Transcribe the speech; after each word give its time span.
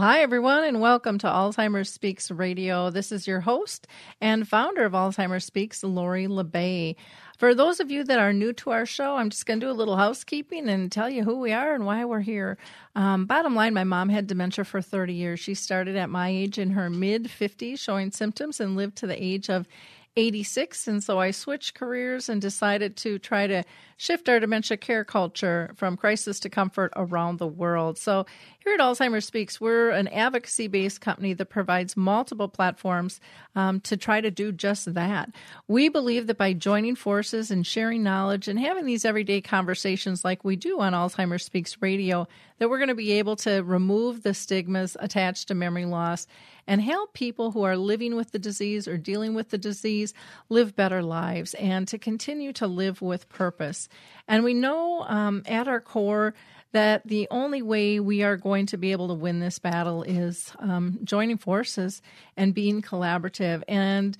Hi, 0.00 0.22
everyone, 0.22 0.64
and 0.64 0.80
welcome 0.80 1.18
to 1.18 1.26
Alzheimer's 1.26 1.90
Speaks 1.90 2.30
Radio. 2.30 2.88
This 2.88 3.12
is 3.12 3.26
your 3.26 3.40
host 3.40 3.86
and 4.18 4.48
founder 4.48 4.86
of 4.86 4.94
Alzheimer's 4.94 5.44
Speaks, 5.44 5.84
Lori 5.84 6.26
La 6.26 6.42
Bey. 6.42 6.96
For 7.36 7.54
those 7.54 7.80
of 7.80 7.90
you 7.90 8.02
that 8.04 8.18
are 8.18 8.32
new 8.32 8.54
to 8.54 8.70
our 8.70 8.86
show, 8.86 9.16
I'm 9.16 9.28
just 9.28 9.44
going 9.44 9.60
to 9.60 9.66
do 9.66 9.70
a 9.70 9.76
little 9.76 9.98
housekeeping 9.98 10.70
and 10.70 10.90
tell 10.90 11.10
you 11.10 11.22
who 11.22 11.38
we 11.38 11.52
are 11.52 11.74
and 11.74 11.84
why 11.84 12.06
we're 12.06 12.20
here. 12.20 12.56
Um, 12.96 13.26
bottom 13.26 13.54
line, 13.54 13.74
my 13.74 13.84
mom 13.84 14.08
had 14.08 14.26
dementia 14.26 14.64
for 14.64 14.80
30 14.80 15.12
years. 15.12 15.38
She 15.38 15.52
started 15.52 15.96
at 15.96 16.08
my 16.08 16.30
age 16.30 16.56
in 16.56 16.70
her 16.70 16.88
mid 16.88 17.24
50s, 17.24 17.78
showing 17.78 18.10
symptoms, 18.10 18.58
and 18.58 18.76
lived 18.76 18.96
to 18.96 19.06
the 19.06 19.22
age 19.22 19.50
of 19.50 19.68
86. 20.16 20.88
And 20.88 21.02
so 21.02 21.18
I 21.18 21.30
switched 21.30 21.74
careers 21.74 22.28
and 22.28 22.42
decided 22.42 22.96
to 22.98 23.18
try 23.18 23.46
to 23.46 23.64
shift 23.96 24.28
our 24.28 24.40
dementia 24.40 24.76
care 24.76 25.04
culture 25.04 25.70
from 25.76 25.96
crisis 25.96 26.40
to 26.40 26.50
comfort 26.50 26.92
around 26.96 27.38
the 27.38 27.46
world. 27.46 27.96
So 27.96 28.26
here 28.62 28.74
at 28.74 28.80
Alzheimer's 28.80 29.24
Speaks, 29.24 29.58
we're 29.58 29.88
an 29.90 30.06
advocacy 30.08 30.68
based 30.68 31.00
company 31.00 31.32
that 31.32 31.46
provides 31.46 31.96
multiple 31.96 32.48
platforms 32.48 33.18
um, 33.56 33.80
to 33.80 33.96
try 33.96 34.20
to 34.20 34.30
do 34.30 34.52
just 34.52 34.92
that. 34.92 35.30
We 35.66 35.88
believe 35.88 36.26
that 36.26 36.36
by 36.36 36.52
joining 36.52 36.94
forces 36.94 37.50
and 37.50 37.66
sharing 37.66 38.02
knowledge 38.02 38.48
and 38.48 38.58
having 38.60 38.84
these 38.84 39.06
everyday 39.06 39.40
conversations 39.40 40.24
like 40.24 40.44
we 40.44 40.56
do 40.56 40.78
on 40.78 40.92
Alzheimer's 40.92 41.44
Speaks 41.44 41.80
Radio, 41.80 42.28
that 42.58 42.68
we're 42.68 42.78
going 42.78 42.88
to 42.88 42.94
be 42.94 43.12
able 43.12 43.36
to 43.36 43.62
remove 43.62 44.22
the 44.22 44.34
stigmas 44.34 44.94
attached 45.00 45.48
to 45.48 45.54
memory 45.54 45.86
loss 45.86 46.26
and 46.66 46.82
help 46.82 47.14
people 47.14 47.50
who 47.52 47.62
are 47.62 47.76
living 47.76 48.14
with 48.14 48.32
the 48.32 48.38
disease 48.38 48.86
or 48.86 48.98
dealing 48.98 49.34
with 49.34 49.48
the 49.48 49.58
disease 49.58 50.12
live 50.50 50.76
better 50.76 51.02
lives 51.02 51.54
and 51.54 51.88
to 51.88 51.96
continue 51.98 52.52
to 52.52 52.66
live 52.66 53.00
with 53.00 53.28
purpose. 53.30 53.88
And 54.28 54.44
we 54.44 54.52
know 54.52 55.02
um, 55.08 55.42
at 55.46 55.66
our 55.66 55.80
core 55.80 56.34
that 56.72 57.06
the 57.06 57.26
only 57.30 57.62
way 57.62 58.00
we 58.00 58.22
are 58.22 58.36
going 58.36 58.66
to 58.66 58.76
be 58.76 58.92
able 58.92 59.08
to 59.08 59.14
win 59.14 59.40
this 59.40 59.58
battle 59.58 60.02
is 60.02 60.52
um, 60.58 60.98
joining 61.02 61.36
forces 61.36 62.00
and 62.36 62.54
being 62.54 62.80
collaborative. 62.80 63.62
And 63.66 64.16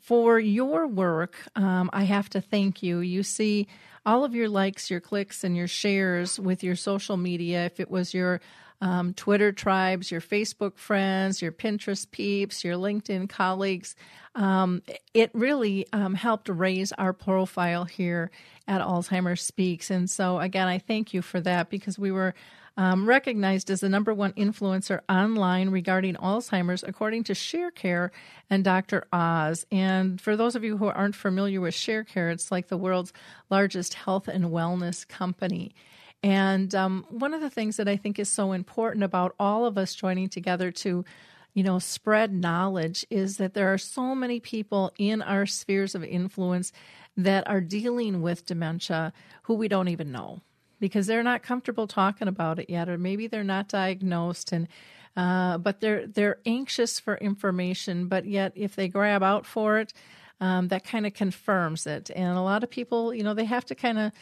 for 0.00 0.38
your 0.38 0.86
work, 0.86 1.36
um, 1.56 1.90
I 1.92 2.04
have 2.04 2.30
to 2.30 2.40
thank 2.40 2.82
you. 2.82 3.00
You 3.00 3.22
see, 3.22 3.66
all 4.06 4.24
of 4.24 4.34
your 4.34 4.48
likes, 4.48 4.90
your 4.90 5.00
clicks, 5.00 5.44
and 5.44 5.56
your 5.56 5.68
shares 5.68 6.38
with 6.38 6.62
your 6.62 6.76
social 6.76 7.16
media, 7.16 7.64
if 7.64 7.80
it 7.80 7.90
was 7.90 8.12
your 8.12 8.40
um, 8.80 9.14
Twitter 9.14 9.52
tribes, 9.52 10.10
your 10.10 10.20
Facebook 10.20 10.76
friends, 10.76 11.40
your 11.40 11.52
Pinterest 11.52 12.10
peeps, 12.10 12.64
your 12.64 12.76
LinkedIn 12.76 13.28
colleagues. 13.28 13.94
Um, 14.34 14.82
it 15.12 15.30
really 15.32 15.86
um, 15.92 16.14
helped 16.14 16.48
raise 16.48 16.92
our 16.92 17.12
profile 17.12 17.84
here 17.84 18.30
at 18.66 18.80
Alzheimer's 18.80 19.42
Speaks. 19.42 19.90
And 19.90 20.10
so, 20.10 20.38
again, 20.38 20.68
I 20.68 20.78
thank 20.78 21.14
you 21.14 21.22
for 21.22 21.40
that 21.40 21.70
because 21.70 21.98
we 21.98 22.10
were 22.10 22.34
um, 22.76 23.08
recognized 23.08 23.70
as 23.70 23.80
the 23.80 23.88
number 23.88 24.12
one 24.12 24.32
influencer 24.32 25.00
online 25.08 25.70
regarding 25.70 26.14
Alzheimer's, 26.16 26.82
according 26.82 27.24
to 27.24 27.32
ShareCare 27.32 28.10
and 28.50 28.64
Dr. 28.64 29.06
Oz. 29.12 29.64
And 29.70 30.20
for 30.20 30.36
those 30.36 30.56
of 30.56 30.64
you 30.64 30.76
who 30.76 30.86
aren't 30.86 31.14
familiar 31.14 31.60
with 31.60 31.74
ShareCare, 31.74 32.32
it's 32.32 32.50
like 32.50 32.68
the 32.68 32.76
world's 32.76 33.12
largest 33.48 33.94
health 33.94 34.26
and 34.26 34.46
wellness 34.46 35.06
company. 35.06 35.74
And 36.24 36.74
um, 36.74 37.04
one 37.10 37.34
of 37.34 37.42
the 37.42 37.50
things 37.50 37.76
that 37.76 37.86
I 37.86 37.96
think 37.96 38.18
is 38.18 38.30
so 38.30 38.52
important 38.52 39.04
about 39.04 39.34
all 39.38 39.66
of 39.66 39.76
us 39.76 39.94
joining 39.94 40.30
together 40.30 40.70
to, 40.70 41.04
you 41.52 41.62
know, 41.62 41.78
spread 41.78 42.32
knowledge 42.32 43.04
is 43.10 43.36
that 43.36 43.52
there 43.52 43.72
are 43.74 43.76
so 43.78 44.14
many 44.14 44.40
people 44.40 44.90
in 44.98 45.20
our 45.20 45.44
spheres 45.44 45.94
of 45.94 46.02
influence 46.02 46.72
that 47.14 47.46
are 47.46 47.60
dealing 47.60 48.22
with 48.22 48.46
dementia 48.46 49.12
who 49.42 49.52
we 49.54 49.68
don't 49.68 49.88
even 49.88 50.10
know 50.10 50.40
because 50.80 51.06
they're 51.06 51.22
not 51.22 51.42
comfortable 51.42 51.86
talking 51.86 52.26
about 52.26 52.58
it 52.58 52.70
yet, 52.70 52.88
or 52.88 52.96
maybe 52.96 53.26
they're 53.26 53.44
not 53.44 53.68
diagnosed 53.68 54.50
and. 54.50 54.66
Uh, 55.16 55.58
but 55.58 55.80
they're 55.80 56.08
they're 56.08 56.38
anxious 56.44 56.98
for 56.98 57.16
information, 57.18 58.08
but 58.08 58.24
yet 58.26 58.50
if 58.56 58.74
they 58.74 58.88
grab 58.88 59.22
out 59.22 59.46
for 59.46 59.78
it, 59.78 59.92
um, 60.40 60.66
that 60.66 60.84
kind 60.84 61.06
of 61.06 61.14
confirms 61.14 61.86
it. 61.86 62.10
And 62.16 62.36
a 62.36 62.40
lot 62.42 62.64
of 62.64 62.70
people, 62.70 63.14
you 63.14 63.22
know, 63.22 63.32
they 63.32 63.44
have 63.44 63.64
to 63.66 63.76
kind 63.76 63.98
of 63.98 64.12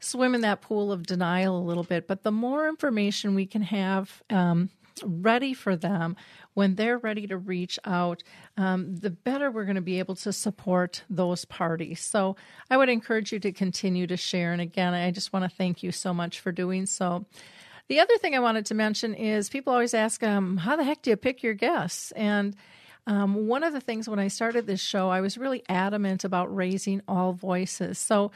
swim 0.00 0.34
in 0.34 0.42
that 0.42 0.60
pool 0.60 0.92
of 0.92 1.06
denial 1.06 1.58
a 1.58 1.62
little 1.64 1.84
bit. 1.84 2.06
But 2.06 2.22
the 2.22 2.32
more 2.32 2.68
information 2.68 3.34
we 3.34 3.46
can 3.46 3.62
have 3.62 4.22
um, 4.30 4.70
ready 5.04 5.54
for 5.54 5.76
them 5.76 6.16
when 6.54 6.74
they're 6.74 6.98
ready 6.98 7.26
to 7.26 7.36
reach 7.36 7.78
out, 7.84 8.22
um, 8.56 8.96
the 8.96 9.10
better 9.10 9.50
we're 9.50 9.64
going 9.64 9.76
to 9.76 9.80
be 9.80 9.98
able 9.98 10.16
to 10.16 10.32
support 10.32 11.04
those 11.08 11.44
parties. 11.44 12.00
So 12.00 12.36
I 12.70 12.76
would 12.76 12.88
encourage 12.88 13.32
you 13.32 13.38
to 13.40 13.52
continue 13.52 14.06
to 14.06 14.16
share. 14.16 14.52
And 14.52 14.60
again, 14.60 14.94
I 14.94 15.10
just 15.10 15.32
want 15.32 15.44
to 15.44 15.56
thank 15.56 15.82
you 15.82 15.92
so 15.92 16.12
much 16.12 16.40
for 16.40 16.52
doing 16.52 16.86
so. 16.86 17.26
The 17.88 18.00
other 18.00 18.18
thing 18.18 18.34
I 18.34 18.40
wanted 18.40 18.66
to 18.66 18.74
mention 18.74 19.14
is 19.14 19.48
people 19.48 19.72
always 19.72 19.94
ask, 19.94 20.22
um, 20.22 20.58
how 20.58 20.76
the 20.76 20.84
heck 20.84 21.02
do 21.02 21.10
you 21.10 21.16
pick 21.16 21.42
your 21.42 21.54
guests? 21.54 22.10
And 22.12 22.54
um, 23.06 23.46
one 23.46 23.62
of 23.62 23.72
the 23.72 23.80
things 23.80 24.08
when 24.08 24.18
I 24.18 24.28
started 24.28 24.66
this 24.66 24.80
show, 24.80 25.08
I 25.08 25.22
was 25.22 25.38
really 25.38 25.62
adamant 25.68 26.24
about 26.24 26.54
raising 26.54 27.00
all 27.08 27.32
voices. 27.32 27.98
So 27.98 28.30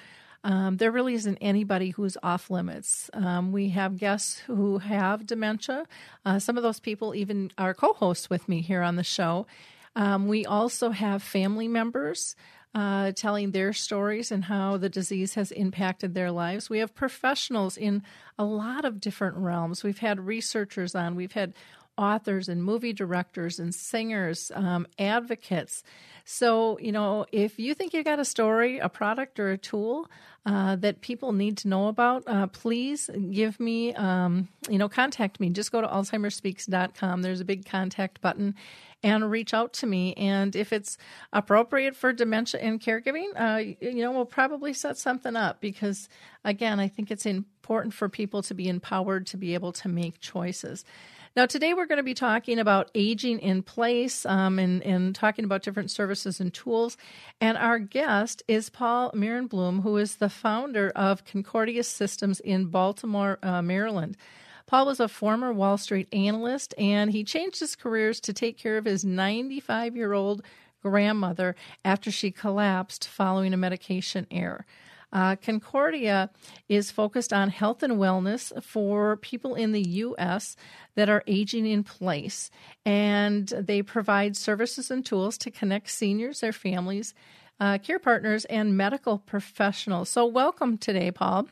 um, 0.45 0.77
there 0.77 0.91
really 0.91 1.15
isn't 1.15 1.39
anybody 1.41 1.91
who's 1.91 2.17
off 2.23 2.51
limits. 2.51 3.09
Um, 3.13 3.53
we 3.53 3.71
have 3.71 3.97
guests 3.97 4.39
who 4.41 4.79
have 4.79 5.27
dementia. 5.27 5.87
Uh, 6.25 6.39
some 6.39 6.57
of 6.57 6.63
those 6.63 6.81
people 6.81 7.15
even 7.15 7.51
are 7.59 7.75
co 7.75 7.93
hosts 7.93 8.29
with 8.29 8.49
me 8.49 8.61
here 8.61 8.83
on 8.83 8.97
the 8.97 9.05
show. 9.05 9.47
Um, 9.95 10.27
we 10.27 10.45
also 10.45 10.91
have 10.91 11.23
family 11.23 11.69
members. 11.69 12.37
Uh, 12.75 13.13
telling 13.13 13.51
their 13.51 13.75
stories 13.75 14.33
and 14.33 14.45
how 14.45 14.79
the 14.79 14.89
disease 14.89 15.35
has 15.35 15.51
impacted 15.51 16.15
their 16.15 16.31
lives. 16.31 16.71
We 16.71 16.79
have 16.79 16.95
professionals 16.95 17.77
in 17.77 18.03
a 18.39 18.47
lot 18.47 18.87
of 18.87 18.99
different 18.99 19.37
realms. 19.37 19.85
We've 19.85 19.99
had 19.99 20.19
researchers 20.19 20.95
on, 20.95 21.15
we've 21.15 21.33
had 21.33 21.53
authors 21.99 22.49
and 22.49 22.65
movie 22.65 22.93
directors 22.93 23.59
and 23.59 23.75
singers, 23.75 24.51
um, 24.55 24.87
advocates. 24.99 25.83
So, 26.25 26.79
you 26.79 26.93
know, 26.93 27.27
if 27.33 27.59
you 27.59 27.75
think 27.75 27.93
you've 27.93 28.05
got 28.05 28.21
a 28.21 28.25
story, 28.25 28.79
a 28.79 28.89
product, 28.89 29.41
or 29.41 29.51
a 29.51 29.59
tool 29.59 30.09
uh, 30.47 30.77
that 30.77 31.01
people 31.01 31.33
need 31.33 31.57
to 31.59 31.69
know 31.69 31.89
about, 31.89 32.23
uh, 32.27 32.47
please 32.47 33.11
give 33.31 33.59
me, 33.61 33.95
um, 33.95 34.49
you 34.69 34.79
know, 34.79 34.89
contact 34.89 35.41
me. 35.41 35.51
Just 35.51 35.73
go 35.73 35.81
to 35.81 35.87
alzheimersspeaks.com. 35.87 37.23
There's 37.23 37.41
a 37.41 37.45
big 37.45 37.67
contact 37.67 38.21
button 38.21 38.55
and 39.03 39.31
reach 39.31 39.53
out 39.53 39.73
to 39.73 39.87
me. 39.87 40.15
And 40.15 40.55
if 40.55 40.73
it's 40.73 40.97
appropriate 41.33 41.97
for 41.97 42.13
dementia 42.13 42.61
and 42.61 42.81
caregiving, 42.81 43.29
uh, 43.37 43.75
you 43.81 44.03
know, 44.03 44.13
we'll 44.13 44.25
probably 44.25 44.73
set 44.73 44.97
something 44.97 45.35
up 45.35 45.61
because, 45.61 46.09
again, 46.45 46.79
I 46.79 46.89
think 46.89 47.11
it's 47.11 47.27
important 47.27 47.95
for 47.95 48.09
people 48.09 48.43
to 48.43 48.55
be 48.55 48.69
empowered 48.69 49.27
to 49.29 49.37
be 49.37 49.55
able 49.55 49.73
to 49.73 49.89
make 49.89 50.21
choices. 50.21 50.85
Now, 51.35 51.47
today 51.47 51.73
we're 51.73 51.87
going 51.87 51.97
to 51.97 52.03
be 52.03 52.13
talking 52.13 52.59
about 52.59 52.91
aging 52.95 53.39
in 53.39 53.63
place 53.63 54.27
um, 54.27 54.59
and, 54.59 54.83
and 54.83 55.15
talking 55.15 55.47
about 55.47 55.63
different 55.63 55.91
services 55.91 56.41
and 56.41 56.53
tools. 56.53 56.99
And 57.41 57.57
our 57.57 57.79
guest 57.79 58.43
is 58.49 58.69
Paul 58.69 59.11
Merenbloom, 59.13 59.83
who 59.83 59.97
is 59.97 60.17
the 60.17 60.29
founder 60.29 60.91
of 60.95 61.25
Concordia 61.25 61.85
Systems 61.85 62.39
in 62.41 62.67
Baltimore, 62.67 63.39
uh, 63.43 63.63
Maryland. 63.63 64.19
Paul 64.67 64.85
was 64.85 65.01
a 65.01 65.09
former 65.09 65.55
Wall 65.55 65.79
Street 65.79 66.07
analyst 66.13 66.75
and 66.77 67.11
he 67.11 67.25
changed 67.25 67.61
his 67.61 67.77
careers 67.77 68.21
to 68.21 68.35
take 68.35 68.59
care 68.59 68.77
of 68.77 68.85
his 68.85 69.03
95 69.03 69.97
year 69.97 70.13
old 70.13 70.43
grandmother 70.83 71.57
after 71.83 72.11
she 72.11 72.31
collapsed 72.31 73.09
following 73.09 73.55
a 73.55 73.57
medication 73.57 74.27
error. 74.31 74.67
Uh, 75.13 75.37
Concordia 75.37 76.31
is 76.69 76.91
focused 76.91 77.33
on 77.33 77.51
health 77.51 77.83
and 77.83 77.95
wellness 77.95 78.63
for 78.63 79.17
people 79.19 79.55
in 79.55 79.73
the 79.73 79.83
U.S. 79.83 80.57
that 80.95 81.09
are 81.09 81.23
aging 81.27 81.67
in 81.67 81.85
place, 81.85 82.51
and 82.87 83.49
they 83.49 83.83
provide 83.83 84.37
services 84.37 84.91
and 84.91 85.05
tools 85.05 85.37
to 85.39 85.51
connect 85.51 85.91
seniors, 85.91 86.41
their 86.41 86.53
families, 86.53 87.15
uh, 87.61 87.79
care 87.79 87.99
partners, 87.99 88.45
and 88.47 88.77
medical 88.77 89.19
professionals. 89.19 90.09
So, 90.09 90.27
welcome 90.27 90.79
today, 90.79 91.11
Paul. 91.11 91.49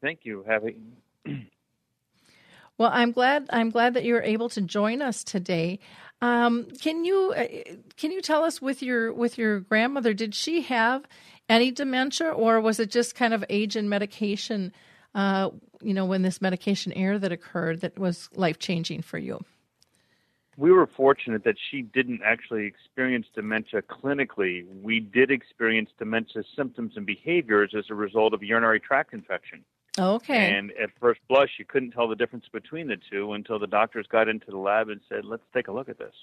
Thank 0.00 0.20
you. 0.24 0.44
Having 0.46 0.96
well, 2.78 2.90
I'm 2.92 3.12
glad 3.12 3.46
I'm 3.50 3.70
glad 3.70 3.94
that 3.94 4.04
you 4.04 4.14
were 4.14 4.22
able 4.22 4.48
to 4.50 4.60
join 4.60 5.02
us 5.02 5.24
today. 5.24 5.78
Um, 6.20 6.66
can 6.80 7.04
you 7.04 7.34
uh, 7.36 7.46
can 7.96 8.10
you 8.10 8.20
tell 8.20 8.44
us 8.44 8.60
with 8.60 8.82
your 8.82 9.12
with 9.12 9.38
your 9.38 9.60
grandmother? 9.60 10.14
Did 10.14 10.34
she 10.34 10.62
have 10.62 11.04
any 11.48 11.70
dementia, 11.70 12.30
or 12.30 12.60
was 12.60 12.80
it 12.80 12.90
just 12.90 13.14
kind 13.14 13.34
of 13.34 13.44
age 13.48 13.76
and 13.76 13.90
medication 13.90 14.72
uh, 15.14 15.50
you 15.80 15.94
know, 15.94 16.04
when 16.04 16.22
this 16.22 16.40
medication 16.40 16.92
error 16.94 17.18
that 17.18 17.32
occurred 17.32 17.80
that 17.82 17.98
was 17.98 18.28
life 18.34 18.58
changing 18.58 19.02
for 19.02 19.18
you? 19.18 19.40
We 20.56 20.70
were 20.70 20.86
fortunate 20.86 21.44
that 21.44 21.56
she 21.70 21.82
didn't 21.82 22.20
actually 22.24 22.66
experience 22.66 23.26
dementia 23.34 23.82
clinically. 23.82 24.64
We 24.82 25.00
did 25.00 25.30
experience 25.30 25.90
dementia 25.98 26.44
symptoms 26.56 26.92
and 26.96 27.04
behaviors 27.04 27.74
as 27.76 27.86
a 27.90 27.94
result 27.94 28.34
of 28.34 28.42
urinary 28.42 28.78
tract 28.80 29.12
infection. 29.12 29.64
Okay. 29.98 30.56
And 30.56 30.72
at 30.72 30.90
first 31.00 31.20
blush, 31.28 31.50
you 31.58 31.64
couldn't 31.64 31.92
tell 31.92 32.08
the 32.08 32.16
difference 32.16 32.46
between 32.52 32.88
the 32.88 32.96
two 33.10 33.32
until 33.32 33.58
the 33.58 33.66
doctors 33.66 34.06
got 34.08 34.28
into 34.28 34.50
the 34.50 34.58
lab 34.58 34.88
and 34.88 35.00
said, 35.08 35.24
"Let's 35.24 35.44
take 35.52 35.68
a 35.68 35.72
look 35.72 35.88
at 35.88 35.98
this." 35.98 36.14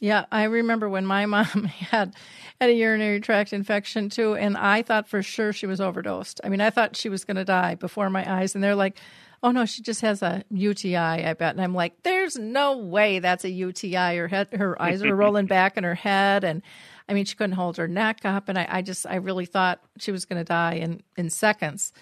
Yeah, 0.00 0.26
I 0.30 0.44
remember 0.44 0.88
when 0.88 1.06
my 1.06 1.26
mom 1.26 1.64
had 1.64 2.14
had 2.60 2.70
a 2.70 2.72
urinary 2.72 3.20
tract 3.20 3.52
infection 3.52 4.10
too, 4.10 4.34
and 4.34 4.56
I 4.56 4.82
thought 4.82 5.08
for 5.08 5.22
sure 5.22 5.52
she 5.52 5.66
was 5.66 5.80
overdosed. 5.80 6.40
I 6.44 6.48
mean, 6.48 6.60
I 6.60 6.70
thought 6.70 6.96
she 6.96 7.08
was 7.08 7.24
going 7.24 7.36
to 7.36 7.44
die 7.44 7.74
before 7.74 8.10
my 8.10 8.30
eyes, 8.30 8.54
and 8.54 8.62
they're 8.62 8.76
like, 8.76 8.98
"Oh 9.42 9.50
no, 9.50 9.64
she 9.64 9.82
just 9.82 10.02
has 10.02 10.22
a 10.22 10.44
UTI." 10.50 10.96
I 10.96 11.34
bet, 11.34 11.56
and 11.56 11.60
I'm 11.60 11.74
like, 11.74 12.04
"There's 12.04 12.36
no 12.36 12.78
way 12.78 13.18
that's 13.18 13.44
a 13.44 13.50
UTI." 13.50 14.16
Her 14.16 14.28
head, 14.28 14.52
her 14.52 14.80
eyes 14.82 15.02
were 15.02 15.16
rolling 15.16 15.46
back 15.46 15.76
in 15.76 15.82
her 15.82 15.96
head, 15.96 16.44
and 16.44 16.62
I 17.08 17.14
mean, 17.14 17.24
she 17.24 17.34
couldn't 17.34 17.56
hold 17.56 17.76
her 17.78 17.88
neck 17.88 18.20
up, 18.24 18.48
and 18.48 18.56
I, 18.56 18.68
I 18.70 18.82
just, 18.82 19.04
I 19.04 19.16
really 19.16 19.46
thought 19.46 19.80
she 19.98 20.12
was 20.12 20.26
going 20.26 20.38
to 20.38 20.44
die 20.44 20.74
in 20.74 21.02
in 21.16 21.28
seconds 21.28 21.92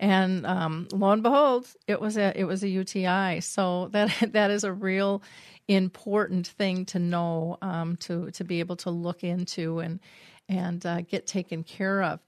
and 0.00 0.46
um, 0.46 0.88
lo 0.92 1.10
and 1.10 1.22
behold, 1.22 1.66
it 1.86 2.00
was 2.00 2.16
a 2.16 2.38
it 2.38 2.44
was 2.44 2.62
a 2.62 2.68
UTI. 2.68 3.40
So 3.40 3.88
that 3.92 4.10
that 4.32 4.50
is 4.50 4.64
a 4.64 4.72
real 4.72 5.22
important 5.66 6.46
thing 6.46 6.86
to 6.86 6.98
know 6.98 7.58
um, 7.62 7.96
to 7.96 8.30
to 8.32 8.44
be 8.44 8.60
able 8.60 8.76
to 8.76 8.90
look 8.90 9.24
into 9.24 9.80
and 9.80 10.00
and 10.48 10.84
uh, 10.86 11.02
get 11.02 11.26
taken 11.26 11.62
care 11.62 12.02
of. 12.02 12.20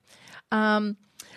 Um, 0.52 0.96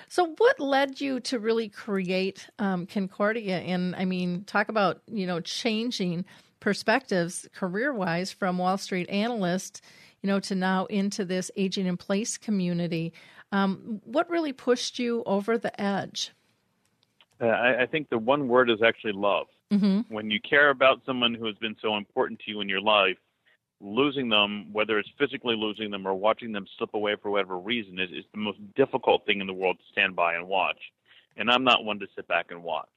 so, 0.09 0.33
what 0.37 0.59
led 0.59 1.01
you 1.01 1.19
to 1.21 1.39
really 1.39 1.69
create 1.69 2.47
um, 2.59 2.85
Concordia? 2.85 3.59
And 3.59 3.95
I 3.95 4.05
mean, 4.05 4.43
talk 4.45 4.69
about 4.69 5.01
you 5.07 5.25
know 5.27 5.39
changing 5.39 6.25
perspectives 6.59 7.47
career 7.53 7.93
wise 7.93 8.31
from 8.31 8.57
Wall 8.57 8.77
Street 8.77 9.09
analyst, 9.09 9.81
you 10.21 10.27
know, 10.27 10.39
to 10.41 10.55
now 10.55 10.85
into 10.85 11.25
this 11.25 11.51
aging 11.55 11.87
in 11.87 11.97
place 11.97 12.37
community. 12.37 13.13
Um, 13.53 14.01
what 14.03 14.29
really 14.31 14.51
pushed 14.51 14.97
you 14.97 15.21
over 15.27 15.59
the 15.59 15.79
edge? 15.79 16.31
Uh, 17.39 17.45
I, 17.45 17.83
I, 17.83 17.85
think 17.85 18.09
the 18.09 18.17
one 18.17 18.47
word 18.47 18.67
is 18.71 18.81
actually 18.83 19.13
love. 19.13 19.45
Mm-hmm. 19.71 20.11
When 20.11 20.31
you 20.31 20.39
care 20.41 20.71
about 20.71 21.01
someone 21.05 21.35
who 21.35 21.45
has 21.45 21.55
been 21.57 21.75
so 21.79 21.95
important 21.95 22.39
to 22.39 22.51
you 22.51 22.61
in 22.61 22.69
your 22.69 22.81
life, 22.81 23.17
losing 23.79 24.27
them, 24.27 24.73
whether 24.73 24.97
it's 24.97 25.09
physically 25.19 25.55
losing 25.55 25.91
them 25.91 26.07
or 26.07 26.15
watching 26.15 26.51
them 26.51 26.65
slip 26.77 26.95
away 26.95 27.15
for 27.21 27.29
whatever 27.29 27.59
reason, 27.59 27.99
is, 27.99 28.09
is 28.09 28.25
the 28.33 28.39
most 28.39 28.57
difficult 28.75 29.23
thing 29.27 29.39
in 29.39 29.45
the 29.45 29.53
world 29.53 29.77
to 29.77 29.83
stand 29.91 30.15
by 30.15 30.33
and 30.33 30.47
watch. 30.47 30.79
And 31.37 31.51
I'm 31.51 31.63
not 31.63 31.85
one 31.85 31.99
to 31.99 32.07
sit 32.15 32.27
back 32.27 32.47
and 32.49 32.63
watch. 32.63 32.87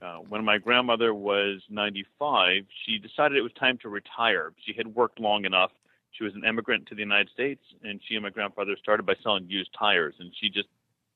Uh, 0.00 0.16
when 0.28 0.42
my 0.42 0.56
grandmother 0.56 1.12
was 1.12 1.60
95, 1.68 2.62
she 2.86 2.96
decided 2.96 3.36
it 3.36 3.42
was 3.42 3.52
time 3.60 3.76
to 3.82 3.90
retire. 3.90 4.54
She 4.64 4.72
had 4.72 4.86
worked 4.94 5.20
long 5.20 5.44
enough 5.44 5.70
she 6.12 6.24
was 6.24 6.34
an 6.34 6.44
immigrant 6.44 6.86
to 6.86 6.94
the 6.94 7.00
United 7.00 7.30
States, 7.30 7.62
and 7.82 8.00
she 8.06 8.14
and 8.14 8.22
my 8.22 8.30
grandfather 8.30 8.76
started 8.80 9.04
by 9.06 9.14
selling 9.22 9.46
used 9.48 9.70
tires, 9.78 10.14
and 10.18 10.32
she 10.40 10.48
just 10.48 10.68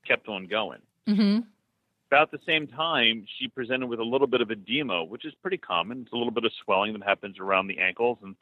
kept 0.06 0.28
on 0.28 0.46
going. 0.46 0.80
Mm-hmm. 1.08 1.40
About 2.10 2.30
the 2.30 2.38
same 2.46 2.66
time, 2.66 3.26
she 3.38 3.48
presented 3.48 3.86
with 3.88 3.98
a 3.98 4.04
little 4.04 4.26
bit 4.26 4.40
of 4.40 4.50
edema, 4.50 5.04
which 5.04 5.24
is 5.24 5.34
pretty 5.42 5.58
common. 5.58 6.02
It's 6.02 6.12
a 6.12 6.16
little 6.16 6.32
bit 6.32 6.44
of 6.44 6.52
swelling 6.64 6.92
that 6.92 7.02
happens 7.02 7.38
around 7.38 7.66
the 7.66 7.78
ankles, 7.78 8.18
and 8.22 8.36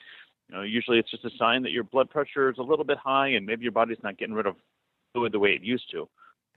you 0.48 0.56
know, 0.56 0.62
usually 0.62 0.98
it's 0.98 1.10
just 1.10 1.24
a 1.24 1.30
sign 1.38 1.62
that 1.62 1.72
your 1.72 1.84
blood 1.84 2.10
pressure 2.10 2.50
is 2.50 2.58
a 2.58 2.62
little 2.62 2.84
bit 2.84 2.98
high, 2.98 3.28
and 3.28 3.46
maybe 3.46 3.62
your 3.62 3.72
body's 3.72 4.02
not 4.02 4.18
getting 4.18 4.34
rid 4.34 4.46
of 4.46 4.56
fluid 5.12 5.32
the 5.32 5.38
way 5.38 5.50
it 5.50 5.62
used 5.62 5.90
to. 5.92 6.08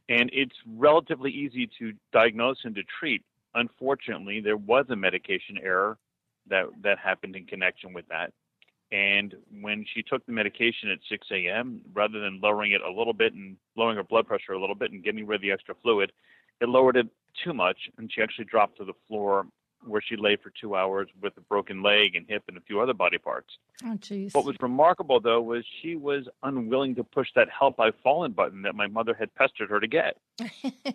And 0.10 0.30
it's 0.34 0.56
relatively 0.76 1.32
easy 1.32 1.70
to 1.80 1.94
diagnose 2.12 2.58
and 2.64 2.76
to 2.76 2.84
treat. 3.00 3.24
Unfortunately, 3.56 4.42
there 4.42 4.58
was 4.58 4.86
a 4.90 4.96
medication 4.96 5.58
error 5.62 5.98
that 6.50 6.66
that 6.84 6.98
happened 6.98 7.36
in 7.36 7.46
connection 7.46 7.94
with 7.94 8.08
that. 8.10 8.34
And 8.92 9.36
when 9.62 9.86
she 9.94 10.02
took 10.02 10.26
the 10.26 10.32
medication 10.32 10.90
at 10.90 11.00
6 11.10 11.28
a.m., 11.32 11.82
rather 11.94 12.20
than 12.20 12.40
lowering 12.42 12.72
it 12.72 12.82
a 12.82 12.92
little 12.92 13.14
bit 13.14 13.34
and 13.34 13.58
lowering 13.76 13.98
her 13.98 14.04
blood 14.04 14.28
pressure 14.28 14.54
a 14.54 14.60
little 14.60 14.76
bit 14.76 14.92
and 14.92 15.04
getting 15.04 15.28
rid 15.28 15.38
of 15.38 15.42
the 15.42 15.52
extra 15.52 15.76
fluid, 15.82 16.12
it 16.62 16.70
lowered 16.70 16.96
it 16.96 17.08
too 17.44 17.54
much, 17.54 17.78
and 17.98 18.12
she 18.12 18.22
actually 18.22 18.46
dropped 18.46 18.78
to 18.78 18.86
the 18.86 18.94
floor 19.08 19.46
where 19.86 20.02
she 20.02 20.16
lay 20.16 20.36
for 20.36 20.52
two 20.60 20.76
hours 20.76 21.08
with 21.22 21.38
a 21.38 21.42
broken 21.42 21.84
leg 21.84 22.16
and 22.16 22.26
hip 22.28 22.44
and 22.48 22.58
a 22.58 22.62
few 22.62 22.80
other 22.80 22.94
body 22.94 23.18
parts. 23.18 23.58
Oh, 23.86 23.96
jeez. 24.00 24.34
What 24.34 24.46
was 24.46 24.56
remarkable, 24.60 25.20
though, 25.20 25.42
was 25.42 25.64
she 25.82 25.96
was 25.96 26.28
unwilling 26.44 26.96
to 26.96 27.04
push 27.04 27.28
that 27.36 27.48
"Help 27.50 27.80
I've 27.80 27.94
Fallen" 28.04 28.32
button 28.32 28.64
that 28.64 28.76
my 28.76 28.88
mother 28.88 29.14
had 29.14 29.34
pestered 29.36 29.70
her 29.70 29.80
to 29.80 29.88
get. 29.88 30.18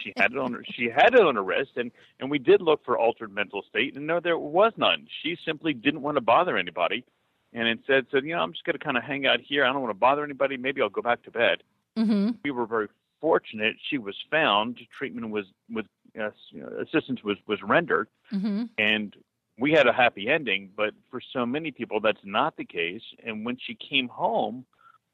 she 0.01 0.13
had 0.17 0.33
it 0.33 0.39
on 0.39 0.53
her. 0.53 0.65
She 0.65 0.91
had 0.91 1.15
it 1.15 1.21
on 1.21 1.37
her 1.37 1.45
wrist, 1.45 1.73
and 1.77 1.93
and 2.19 2.31
we 2.31 2.39
did 2.39 2.61
look 2.61 2.85
for 2.85 2.99
altered 2.99 3.33
mental 3.33 3.63
state, 3.63 3.97
and 3.97 4.07
no, 4.07 4.19
there 4.19 4.39
was 4.39 4.73
none. 4.77 5.07
She 5.23 5.37
simply 5.45 5.73
didn't 5.75 6.03
want 6.03 6.17
to 6.17 6.21
bother 6.21 6.57
anybody 6.57 7.05
and 7.53 7.69
instead 7.69 8.07
said, 8.11 8.25
you 8.25 8.35
know, 8.35 8.41
I'm 8.41 8.53
just 8.53 8.65
going 8.65 8.79
to 8.79 8.85
kind 8.85 8.97
of 8.97 9.03
hang 9.03 9.27
out 9.27 9.41
here. 9.41 9.65
I 9.65 9.73
don't 9.73 9.83
want 9.83 9.91
to 9.91 9.99
bother 9.99 10.25
anybody. 10.25 10.57
Maybe 10.57 10.81
I'll 10.81 10.89
go 10.89 11.03
back 11.03 11.23
to 11.25 11.31
bed. 11.31 11.63
Mm-hmm. 11.99 12.31
We 12.45 12.51
were 12.51 12.67
very 12.67 12.89
fortunate. 13.21 13.77
She 13.91 13.99
was 13.99 14.17
found. 14.31 14.79
Treatment 14.97 15.31
was 15.31 15.47
with 15.71 15.87
uh, 16.21 16.31
you 16.51 16.63
know, 16.63 16.69
assistance 16.81 17.23
was 17.23 17.37
was 17.47 17.63
rendered, 17.63 18.09
mm-hmm. 18.33 18.65
and 18.79 19.15
we 19.59 19.73
had 19.73 19.87
a 19.87 19.93
happy 19.93 20.29
ending. 20.29 20.71
But 20.77 20.95
for 21.11 21.21
so 21.33 21.45
many 21.45 21.71
people, 21.71 22.01
that's 22.01 22.21
not 22.25 22.57
the 22.57 22.65
case. 22.65 23.03
And 23.25 23.45
when 23.45 23.59
she 23.59 23.75
came 23.75 24.09
home, 24.09 24.65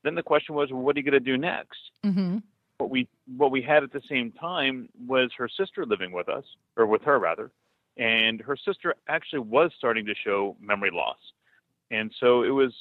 then 0.05 0.15
the 0.15 0.23
question 0.23 0.55
was, 0.55 0.71
well, 0.71 0.83
what 0.83 0.97
are 0.97 1.01
you 1.01 1.05
going 1.05 1.13
to 1.13 1.21
do 1.21 1.37
next? 1.37 1.79
Mm-hmm. 2.05 2.39
What 2.79 2.91
we 2.91 3.09
what 3.37 3.51
we 3.51 3.63
had 3.63 3.83
at 3.83 3.93
the 3.93 4.03
same 4.09 4.31
time 4.33 4.89
was 5.07 5.31
her 5.37 5.49
sister 5.49 5.85
living 5.85 6.13
with 6.13 6.29
us, 6.29 6.45
or 6.77 6.87
with 6.87 7.03
her 7.03 7.19
rather, 7.19 7.51
and 7.97 8.41
her 8.41 8.57
sister 8.57 8.95
actually 9.09 9.41
was 9.41 9.73
starting 9.77 10.07
to 10.07 10.15
show 10.15 10.57
memory 10.61 10.91
loss 10.93 11.19
and 11.91 12.13
so 12.19 12.43
it 12.43 12.51
was. 12.51 12.73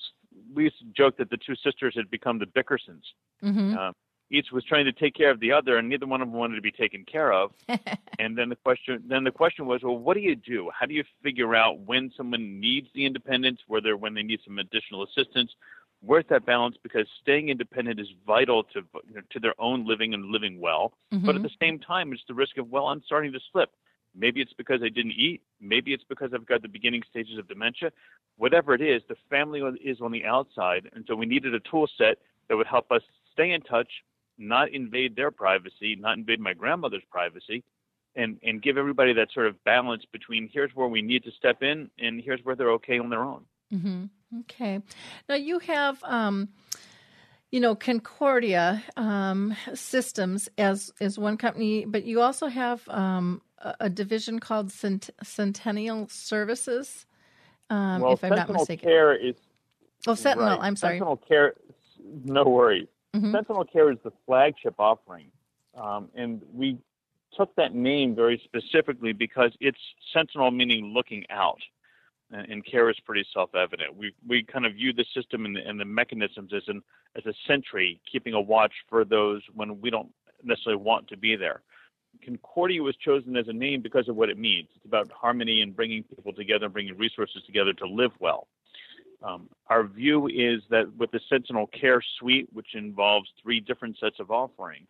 We 0.53 0.65
used 0.65 0.77
to 0.79 0.85
joke 0.95 1.17
that 1.17 1.31
the 1.31 1.37
two 1.37 1.55
sisters 1.55 1.95
had 1.95 2.11
become 2.11 2.37
the 2.37 2.45
Bickersons. 2.45 3.01
Mm-hmm. 3.43 3.75
Uh, 3.77 3.91
each 4.29 4.51
was 4.51 4.63
trying 4.65 4.85
to 4.85 4.91
take 4.91 5.15
care 5.15 5.31
of 5.31 5.39
the 5.39 5.51
other, 5.51 5.77
and 5.77 5.87
neither 5.87 6.05
one 6.05 6.21
of 6.21 6.27
them 6.27 6.37
wanted 6.37 6.55
to 6.55 6.61
be 6.61 6.71
taken 6.71 7.05
care 7.05 7.31
of. 7.31 7.51
and 8.19 8.37
then 8.37 8.49
the 8.49 8.55
question, 8.55 9.03
then 9.07 9.23
the 9.23 9.31
question 9.31 9.65
was, 9.65 9.81
well, 9.83 9.97
what 9.97 10.15
do 10.15 10.19
you 10.19 10.35
do? 10.35 10.69
How 10.77 10.85
do 10.85 10.93
you 10.93 11.03
figure 11.23 11.55
out 11.55 11.79
when 11.79 12.11
someone 12.15 12.59
needs 12.59 12.87
the 12.93 13.05
independence, 13.05 13.61
whether 13.67 13.95
when 13.95 14.13
they 14.13 14.23
need 14.23 14.39
some 14.45 14.59
additional 14.59 15.03
assistance? 15.03 15.51
Where's 16.01 16.25
that 16.29 16.45
balance? 16.45 16.75
Because 16.83 17.07
staying 17.21 17.49
independent 17.49 17.99
is 17.99 18.07
vital 18.25 18.63
to 18.65 18.81
you 19.07 19.15
know, 19.15 19.21
to 19.31 19.39
their 19.39 19.55
own 19.59 19.87
living 19.87 20.13
and 20.13 20.25
living 20.25 20.59
well. 20.59 20.93
Mm-hmm. 21.13 21.25
But 21.25 21.35
at 21.35 21.43
the 21.43 21.49
same 21.61 21.79
time, 21.79 22.11
it's 22.11 22.21
the 22.27 22.33
risk 22.33 22.57
of 22.57 22.69
well, 22.69 22.87
I'm 22.87 23.01
starting 23.05 23.31
to 23.31 23.39
slip. 23.51 23.69
Maybe 24.17 24.41
it's 24.41 24.53
because 24.53 24.81
I 24.83 24.89
didn't 24.89 25.11
eat. 25.11 25.41
Maybe 25.61 25.93
it's 25.93 26.03
because 26.03 26.31
I've 26.33 26.45
got 26.45 26.61
the 26.61 26.67
beginning 26.67 27.03
stages 27.09 27.37
of 27.37 27.47
dementia. 27.47 27.91
Whatever 28.37 28.73
it 28.73 28.81
is, 28.81 29.01
the 29.07 29.15
family 29.29 29.61
is 29.83 30.01
on 30.01 30.11
the 30.11 30.25
outside. 30.25 30.89
And 30.93 31.05
so 31.07 31.15
we 31.15 31.25
needed 31.25 31.53
a 31.53 31.59
tool 31.59 31.87
set 31.97 32.17
that 32.49 32.55
would 32.55 32.67
help 32.67 32.91
us 32.91 33.01
stay 33.31 33.51
in 33.51 33.61
touch, 33.61 33.89
not 34.37 34.71
invade 34.71 35.15
their 35.15 35.31
privacy, 35.31 35.95
not 35.95 36.17
invade 36.17 36.39
my 36.39 36.53
grandmother's 36.53 37.03
privacy, 37.11 37.63
and, 38.15 38.39
and 38.43 38.61
give 38.61 38.77
everybody 38.77 39.13
that 39.13 39.31
sort 39.33 39.47
of 39.47 39.63
balance 39.63 40.03
between 40.11 40.49
here's 40.51 40.71
where 40.75 40.87
we 40.87 41.01
need 41.01 41.23
to 41.23 41.31
step 41.31 41.61
in 41.61 41.89
and 41.99 42.21
here's 42.21 42.43
where 42.43 42.55
they're 42.55 42.71
okay 42.71 42.97
on 42.99 43.09
their 43.09 43.23
own. 43.23 43.43
Mm-hmm. 43.73 44.05
Okay. 44.41 44.81
Now 45.29 45.35
you 45.35 45.59
have. 45.59 46.03
Um, 46.03 46.49
you 47.51 47.59
know 47.59 47.75
Concordia 47.75 48.83
um, 48.95 49.55
Systems 49.73 50.49
as 50.57 50.91
as 50.99 51.17
one 51.17 51.37
company, 51.37 51.85
but 51.85 52.03
you 52.03 52.21
also 52.21 52.47
have 52.47 52.87
um, 52.89 53.41
a 53.79 53.89
division 53.89 54.39
called 54.39 54.71
Cent- 54.71 55.09
Centennial 55.23 56.07
Services. 56.09 57.05
Um, 57.69 58.01
well, 58.01 58.13
if 58.13 58.23
I'm 58.23 58.29
Sentinel 58.29 58.53
not 58.53 58.59
mistaken. 58.59 58.89
Care 58.89 59.15
is 59.15 59.35
oh 60.07 60.15
Sentinel. 60.15 60.49
right. 60.49 60.59
I'm 60.61 60.75
sorry. 60.75 60.95
Sentinel 60.99 61.17
Care. 61.17 61.53
No 62.23 62.43
worries. 62.43 62.87
Mhm. 63.15 63.31
Sentinel 63.31 63.65
Care 63.65 63.91
is 63.91 63.97
the 64.03 64.11
flagship 64.25 64.75
offering, 64.79 65.31
um, 65.75 66.09
and 66.15 66.41
we 66.53 66.77
took 67.35 67.55
that 67.55 67.73
name 67.73 68.15
very 68.15 68.41
specifically 68.43 69.13
because 69.13 69.51
it's 69.59 69.79
Sentinel 70.13 70.51
meaning 70.51 70.93
looking 70.93 71.25
out, 71.29 71.59
and, 72.31 72.65
care 72.65 72.89
is 72.89 72.99
pretty 73.05 73.25
self-evident. 73.33 73.95
We 73.95 74.13
we 74.27 74.43
kind 74.43 74.65
of 74.65 74.73
view 74.73 74.93
the 74.93 75.05
system 75.15 75.45
and 75.45 75.55
the, 75.55 75.61
and 75.65 75.79
the 75.79 75.85
mechanisms 75.85 76.51
as 76.53 76.63
an 76.67 76.81
as 77.15 77.25
a 77.25 77.33
sentry, 77.47 78.01
keeping 78.11 78.33
a 78.33 78.41
watch 78.41 78.73
for 78.89 79.05
those 79.05 79.41
when 79.53 79.79
we 79.81 79.89
don't 79.89 80.09
necessarily 80.43 80.81
want 80.81 81.07
to 81.09 81.17
be 81.17 81.35
there. 81.35 81.61
Concordia 82.23 82.81
was 82.81 82.95
chosen 82.95 83.35
as 83.37 83.47
a 83.47 83.53
name 83.53 83.81
because 83.81 84.09
of 84.09 84.15
what 84.15 84.29
it 84.29 84.37
means. 84.37 84.67
It's 84.75 84.85
about 84.85 85.11
harmony 85.11 85.61
and 85.61 85.75
bringing 85.75 86.03
people 86.03 86.33
together, 86.33 86.65
and 86.65 86.73
bringing 86.73 86.97
resources 86.97 87.43
together 87.45 87.73
to 87.73 87.87
live 87.87 88.11
well. 88.19 88.47
Um, 89.23 89.49
our 89.67 89.83
view 89.83 90.27
is 90.27 90.61
that 90.69 90.95
with 90.97 91.11
the 91.11 91.19
Sentinel 91.27 91.67
Care 91.67 92.01
Suite, 92.19 92.49
which 92.53 92.75
involves 92.75 93.29
three 93.41 93.59
different 93.59 93.97
sets 93.99 94.19
of 94.19 94.31
offerings, 94.31 94.89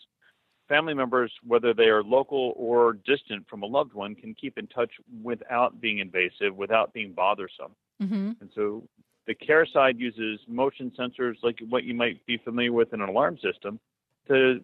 family 0.67 0.93
members, 0.93 1.31
whether 1.45 1.73
they 1.73 1.85
are 1.85 2.03
local 2.03 2.53
or 2.55 2.93
distant 3.05 3.47
from 3.49 3.63
a 3.63 3.65
loved 3.65 3.93
one, 3.93 4.15
can 4.15 4.33
keep 4.33 4.57
in 4.57 4.67
touch 4.67 4.91
without 5.23 5.79
being 5.79 5.99
invasive, 5.99 6.55
without 6.55 6.93
being 6.93 7.13
bothersome. 7.13 7.73
Mm-hmm. 8.01 8.31
And 8.41 8.49
so 8.53 8.83
the 9.27 9.33
care 9.33 9.65
side 9.65 9.99
uses 9.99 10.39
motion 10.47 10.91
sensors 10.97 11.35
like 11.43 11.57
what 11.69 11.83
you 11.83 11.93
might 11.93 12.25
be 12.25 12.37
familiar 12.37 12.73
with 12.73 12.93
in 12.93 13.01
an 13.01 13.09
alarm 13.09 13.37
system 13.41 13.79
to 14.27 14.59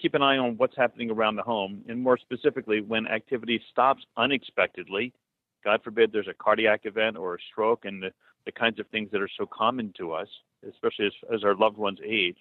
keep 0.00 0.14
an 0.14 0.22
eye 0.22 0.36
on 0.36 0.56
what's 0.56 0.76
happening 0.76 1.10
around 1.10 1.36
the 1.36 1.42
home, 1.42 1.82
and 1.88 2.00
more 2.00 2.18
specifically, 2.18 2.80
when 2.80 3.06
activity 3.06 3.60
stops 3.70 4.04
unexpectedly. 4.16 5.12
God 5.64 5.80
forbid 5.82 6.12
there's 6.12 6.28
a 6.28 6.34
cardiac 6.34 6.82
event 6.84 7.16
or 7.16 7.34
a 7.34 7.38
stroke, 7.50 7.86
and 7.86 8.02
the, 8.02 8.10
the 8.44 8.52
kinds 8.52 8.78
of 8.78 8.86
things 8.88 9.10
that 9.12 9.22
are 9.22 9.30
so 9.38 9.46
common 9.46 9.92
to 9.98 10.12
us, 10.12 10.28
especially 10.68 11.06
as, 11.06 11.12
as 11.34 11.44
our 11.44 11.54
loved 11.54 11.78
ones 11.78 11.98
age. 12.06 12.36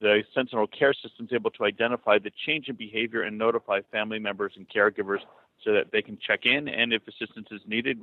The 0.00 0.22
Sentinel 0.34 0.66
Care 0.66 0.92
System 0.92 1.26
is 1.26 1.32
able 1.32 1.50
to 1.52 1.64
identify 1.64 2.18
the 2.18 2.32
change 2.46 2.68
in 2.68 2.76
behavior 2.76 3.22
and 3.22 3.38
notify 3.38 3.80
family 3.92 4.18
members 4.18 4.52
and 4.56 4.68
caregivers 4.68 5.20
so 5.62 5.72
that 5.72 5.92
they 5.92 6.02
can 6.02 6.18
check 6.18 6.40
in 6.44 6.68
and, 6.68 6.92
if 6.92 7.02
assistance 7.06 7.48
is 7.50 7.60
needed, 7.66 8.00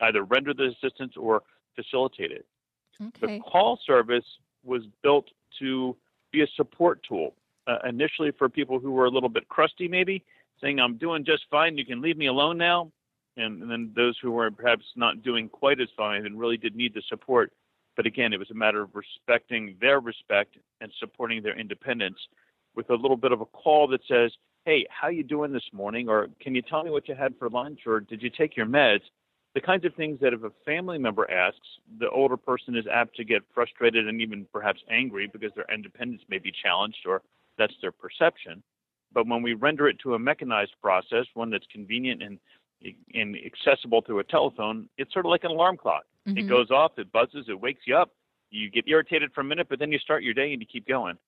either 0.00 0.24
render 0.24 0.54
the 0.54 0.74
assistance 0.76 1.12
or 1.16 1.42
facilitate 1.76 2.32
it. 2.32 2.46
Okay. 3.00 3.38
The 3.38 3.42
call 3.42 3.78
service 3.86 4.24
was 4.64 4.82
built 5.02 5.26
to 5.60 5.96
be 6.32 6.42
a 6.42 6.46
support 6.56 7.00
tool, 7.06 7.34
uh, 7.66 7.78
initially 7.88 8.32
for 8.32 8.48
people 8.48 8.78
who 8.80 8.90
were 8.90 9.04
a 9.04 9.10
little 9.10 9.28
bit 9.28 9.48
crusty, 9.48 9.88
maybe 9.88 10.24
saying, 10.60 10.80
I'm 10.80 10.96
doing 10.96 11.24
just 11.24 11.44
fine, 11.50 11.76
you 11.76 11.84
can 11.84 12.00
leave 12.00 12.16
me 12.16 12.26
alone 12.26 12.58
now. 12.58 12.90
And, 13.36 13.62
and 13.62 13.70
then 13.70 13.92
those 13.94 14.16
who 14.22 14.30
were 14.30 14.50
perhaps 14.50 14.84
not 14.96 15.22
doing 15.22 15.48
quite 15.48 15.80
as 15.80 15.88
fine 15.96 16.24
and 16.24 16.38
really 16.38 16.56
did 16.56 16.76
need 16.76 16.94
the 16.94 17.02
support. 17.08 17.52
But 17.96 18.06
again, 18.06 18.32
it 18.32 18.38
was 18.38 18.50
a 18.50 18.54
matter 18.54 18.82
of 18.82 18.90
respecting 18.94 19.76
their 19.80 20.00
respect 20.00 20.56
and 20.80 20.92
supporting 20.98 21.42
their 21.42 21.58
independence 21.58 22.18
with 22.74 22.90
a 22.90 22.94
little 22.94 23.16
bit 23.16 23.32
of 23.32 23.40
a 23.40 23.46
call 23.46 23.86
that 23.88 24.00
says, 24.08 24.32
Hey, 24.64 24.86
how 24.88 25.08
you 25.08 25.22
doing 25.22 25.52
this 25.52 25.68
morning? 25.72 26.08
Or 26.08 26.28
can 26.40 26.54
you 26.54 26.62
tell 26.62 26.82
me 26.82 26.90
what 26.90 27.06
you 27.06 27.14
had 27.14 27.34
for 27.38 27.50
lunch? 27.50 27.80
Or 27.86 28.00
did 28.00 28.22
you 28.22 28.30
take 28.30 28.56
your 28.56 28.66
meds? 28.66 29.02
the 29.54 29.60
kinds 29.60 29.84
of 29.84 29.94
things 29.94 30.18
that 30.20 30.32
if 30.32 30.42
a 30.42 30.50
family 30.64 30.98
member 30.98 31.30
asks, 31.30 31.66
the 32.00 32.10
older 32.10 32.36
person 32.36 32.76
is 32.76 32.84
apt 32.92 33.14
to 33.16 33.24
get 33.24 33.42
frustrated 33.54 34.08
and 34.08 34.20
even 34.20 34.46
perhaps 34.52 34.80
angry 34.90 35.28
because 35.32 35.52
their 35.54 35.66
independence 35.72 36.22
may 36.28 36.38
be 36.38 36.52
challenged 36.62 37.06
or 37.06 37.22
that's 37.56 37.74
their 37.80 37.92
perception. 37.92 38.62
But 39.12 39.28
when 39.28 39.42
we 39.42 39.54
render 39.54 39.88
it 39.88 40.00
to 40.00 40.14
a 40.14 40.18
mechanized 40.18 40.74
process, 40.82 41.26
one 41.34 41.50
that's 41.50 41.66
convenient 41.72 42.22
and 42.22 42.38
and 43.14 43.34
accessible 43.46 44.02
through 44.02 44.18
a 44.18 44.24
telephone, 44.24 44.90
it's 44.98 45.10
sort 45.14 45.24
of 45.24 45.30
like 45.30 45.44
an 45.44 45.50
alarm 45.50 45.78
clock. 45.78 46.02
Mm-hmm. 46.26 46.38
It 46.38 46.48
goes 46.48 46.70
off, 46.70 46.92
it 46.98 47.12
buzzes, 47.12 47.46
it 47.48 47.60
wakes 47.60 47.82
you 47.86 47.96
up. 47.96 48.10
You 48.50 48.70
get 48.70 48.84
irritated 48.86 49.32
for 49.34 49.40
a 49.40 49.44
minute, 49.44 49.68
but 49.68 49.78
then 49.78 49.90
you 49.90 49.98
start 49.98 50.22
your 50.22 50.34
day 50.34 50.52
and 50.52 50.60
you 50.60 50.66
keep 50.66 50.86
going. 50.86 51.18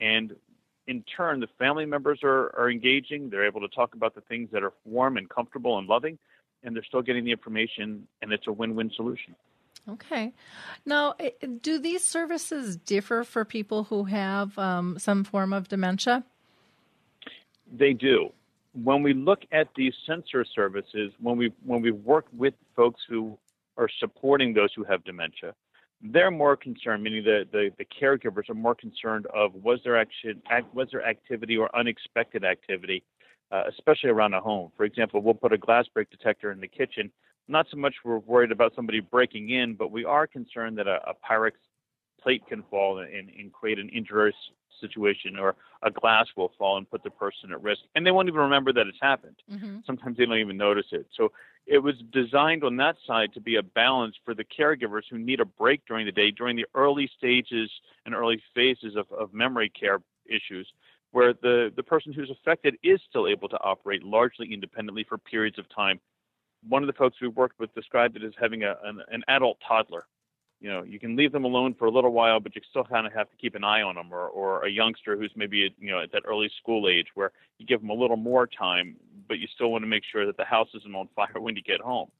And 0.00 0.34
in 0.86 1.04
turn, 1.16 1.40
the 1.40 1.48
family 1.58 1.84
members 1.84 2.20
are, 2.22 2.54
are 2.58 2.70
engaging. 2.70 3.30
They're 3.30 3.46
able 3.46 3.60
to 3.60 3.68
talk 3.68 3.94
about 3.94 4.14
the 4.14 4.22
things 4.22 4.48
that 4.52 4.62
are 4.62 4.72
warm 4.84 5.16
and 5.16 5.28
comfortable 5.28 5.78
and 5.78 5.86
loving 5.86 6.18
and 6.62 6.74
they're 6.74 6.84
still 6.84 7.02
getting 7.02 7.24
the 7.24 7.32
information, 7.32 8.06
and 8.20 8.32
it's 8.32 8.46
a 8.46 8.52
win-win 8.52 8.90
solution. 8.94 9.34
Okay. 9.88 10.32
Now, 10.86 11.14
do 11.60 11.78
these 11.78 12.04
services 12.04 12.76
differ 12.76 13.24
for 13.24 13.44
people 13.44 13.84
who 13.84 14.04
have 14.04 14.56
um, 14.56 14.98
some 14.98 15.24
form 15.24 15.52
of 15.52 15.68
dementia? 15.68 16.24
They 17.72 17.92
do. 17.92 18.32
When 18.74 19.02
we 19.02 19.12
look 19.12 19.42
at 19.50 19.68
these 19.74 19.92
sensor 20.06 20.44
services, 20.44 21.12
when 21.20 21.36
we 21.36 21.52
when 21.64 21.82
we 21.82 21.90
work 21.90 22.26
with 22.32 22.54
folks 22.76 23.00
who 23.08 23.36
are 23.76 23.88
supporting 24.00 24.54
those 24.54 24.70
who 24.74 24.84
have 24.84 25.04
dementia, 25.04 25.54
they're 26.00 26.30
more 26.30 26.56
concerned, 26.56 27.02
meaning 27.02 27.24
the, 27.24 27.44
the, 27.52 27.70
the 27.78 27.84
caregivers 27.84 28.50
are 28.50 28.54
more 28.54 28.74
concerned 28.74 29.26
of 29.26 29.54
was 29.54 29.78
there 29.84 29.98
action, 29.98 30.42
was 30.72 30.88
there 30.90 31.06
activity 31.06 31.56
or 31.56 31.74
unexpected 31.76 32.44
activity 32.44 33.04
uh, 33.52 33.64
especially 33.68 34.10
around 34.10 34.34
a 34.34 34.40
home. 34.40 34.72
For 34.76 34.84
example, 34.84 35.20
we'll 35.20 35.34
put 35.34 35.52
a 35.52 35.58
glass 35.58 35.84
break 35.92 36.10
detector 36.10 36.50
in 36.50 36.60
the 36.60 36.68
kitchen. 36.68 37.12
Not 37.48 37.66
so 37.70 37.76
much 37.76 37.94
we're 38.04 38.18
worried 38.18 38.50
about 38.50 38.72
somebody 38.74 39.00
breaking 39.00 39.50
in, 39.50 39.74
but 39.74 39.90
we 39.90 40.04
are 40.04 40.26
concerned 40.26 40.78
that 40.78 40.86
a, 40.86 41.00
a 41.06 41.12
Pyrex 41.28 41.52
plate 42.20 42.42
can 42.48 42.62
fall 42.70 43.00
and, 43.00 43.08
and 43.10 43.52
create 43.52 43.78
an 43.78 43.90
injurious 43.92 44.36
situation, 44.80 45.38
or 45.38 45.54
a 45.82 45.90
glass 45.90 46.26
will 46.36 46.52
fall 46.58 46.78
and 46.78 46.90
put 46.90 47.02
the 47.04 47.10
person 47.10 47.52
at 47.52 47.62
risk, 47.62 47.82
and 47.94 48.06
they 48.06 48.10
won't 48.10 48.26
even 48.26 48.40
remember 48.40 48.72
that 48.72 48.86
it's 48.86 48.98
happened. 49.00 49.36
Mm-hmm. 49.52 49.78
Sometimes 49.86 50.16
they 50.16 50.24
don't 50.24 50.38
even 50.38 50.56
notice 50.56 50.86
it. 50.90 51.06
So 51.16 51.30
it 51.66 51.78
was 51.78 51.94
designed 52.12 52.64
on 52.64 52.76
that 52.76 52.96
side 53.06 53.32
to 53.34 53.40
be 53.40 53.56
a 53.56 53.62
balance 53.62 54.16
for 54.24 54.34
the 54.34 54.44
caregivers 54.44 55.02
who 55.10 55.18
need 55.18 55.40
a 55.40 55.44
break 55.44 55.80
during 55.86 56.06
the 56.06 56.12
day, 56.12 56.30
during 56.30 56.56
the 56.56 56.66
early 56.74 57.08
stages 57.16 57.70
and 58.04 58.14
early 58.14 58.42
phases 58.54 58.96
of, 58.96 59.10
of 59.12 59.32
memory 59.32 59.70
care 59.70 60.00
issues, 60.26 60.68
where 61.12 61.34
the, 61.34 61.72
the 61.76 61.82
person 61.82 62.12
who's 62.12 62.30
affected 62.30 62.76
is 62.82 63.00
still 63.08 63.28
able 63.28 63.48
to 63.48 63.58
operate 63.62 64.02
largely 64.02 64.52
independently 64.52 65.04
for 65.08 65.18
periods 65.18 65.58
of 65.58 65.66
time. 65.74 66.00
One 66.68 66.82
of 66.82 66.86
the 66.86 66.94
folks 66.94 67.16
we 67.20 67.28
worked 67.28 67.58
with 67.58 67.74
described 67.74 68.16
it 68.16 68.24
as 68.24 68.32
having 68.40 68.64
a, 68.64 68.76
an, 68.84 69.00
an 69.10 69.22
adult 69.28 69.58
toddler. 69.66 70.06
You 70.60 70.70
know, 70.70 70.84
you 70.84 71.00
can 71.00 71.16
leave 71.16 71.32
them 71.32 71.44
alone 71.44 71.74
for 71.76 71.86
a 71.86 71.90
little 71.90 72.12
while, 72.12 72.38
but 72.38 72.54
you 72.54 72.62
still 72.70 72.84
kind 72.84 73.04
of 73.04 73.12
have 73.12 73.28
to 73.30 73.36
keep 73.36 73.56
an 73.56 73.64
eye 73.64 73.82
on 73.82 73.96
them, 73.96 74.12
or, 74.12 74.28
or 74.28 74.64
a 74.64 74.70
youngster 74.70 75.16
who's 75.16 75.32
maybe 75.34 75.74
you 75.76 75.90
know 75.90 76.00
at 76.00 76.12
that 76.12 76.22
early 76.24 76.48
school 76.60 76.88
age, 76.88 77.08
where 77.14 77.32
you 77.58 77.66
give 77.66 77.80
them 77.80 77.90
a 77.90 77.94
little 77.94 78.16
more 78.16 78.46
time, 78.46 78.94
but 79.28 79.38
you 79.38 79.46
still 79.54 79.70
want 79.70 79.82
to 79.82 79.88
make 79.88 80.04
sure 80.10 80.26
that 80.26 80.36
the 80.36 80.44
house 80.44 80.68
isn't 80.74 80.94
on 80.94 81.08
fire 81.14 81.40
when 81.40 81.56
you 81.56 81.62
get 81.62 81.80
home. 81.80 82.10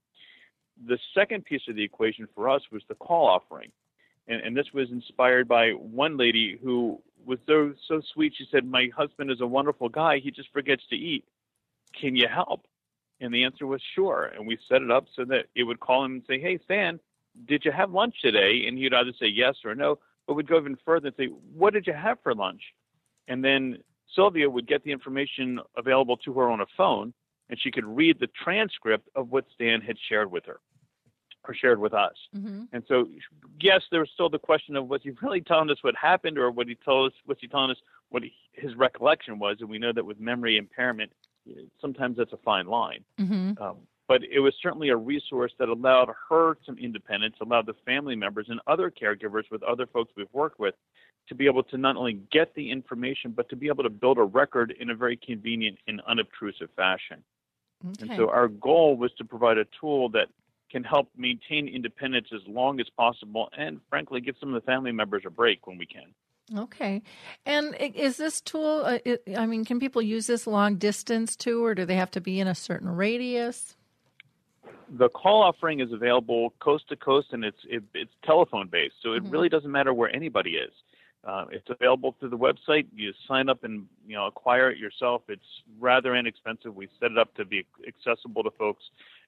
The 0.86 0.98
second 1.14 1.44
piece 1.44 1.62
of 1.68 1.76
the 1.76 1.84
equation 1.84 2.26
for 2.34 2.48
us 2.48 2.62
was 2.70 2.82
the 2.88 2.94
call 2.94 3.28
offering, 3.28 3.70
and, 4.26 4.40
and 4.40 4.56
this 4.56 4.72
was 4.72 4.90
inspired 4.90 5.46
by 5.48 5.70
one 5.70 6.16
lady 6.16 6.58
who 6.62 7.00
was 7.24 7.38
so 7.46 7.72
so 7.88 8.00
sweet. 8.14 8.34
She 8.36 8.46
said, 8.50 8.64
"My 8.64 8.88
husband 8.96 9.30
is 9.30 9.40
a 9.40 9.46
wonderful 9.46 9.88
guy. 9.88 10.18
He 10.18 10.30
just 10.30 10.52
forgets 10.52 10.82
to 10.90 10.96
eat. 10.96 11.24
Can 12.00 12.16
you 12.16 12.26
help?" 12.28 12.66
And 13.20 13.32
the 13.32 13.44
answer 13.44 13.66
was 13.66 13.80
sure. 13.94 14.32
And 14.34 14.46
we 14.46 14.58
set 14.68 14.82
it 14.82 14.90
up 14.90 15.06
so 15.14 15.24
that 15.26 15.46
it 15.54 15.62
would 15.64 15.78
call 15.78 16.04
him 16.04 16.12
and 16.14 16.22
say, 16.26 16.40
"Hey, 16.40 16.58
Stan, 16.64 16.98
did 17.46 17.64
you 17.64 17.70
have 17.70 17.92
lunch 17.92 18.16
today?" 18.20 18.64
And 18.66 18.78
he'd 18.78 18.94
either 18.94 19.12
say 19.20 19.26
yes 19.26 19.56
or 19.64 19.74
no. 19.74 19.98
But 20.26 20.34
we'd 20.34 20.48
go 20.48 20.58
even 20.58 20.76
further 20.84 21.08
and 21.08 21.16
say, 21.16 21.26
"What 21.26 21.74
did 21.74 21.86
you 21.86 21.92
have 21.92 22.18
for 22.22 22.34
lunch?" 22.34 22.62
And 23.28 23.44
then 23.44 23.82
Sylvia 24.14 24.48
would 24.48 24.66
get 24.66 24.84
the 24.84 24.92
information 24.92 25.60
available 25.76 26.16
to 26.18 26.32
her 26.34 26.50
on 26.50 26.60
a 26.60 26.66
phone, 26.76 27.12
and 27.48 27.60
she 27.60 27.70
could 27.70 27.84
read 27.84 28.18
the 28.18 28.28
transcript 28.44 29.08
of 29.14 29.30
what 29.30 29.44
Stan 29.54 29.80
had 29.80 29.96
shared 30.08 30.30
with 30.30 30.44
her 30.46 30.60
or 31.46 31.54
shared 31.54 31.80
with 31.80 31.92
us. 31.92 32.14
Mm-hmm. 32.36 32.64
And 32.72 32.84
so, 32.86 33.08
yes, 33.60 33.82
there 33.90 34.00
was 34.00 34.10
still 34.14 34.28
the 34.28 34.38
question 34.38 34.76
of 34.76 34.86
was 34.86 35.00
he 35.02 35.10
really 35.22 35.40
telling 35.40 35.70
us 35.70 35.78
what 35.82 35.94
happened, 35.96 36.38
or 36.38 36.50
what 36.50 36.68
he 36.68 36.76
told 36.76 37.12
us 37.12 37.18
was 37.26 37.36
he 37.40 37.48
telling 37.48 37.70
us 37.70 37.78
what 38.10 38.22
he, 38.22 38.32
his 38.52 38.74
recollection 38.76 39.38
was? 39.38 39.56
And 39.60 39.68
we 39.68 39.78
know 39.78 39.92
that 39.92 40.04
with 40.04 40.20
memory 40.20 40.56
impairment, 40.56 41.10
sometimes 41.80 42.16
that's 42.16 42.32
a 42.32 42.38
fine 42.38 42.66
line. 42.66 43.04
Mm-hmm. 43.20 43.62
Um, 43.62 43.78
but 44.12 44.20
it 44.30 44.40
was 44.40 44.52
certainly 44.62 44.90
a 44.90 44.96
resource 44.96 45.52
that 45.58 45.70
allowed 45.70 46.10
her 46.28 46.58
some 46.66 46.76
independence, 46.76 47.34
allowed 47.40 47.64
the 47.64 47.72
family 47.86 48.14
members 48.14 48.44
and 48.50 48.60
other 48.66 48.90
caregivers 48.90 49.44
with 49.50 49.62
other 49.62 49.86
folks 49.86 50.12
we've 50.14 50.26
worked 50.34 50.60
with 50.60 50.74
to 51.30 51.34
be 51.34 51.46
able 51.46 51.62
to 51.62 51.78
not 51.78 51.96
only 51.96 52.20
get 52.30 52.54
the 52.54 52.70
information, 52.70 53.32
but 53.34 53.48
to 53.48 53.56
be 53.56 53.68
able 53.68 53.82
to 53.82 53.88
build 53.88 54.18
a 54.18 54.22
record 54.22 54.74
in 54.78 54.90
a 54.90 54.94
very 54.94 55.16
convenient 55.16 55.78
and 55.88 56.02
unobtrusive 56.06 56.68
fashion. 56.76 57.24
Okay. 57.88 58.02
And 58.02 58.10
so 58.18 58.28
our 58.28 58.48
goal 58.48 58.98
was 58.98 59.12
to 59.16 59.24
provide 59.24 59.56
a 59.56 59.64
tool 59.80 60.10
that 60.10 60.26
can 60.70 60.84
help 60.84 61.08
maintain 61.16 61.66
independence 61.66 62.26
as 62.34 62.42
long 62.46 62.80
as 62.80 62.88
possible 62.94 63.48
and 63.56 63.80
frankly 63.88 64.20
give 64.20 64.34
some 64.38 64.52
of 64.52 64.62
the 64.62 64.66
family 64.66 64.92
members 64.92 65.22
a 65.26 65.30
break 65.30 65.66
when 65.66 65.78
we 65.78 65.86
can 65.86 66.12
okay 66.58 67.02
and 67.44 67.76
is 67.94 68.16
this 68.16 68.40
tool 68.40 68.82
uh, 68.84 68.98
i 69.36 69.44
mean 69.44 69.66
can 69.66 69.78
people 69.78 70.00
use 70.00 70.26
this 70.26 70.46
long 70.46 70.76
distance 70.76 71.36
too 71.36 71.62
or 71.62 71.74
do 71.74 71.84
they 71.84 71.94
have 71.94 72.10
to 72.10 72.22
be 72.22 72.40
in 72.40 72.48
a 72.48 72.54
certain 72.54 72.88
radius 72.88 73.76
the 74.98 75.08
call 75.08 75.42
offering 75.42 75.80
is 75.80 75.92
available 75.92 76.52
coast 76.60 76.88
to 76.88 76.96
coast 76.96 77.28
and 77.32 77.44
it's 77.44 77.58
it, 77.68 77.82
it's 77.94 78.12
telephone 78.24 78.68
based 78.68 78.94
so 79.02 79.12
it 79.12 79.22
mm-hmm. 79.22 79.32
really 79.32 79.48
doesn't 79.48 79.70
matter 79.70 79.94
where 79.94 80.14
anybody 80.14 80.52
is 80.52 80.72
uh, 81.24 81.44
it's 81.52 81.68
available 81.70 82.16
through 82.18 82.30
the 82.30 82.38
website. 82.38 82.86
You 82.94 83.12
sign 83.28 83.48
up 83.48 83.62
and 83.62 83.86
you 84.06 84.16
know 84.16 84.26
acquire 84.26 84.70
it 84.70 84.78
yourself. 84.78 85.22
It's 85.28 85.44
rather 85.78 86.16
inexpensive. 86.16 86.74
We 86.74 86.88
set 87.00 87.12
it 87.12 87.18
up 87.18 87.32
to 87.36 87.44
be 87.44 87.64
accessible 87.86 88.42
to 88.42 88.50
folks 88.50 88.82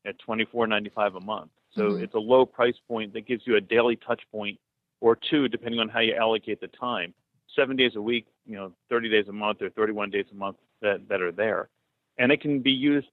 at 0.04 0.18
twenty 0.18 0.44
four 0.44 0.66
ninety 0.66 0.90
five 0.90 1.14
a 1.14 1.20
month. 1.20 1.50
So 1.74 1.82
mm-hmm. 1.82 2.02
it's 2.02 2.14
a 2.14 2.18
low 2.18 2.46
price 2.46 2.74
point 2.88 3.12
that 3.12 3.26
gives 3.26 3.42
you 3.46 3.56
a 3.56 3.60
daily 3.60 3.96
touch 3.96 4.22
point 4.32 4.58
or 5.00 5.16
two, 5.30 5.48
depending 5.48 5.80
on 5.80 5.88
how 5.88 6.00
you 6.00 6.14
allocate 6.14 6.60
the 6.60 6.68
time. 6.68 7.14
Seven 7.54 7.76
days 7.76 7.92
a 7.94 8.02
week, 8.02 8.26
you 8.44 8.56
know, 8.56 8.72
thirty 8.88 9.08
days 9.08 9.26
a 9.28 9.32
month 9.32 9.62
or 9.62 9.70
thirty 9.70 9.92
one 9.92 10.10
days 10.10 10.26
a 10.32 10.34
month 10.34 10.56
that 10.82 11.08
that 11.08 11.22
are 11.22 11.32
there, 11.32 11.68
and 12.18 12.32
it 12.32 12.40
can 12.40 12.58
be 12.58 12.72
used 12.72 13.06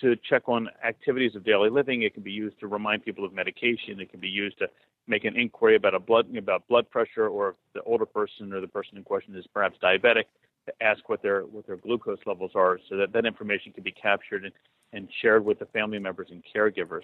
to 0.00 0.16
check 0.28 0.48
on 0.48 0.68
activities 0.84 1.34
of 1.34 1.44
daily 1.44 1.70
living. 1.70 2.02
It 2.02 2.14
can 2.14 2.22
be 2.22 2.32
used 2.32 2.58
to 2.60 2.66
remind 2.66 3.04
people 3.04 3.24
of 3.24 3.32
medication. 3.32 4.00
It 4.00 4.10
can 4.10 4.20
be 4.20 4.28
used 4.28 4.58
to 4.58 4.68
make 5.06 5.24
an 5.24 5.36
inquiry 5.36 5.76
about 5.76 5.94
a 5.94 6.00
blood 6.00 6.34
about 6.36 6.66
blood 6.68 6.88
pressure, 6.90 7.28
or 7.28 7.50
if 7.50 7.54
the 7.74 7.82
older 7.82 8.06
person 8.06 8.52
or 8.52 8.60
the 8.60 8.68
person 8.68 8.96
in 8.96 9.04
question 9.04 9.36
is 9.36 9.44
perhaps 9.52 9.76
diabetic, 9.82 10.24
to 10.66 10.72
ask 10.80 11.08
what 11.08 11.22
their 11.22 11.42
what 11.42 11.66
their 11.66 11.76
glucose 11.76 12.20
levels 12.26 12.52
are, 12.54 12.78
so 12.88 12.96
that 12.96 13.12
that 13.12 13.26
information 13.26 13.72
can 13.72 13.82
be 13.82 13.92
captured 13.92 14.44
and, 14.44 14.52
and 14.92 15.08
shared 15.20 15.44
with 15.44 15.58
the 15.58 15.66
family 15.66 15.98
members 15.98 16.28
and 16.30 16.42
caregivers. 16.54 17.02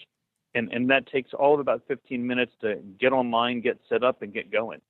And 0.55 0.73
and 0.73 0.89
that 0.91 1.07
takes 1.07 1.33
all 1.35 1.55
of 1.55 1.61
about 1.61 1.83
15 1.89 2.27
minutes 2.27 2.53
to 2.61 2.77
get 2.99 3.13
online, 3.13 3.61
get 3.61 3.79
set 3.89 4.03
up, 4.03 4.23
and 4.23 4.33
get 4.33 4.51
going. 4.51 4.81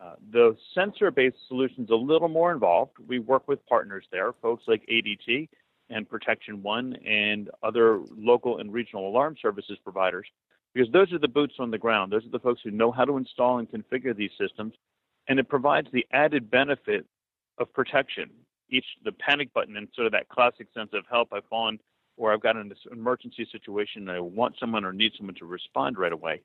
Uh, 0.00 0.14
the 0.32 0.56
sensor-based 0.74 1.36
solution 1.46 1.84
is 1.84 1.90
a 1.90 1.94
little 1.94 2.28
more 2.28 2.52
involved. 2.52 2.92
We 3.06 3.18
work 3.18 3.46
with 3.46 3.64
partners 3.66 4.06
there, 4.10 4.32
folks 4.40 4.64
like 4.66 4.82
ADT 4.90 5.48
and 5.90 6.08
Protection 6.08 6.62
One 6.62 6.94
and 7.06 7.50
other 7.62 8.00
local 8.16 8.58
and 8.58 8.72
regional 8.72 9.08
alarm 9.08 9.36
services 9.40 9.78
providers 9.82 10.26
because 10.72 10.90
those 10.92 11.12
are 11.12 11.18
the 11.18 11.28
boots 11.28 11.54
on 11.58 11.70
the 11.70 11.78
ground. 11.78 12.12
Those 12.12 12.24
are 12.24 12.30
the 12.30 12.38
folks 12.38 12.60
who 12.62 12.70
know 12.70 12.92
how 12.92 13.04
to 13.04 13.16
install 13.16 13.58
and 13.58 13.68
configure 13.70 14.16
these 14.16 14.30
systems 14.40 14.74
and 15.28 15.38
it 15.38 15.48
provides 15.48 15.88
the 15.92 16.06
added 16.12 16.50
benefit 16.50 17.06
of 17.58 17.72
protection. 17.72 18.30
Each 18.70 18.84
the 19.04 19.12
panic 19.12 19.52
button 19.52 19.76
and 19.76 19.88
sort 19.94 20.06
of 20.06 20.12
that 20.12 20.28
classic 20.28 20.68
sense 20.74 20.90
of 20.92 21.04
help 21.10 21.28
I've 21.32 21.44
fallen 21.50 21.78
or 22.16 22.32
I've 22.32 22.42
got 22.42 22.56
an 22.56 22.72
emergency 22.92 23.46
situation 23.50 24.02
and 24.02 24.10
I 24.10 24.20
want 24.20 24.56
someone 24.60 24.84
or 24.84 24.92
need 24.92 25.12
someone 25.16 25.34
to 25.36 25.46
respond 25.46 25.98
right 25.98 26.12
away. 26.12 26.42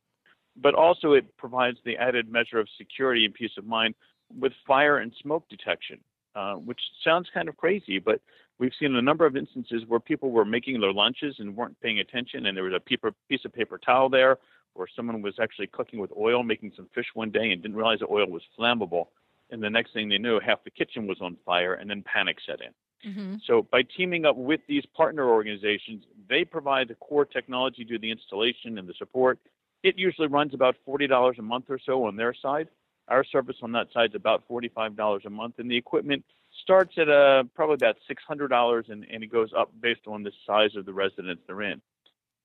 But 0.55 0.73
also 0.73 1.13
it 1.13 1.37
provides 1.37 1.77
the 1.83 1.97
added 1.97 2.31
measure 2.31 2.59
of 2.59 2.67
security 2.77 3.25
and 3.25 3.33
peace 3.33 3.51
of 3.57 3.65
mind 3.65 3.95
with 4.39 4.53
fire 4.65 4.99
and 4.99 5.13
smoke 5.21 5.47
detection, 5.49 5.99
uh, 6.35 6.55
which 6.55 6.79
sounds 7.03 7.29
kind 7.33 7.47
of 7.47 7.57
crazy, 7.57 7.99
but 7.99 8.21
we've 8.59 8.73
seen 8.79 8.95
a 8.95 9.01
number 9.01 9.25
of 9.25 9.35
instances 9.35 9.83
where 9.87 9.99
people 9.99 10.31
were 10.31 10.45
making 10.45 10.79
their 10.81 10.93
lunches 10.93 11.35
and 11.39 11.55
weren't 11.55 11.79
paying 11.81 11.99
attention, 11.99 12.45
and 12.45 12.55
there 12.55 12.63
was 12.63 12.73
a 12.73 12.79
piece 12.79 13.45
of 13.45 13.53
paper 13.53 13.77
towel 13.77 14.09
there, 14.09 14.37
or 14.75 14.87
someone 14.93 15.21
was 15.21 15.35
actually 15.41 15.67
cooking 15.67 15.99
with 15.99 16.11
oil, 16.17 16.43
making 16.43 16.73
some 16.75 16.87
fish 16.93 17.07
one 17.13 17.31
day, 17.31 17.51
and 17.51 17.61
didn't 17.61 17.77
realize 17.77 17.99
the 17.99 18.07
oil 18.09 18.27
was 18.27 18.41
flammable. 18.59 19.07
And 19.49 19.61
the 19.61 19.69
next 19.69 19.93
thing 19.93 20.09
they 20.09 20.17
knew, 20.17 20.39
half 20.39 20.63
the 20.63 20.71
kitchen 20.71 21.07
was 21.07 21.17
on 21.21 21.37
fire, 21.45 21.75
and 21.75 21.89
then 21.89 22.03
panic 22.03 22.37
set 22.45 22.59
in. 22.61 23.09
Mm-hmm. 23.09 23.35
So, 23.45 23.67
by 23.71 23.83
teaming 23.83 24.25
up 24.25 24.35
with 24.35 24.61
these 24.67 24.83
partner 24.95 25.29
organizations, 25.29 26.03
they 26.27 26.43
provide 26.43 26.87
the 26.87 26.95
core 26.95 27.25
technology, 27.25 27.83
do 27.83 27.99
the 27.99 28.09
installation 28.09 28.79
and 28.79 28.87
the 28.87 28.95
support. 28.97 29.37
It 29.83 29.99
usually 29.99 30.27
runs 30.27 30.55
about 30.55 30.75
$40 30.87 31.37
a 31.37 31.41
month 31.43 31.65
or 31.69 31.77
so 31.85 32.05
on 32.05 32.15
their 32.15 32.33
side. 32.33 32.67
Our 33.07 33.23
service 33.23 33.57
on 33.61 33.71
that 33.73 33.87
side 33.93 34.09
is 34.11 34.15
about 34.15 34.47
$45 34.49 35.25
a 35.25 35.29
month, 35.29 35.55
and 35.59 35.69
the 35.69 35.77
equipment 35.77 36.23
starts 36.63 36.93
at 36.97 37.09
uh, 37.09 37.43
probably 37.53 37.75
about 37.75 37.97
$600 38.09 38.89
and, 38.89 39.05
and 39.11 39.23
it 39.23 39.31
goes 39.31 39.51
up 39.57 39.71
based 39.79 40.07
on 40.07 40.23
the 40.23 40.31
size 40.47 40.75
of 40.75 40.85
the 40.85 40.93
residence 40.93 41.39
they're 41.45 41.61
in. 41.61 41.81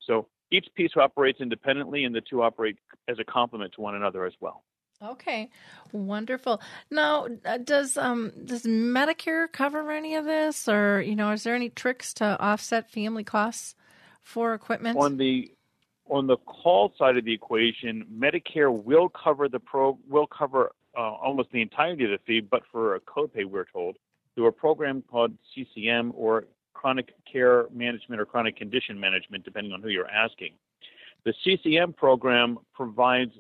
So 0.07 0.27
each 0.51 0.67
piece 0.75 0.91
operates 0.97 1.41
independently, 1.41 2.05
and 2.05 2.15
the 2.15 2.21
two 2.21 2.43
operate 2.43 2.77
as 3.09 3.19
a 3.19 3.25
complement 3.25 3.75
to 3.75 3.81
one 3.81 3.95
another 3.95 4.27
as 4.27 4.35
well. 4.41 4.65
Okay, 5.03 5.49
wonderful. 5.93 6.61
Now, 6.91 7.27
uh, 7.45 7.57
does 7.59 7.97
um 7.97 8.33
does 8.45 8.65
Medicare 8.65 9.51
cover 9.51 9.91
any 9.91 10.15
of 10.17 10.27
this, 10.27 10.69
or 10.69 11.01
you 11.01 11.17
know, 11.17 11.31
is 11.31 11.43
there 11.43 11.55
any 11.55 11.71
tricks 11.71 12.13
to 12.15 12.39
offset 12.39 12.91
family 12.91 13.25
costs 13.25 13.75
for 14.21 14.53
equipment? 14.53 14.99
On 14.99 15.17
the 15.17 15.53
on 16.11 16.27
the 16.27 16.37
call 16.39 16.93
side 16.99 17.17
of 17.17 17.25
the 17.25 17.33
equation, 17.33 18.05
Medicare 18.13 18.73
will 18.73 19.09
cover 19.09 19.49
the 19.49 19.61
pro 19.61 19.99
will 20.09 20.27
cover 20.27 20.73
uh, 20.97 21.01
almost 21.01 21.51
the 21.53 21.63
entirety 21.63 22.05
of 22.05 22.11
the 22.11 22.19
fee, 22.27 22.41
but 22.41 22.63
for 22.71 22.97
a 22.97 23.01
copay, 23.01 23.45
we're 23.45 23.65
told 23.65 23.97
through 24.35 24.47
a 24.47 24.53
program 24.53 25.03
called 25.11 25.33
CCM 25.55 26.13
or 26.17 26.45
chronic 26.75 27.15
care 27.31 27.67
management 27.73 28.21
or 28.21 28.27
chronic 28.27 28.57
condition 28.57 28.99
management, 28.99 29.45
depending 29.45 29.73
on 29.73 29.83
who 29.83 29.89
you're 29.89 30.11
asking. 30.11 30.53
The 31.25 31.35
CCM 31.45 31.93
program 31.93 32.59
provides 32.75 33.33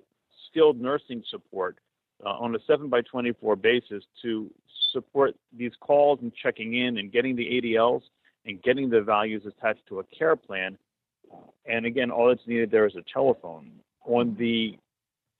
skilled 0.48 0.80
nursing 0.80 1.22
support 1.28 1.78
uh, 2.24 2.30
on 2.30 2.54
a 2.54 2.58
7 2.66 2.88
by 2.88 3.00
24 3.02 3.56
basis 3.56 4.04
to 4.22 4.50
support 4.92 5.34
these 5.56 5.72
calls 5.80 6.18
and 6.22 6.32
checking 6.34 6.74
in 6.74 6.98
and 6.98 7.10
getting 7.10 7.34
the 7.34 7.46
ADLs 7.46 8.02
and 8.44 8.62
getting 8.62 8.90
the 8.90 9.00
values 9.00 9.42
attached 9.46 9.86
to 9.88 10.00
a 10.00 10.04
care 10.04 10.36
plan. 10.36 10.76
And 11.66 11.86
again, 11.86 12.10
all 12.10 12.28
that's 12.28 12.46
needed 12.46 12.70
there 12.70 12.86
is 12.86 12.96
a 12.96 13.04
telephone. 13.12 13.70
On 14.04 14.34
the 14.38 14.78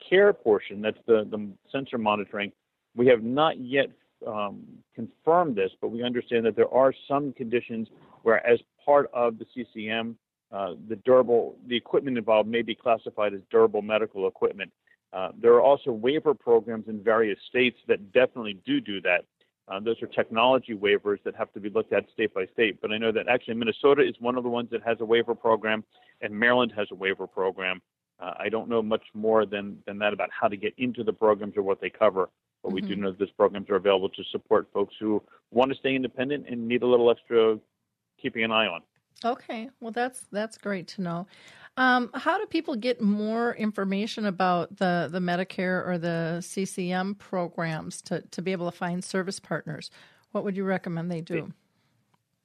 care 0.09 0.33
portion, 0.33 0.81
that's 0.81 0.99
the, 1.07 1.27
the 1.31 1.49
sensor 1.73 1.99
monitoring, 1.99 2.53
we 2.95 3.07
have 3.07 3.23
not 3.23 3.59
yet 3.59 3.87
um, 4.27 4.63
confirmed 4.95 5.57
this, 5.57 5.71
but 5.81 5.89
we 5.89 6.03
understand 6.03 6.45
that 6.47 6.57
there 6.57 6.73
are 6.73 6.93
some 7.09 7.33
conditions 7.33 7.89
where, 8.23 8.45
as 8.47 8.59
part 8.85 9.11
of 9.15 9.39
the 9.39 9.47
CCM, 9.55 10.17
uh, 10.53 10.75
the 10.89 10.97
durable, 10.97 11.57
the 11.69 11.77
equipment 11.77 12.19
involved 12.19 12.49
may 12.49 12.63
be 12.63 12.75
classified 12.75 13.33
as 13.33 13.41
durable 13.51 13.83
medical 13.83 14.27
equipment. 14.27 14.71
Uh, 15.13 15.31
there 15.41 15.53
are 15.55 15.63
also 15.63 15.91
waiver 15.91 16.35
programs 16.35 16.89
in 16.89 17.03
various 17.03 17.39
states 17.49 17.79
that 17.89 18.13
definitely 18.13 18.59
do 18.65 18.81
do 18.81 19.01
that. 19.01 19.25
Uh, 19.71 19.79
those 19.79 20.03
are 20.03 20.07
technology 20.09 20.75
waivers 20.75 21.23
that 21.25 21.35
have 21.37 21.53
to 21.53 21.61
be 21.61 21.71
looked 21.71 21.93
at 21.93 22.05
state 22.13 22.35
by 22.35 22.45
state. 22.53 22.81
But 22.83 22.91
I 22.91 22.99
know 22.99 23.13
that 23.13 23.29
actually 23.29 23.55
Minnesota 23.55 24.03
is 24.03 24.15
one 24.19 24.37
of 24.37 24.43
the 24.43 24.51
ones 24.51 24.69
that 24.73 24.83
has 24.83 24.97
a 25.01 25.05
waiver 25.05 25.35
program, 25.35 25.85
and 26.21 26.35
Maryland 26.35 26.73
has 26.77 26.89
a 26.91 26.95
waiver 26.95 27.27
program. 27.27 27.81
Uh, 28.19 28.33
I 28.39 28.49
don't 28.49 28.69
know 28.69 28.83
much 28.83 29.05
more 29.15 29.47
than, 29.47 29.79
than 29.87 29.99
that 29.99 30.13
about 30.13 30.29
how 30.39 30.49
to 30.49 30.57
get 30.57 30.75
into 30.77 31.05
the 31.05 31.13
programs 31.13 31.57
or 31.57 31.63
what 31.63 31.81
they 31.81 31.89
cover, 31.89 32.29
but 32.63 32.69
mm-hmm. 32.69 32.75
we 32.75 32.81
do 32.81 32.89
mm-hmm. 32.89 33.03
know 33.03 33.11
that 33.11 33.19
these 33.21 33.31
programs 33.37 33.71
are 33.71 33.77
available 33.77 34.09
to 34.09 34.25
support 34.33 34.69
folks 34.75 34.95
who 34.99 35.23
want 35.53 35.71
to 35.71 35.79
stay 35.79 35.95
independent 35.95 36.47
and 36.49 36.67
need 36.67 36.83
a 36.83 36.87
little 36.87 37.11
extra 37.11 37.59
keeping 38.21 38.43
an 38.43 38.51
eye 38.51 38.67
on. 38.67 38.83
Okay, 39.25 39.69
well 39.81 39.93
that's 39.93 40.25
that's 40.33 40.57
great 40.57 40.89
to 40.89 41.03
know. 41.03 41.27
Um, 41.77 42.11
how 42.15 42.39
do 42.39 42.47
people 42.47 42.77
get 42.77 43.01
more 43.01 43.55
information 43.55 44.27
about 44.27 44.77
the 44.77 45.09
the 45.11 45.21
Medicare 45.21 45.87
or 45.87 45.99
the 45.99 46.41
CCM 46.41 47.15
programs 47.15 48.03
to 48.03 48.23
to 48.23 48.43
be 48.43 48.53
able 48.53 48.71
to 48.71 48.77
find 48.77 49.03
service 49.03 49.41
partners? 49.41 49.91
What 50.33 50.45
would 50.45 50.57
you 50.57 50.65
recommend 50.65 51.11
they 51.11 51.21
do? 51.21 51.53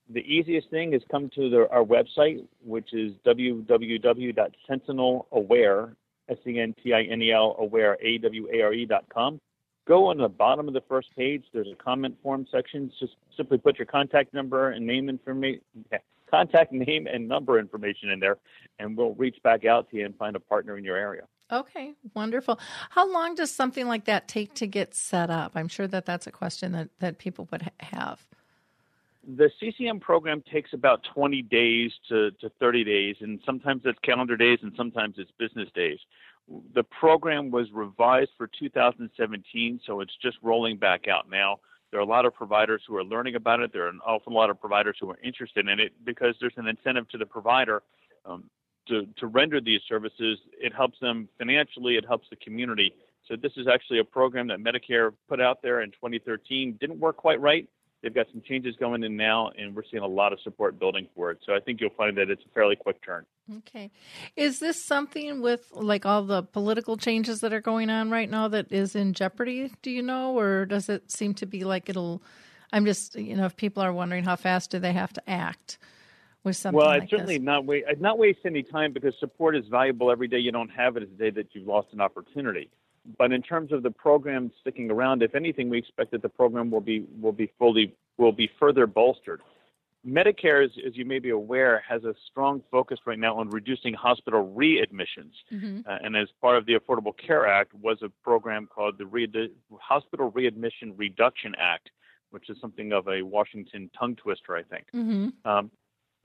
the 0.10 0.22
easiest 0.22 0.70
thing 0.70 0.94
is 0.94 1.02
come 1.10 1.30
to 1.36 1.50
the, 1.50 1.68
our 1.72 1.84
website, 1.84 2.46
which 2.64 2.94
is 2.94 3.14
www.sentinelaware, 3.26 5.96
S-E-N-T-I-N-E-L, 6.30 7.56
aware, 7.60 7.98
A-W-A-R-E 8.02 8.86
dot 8.86 9.06
com. 9.14 9.42
Go 9.88 10.08
on 10.08 10.18
the 10.18 10.28
bottom 10.28 10.68
of 10.68 10.74
the 10.74 10.82
first 10.90 11.16
page. 11.16 11.44
There's 11.54 11.68
a 11.72 11.76
comment 11.76 12.18
form 12.24 12.48
section. 12.52 12.92
Just 13.00 13.14
simply 13.38 13.60
put 13.60 13.78
your 13.78 13.86
contact 13.86 14.34
number 14.34 14.72
and 14.72 14.84
name 14.86 15.08
information, 15.10 15.62
contact 16.36 16.72
name 16.72 17.08
and 17.08 17.28
number 17.28 17.60
information 17.60 18.10
in 18.10 18.20
there, 18.20 18.38
and 18.80 18.98
we'll 18.98 19.14
reach 19.14 19.38
back 19.44 19.66
out 19.66 19.90
to 19.92 19.98
you 19.98 20.06
and 20.06 20.16
find 20.18 20.36
a 20.36 20.40
partner 20.40 20.78
in 20.78 20.84
your 20.84 20.98
area. 20.98 21.24
Okay, 21.52 21.94
wonderful. 22.16 22.60
How 22.90 23.12
long 23.12 23.36
does 23.36 23.52
something 23.52 23.88
like 23.88 24.06
that 24.06 24.28
take 24.28 24.56
to 24.56 24.68
get 24.68 24.96
set 24.96 25.30
up? 25.30 25.52
I'm 25.56 25.68
sure 25.68 25.88
that 25.88 26.06
that's 26.06 26.26
a 26.26 26.32
question 26.32 26.72
that, 26.72 26.90
that 27.00 27.20
people 27.20 27.48
would 27.52 27.70
have 27.80 28.26
the 29.28 29.50
CCM 29.60 30.00
program 30.00 30.44
takes 30.52 30.74
about 30.74 31.02
20 31.14 31.42
days 31.44 31.92
to, 32.10 32.32
to 32.32 32.50
30 32.60 32.84
days, 32.84 33.16
and 33.22 33.40
sometimes 33.46 33.82
it's 33.86 33.98
calendar 34.00 34.38
days 34.38 34.60
and 34.62 34.72
sometimes 34.78 35.16
it's 35.18 35.32
business 35.40 35.70
days. 35.74 36.00
The 36.76 36.84
program 36.84 37.50
was 37.50 37.72
revised 37.72 38.32
for 38.38 38.48
2017, 38.60 39.80
so 39.86 40.02
it's 40.02 40.16
just 40.22 40.38
rolling 40.44 40.78
back 40.78 41.08
out 41.08 41.30
now. 41.30 41.60
There 41.96 42.02
are 42.02 42.04
a 42.04 42.10
lot 42.10 42.26
of 42.26 42.34
providers 42.34 42.82
who 42.86 42.98
are 42.98 43.06
learning 43.06 43.36
about 43.36 43.62
it. 43.62 43.72
There 43.72 43.86
are 43.86 43.88
an 43.88 44.02
awful 44.06 44.34
lot 44.34 44.50
of 44.50 44.60
providers 44.60 44.98
who 45.00 45.10
are 45.12 45.18
interested 45.24 45.70
in 45.70 45.80
it 45.80 45.94
because 46.04 46.36
there's 46.42 46.52
an 46.58 46.68
incentive 46.68 47.08
to 47.12 47.18
the 47.18 47.26
provider 47.26 47.84
um, 48.26 48.50
to, 48.90 49.08
to 49.16 49.28
render 49.28 49.62
these 49.62 49.80
services. 49.88 50.40
It 50.60 50.74
helps 50.74 51.00
them 51.00 51.30
financially, 51.38 51.96
it 51.96 52.06
helps 52.06 52.28
the 52.30 52.36
community. 52.36 52.94
So, 53.30 53.38
this 53.42 53.54
is 53.56 53.68
actually 53.70 54.00
a 54.00 54.04
program 54.04 54.50
that 54.50 54.60
Medicare 54.60 55.14
put 55.30 55.40
out 55.40 55.62
there 55.62 55.84
in 55.84 55.92
2013. 55.92 56.78
Didn't 56.82 57.00
work 57.00 57.16
quite 57.16 57.40
right 57.40 57.66
They've 58.06 58.14
got 58.14 58.28
some 58.32 58.44
changes 58.48 58.76
going 58.80 59.04
in 59.04 59.18
now, 59.18 59.50
and 59.58 59.76
we're 59.76 59.82
seeing 59.90 60.04
a 60.04 60.08
lot 60.08 60.32
of 60.32 60.40
support 60.42 60.78
building 60.78 61.08
for 61.16 61.32
it. 61.32 61.40
So 61.44 61.56
I 61.56 61.60
think 61.60 61.82
you'll 61.82 61.90
find 61.98 62.16
that 62.18 62.30
it's 62.30 62.44
a 62.46 62.50
fairly 62.54 62.76
quick 62.76 63.04
turn. 63.04 63.26
Okay. 63.58 63.90
Is 64.36 64.60
this 64.60 64.86
something 64.86 65.42
with 65.42 65.72
like 65.74 66.06
all 66.06 66.22
the 66.22 66.44
political 66.44 66.98
changes 66.98 67.40
that 67.40 67.52
are 67.52 67.62
going 67.62 67.90
on 67.90 68.12
right 68.12 68.30
now 68.30 68.48
that 68.50 68.72
is 68.72 68.96
in 68.96 69.14
jeopardy, 69.14 69.72
do 69.82 69.90
you 69.90 70.04
know? 70.04 70.38
Or 70.38 70.68
does 70.68 70.88
it 70.88 71.12
seem 71.12 71.34
to 71.34 71.48
be 71.48 71.64
like 71.64 71.90
it'll, 71.90 72.22
I'm 72.72 72.86
just, 72.86 73.16
you 73.16 73.36
know, 73.36 73.46
if 73.46 73.58
people 73.58 73.82
are 73.82 73.92
wondering 73.92 74.24
how 74.24 74.36
fast 74.36 74.70
do 74.70 74.78
they 74.78 74.94
have 74.94 75.12
to 75.14 75.28
act? 75.28 75.80
With 76.44 76.56
something 76.56 76.78
well, 76.78 76.90
I'd 76.90 77.00
like 77.00 77.10
certainly 77.10 77.38
this? 77.38 77.44
not 77.44 77.66
wait. 77.66 77.86
I'd 77.90 78.00
not 78.00 78.20
waste 78.20 78.42
any 78.46 78.62
time 78.62 78.94
because 78.94 79.16
support 79.20 79.56
is 79.56 79.66
valuable. 79.68 80.12
Every 80.12 80.28
day 80.28 80.38
you 80.38 80.52
don't 80.52 80.70
have 80.70 80.96
it 80.96 81.02
is 81.02 81.10
a 81.10 81.18
day 81.18 81.32
that 81.32 81.48
you've 81.54 81.66
lost 81.66 81.88
an 81.92 82.02
opportunity. 82.02 82.70
But 83.18 83.32
in 83.32 83.42
terms 83.42 83.72
of 83.72 83.84
the 83.84 83.92
program 83.92 84.52
sticking 84.62 84.90
around, 84.90 85.22
if 85.22 85.36
anything, 85.36 85.70
we 85.70 85.78
expect 85.78 86.12
that 86.12 86.22
the 86.22 86.30
program 86.30 86.72
will 86.72 86.82
be 86.82 87.06
will 87.22 87.32
be 87.32 87.52
fully 87.60 87.94
will 88.18 88.32
be 88.32 88.50
further 88.60 88.88
bolstered. 88.88 89.42
Medicare, 90.08 90.64
as, 90.64 90.72
as, 90.86 90.96
you 90.96 91.04
may 91.04 91.18
be 91.18 91.32
aware, 91.32 91.84
has 91.88 92.04
a 92.04 92.14
strong 92.30 92.62
focus 92.70 93.00
right 93.08 93.18
now 93.18 93.40
on 93.40 93.50
reducing 93.50 93.94
hospital 93.94 94.54
readmissions. 94.56 95.34
Mm-hmm. 95.52 95.80
Uh, 95.88 95.98
and 96.04 96.16
as 96.16 96.28
part 96.40 96.58
of 96.58 96.68
the 96.68 96.76
Affordable 96.76 97.14
Care 97.18 97.48
Act 97.48 97.74
was 97.74 97.98
a 98.04 98.10
program 98.24 98.68
called 98.68 99.00
the 99.00 99.06
Re- 99.08 99.52
Hospital 99.80 100.30
Readmission 100.30 100.94
Reduction 100.96 101.56
Act, 101.60 101.90
which 102.30 102.52
is 102.52 102.58
something 102.62 102.94
of 102.94 103.08
a 103.08 103.24
Washington 103.24 103.90
tongue 103.98 104.16
twister, 104.16 104.56
I 104.56 104.62
think. 104.62 104.86
Mm-hmm. 104.94 105.50
Um, 105.50 105.72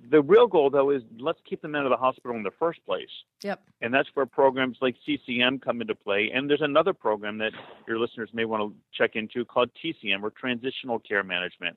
the 0.09 0.23
real 0.23 0.47
goal, 0.47 0.71
though, 0.71 0.91
is 0.91 1.03
let's 1.19 1.41
keep 1.49 1.61
them 1.61 1.75
out 1.75 1.85
of 1.85 1.91
the 1.91 1.97
hospital 1.97 2.37
in 2.37 2.43
the 2.43 2.51
first 2.59 2.85
place. 2.87 3.09
Yep. 3.43 3.61
And 3.81 3.93
that's 3.93 4.09
where 4.15 4.27
programs 4.27 4.79
like 4.81 4.97
CCM 5.05 5.59
come 5.59 5.81
into 5.81 5.95
play. 5.95 6.31
And 6.33 6.49
there's 6.49 6.63
another 6.63 6.93
program 6.93 7.39
that 7.39 7.53
your 7.87 7.99
listeners 7.99 8.31
may 8.33 8.45
want 8.45 8.63
to 8.63 8.75
check 8.97 9.17
into 9.17 9.45
called 9.45 9.71
TCM, 9.83 10.23
or 10.23 10.31
Transitional 10.31 10.99
Care 10.99 11.23
Management. 11.23 11.77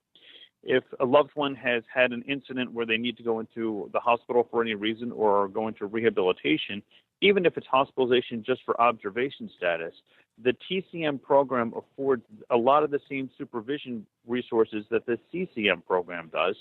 If 0.63 0.83
a 1.01 1.05
loved 1.05 1.31
one 1.35 1.55
has 1.55 1.83
had 1.93 2.13
an 2.13 2.23
incident 2.23 2.71
where 2.71 2.85
they 2.85 2.97
need 2.97 3.17
to 3.17 3.23
go 3.23 3.39
into 3.39 3.89
the 3.91 3.99
hospital 3.99 4.47
for 4.49 4.61
any 4.61 4.75
reason 4.75 5.11
or 5.11 5.49
go 5.49 5.67
into 5.67 5.85
rehabilitation, 5.85 6.81
even 7.21 7.45
if 7.45 7.57
it's 7.57 7.67
hospitalization 7.67 8.43
just 8.45 8.61
for 8.65 8.79
observation 8.79 9.49
status, 9.57 9.93
the 10.41 10.55
TCM 10.69 11.21
program 11.21 11.73
affords 11.75 12.23
a 12.49 12.57
lot 12.57 12.83
of 12.83 12.91
the 12.91 12.99
same 13.09 13.29
supervision 13.37 14.05
resources 14.25 14.85
that 14.89 15.05
the 15.05 15.19
CCM 15.31 15.81
program 15.85 16.29
does. 16.31 16.55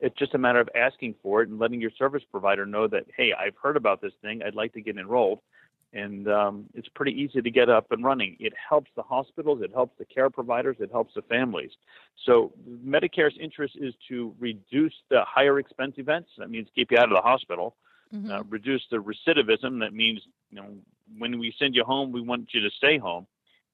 It's 0.00 0.16
just 0.16 0.34
a 0.34 0.38
matter 0.38 0.60
of 0.60 0.68
asking 0.74 1.14
for 1.22 1.42
it 1.42 1.48
and 1.48 1.58
letting 1.58 1.80
your 1.80 1.90
service 1.98 2.22
provider 2.30 2.66
know 2.66 2.86
that, 2.88 3.06
hey, 3.16 3.32
I've 3.32 3.56
heard 3.62 3.76
about 3.76 4.00
this 4.00 4.12
thing. 4.22 4.42
I'd 4.42 4.54
like 4.54 4.72
to 4.74 4.80
get 4.80 4.96
enrolled. 4.98 5.40
and 5.92 6.28
um, 6.28 6.64
it's 6.74 6.88
pretty 6.88 7.12
easy 7.12 7.40
to 7.40 7.50
get 7.50 7.68
up 7.70 7.90
and 7.90 8.04
running. 8.04 8.36
It 8.38 8.52
helps 8.68 8.90
the 8.96 9.02
hospitals, 9.02 9.62
it 9.62 9.70
helps 9.72 9.96
the 9.98 10.04
care 10.04 10.28
providers, 10.30 10.76
it 10.80 10.90
helps 10.92 11.14
the 11.14 11.22
families. 11.22 11.70
So 12.24 12.52
Medicare's 12.84 13.36
interest 13.40 13.74
is 13.80 13.94
to 14.08 14.34
reduce 14.38 14.94
the 15.08 15.22
higher 15.26 15.58
expense 15.58 15.94
events. 15.96 16.30
That 16.38 16.50
means 16.50 16.68
keep 16.74 16.90
you 16.90 16.98
out 16.98 17.04
of 17.10 17.16
the 17.16 17.22
hospital. 17.22 17.76
Mm-hmm. 18.14 18.30
Uh, 18.30 18.42
reduce 18.48 18.82
the 18.90 18.98
recidivism. 18.98 19.80
That 19.80 19.92
means 19.92 20.20
you 20.50 20.58
know 20.60 20.66
when 21.18 21.38
we 21.38 21.52
send 21.58 21.74
you 21.74 21.84
home, 21.84 22.12
we 22.12 22.20
want 22.20 22.48
you 22.52 22.60
to 22.60 22.70
stay 22.76 22.98
home. 22.98 23.26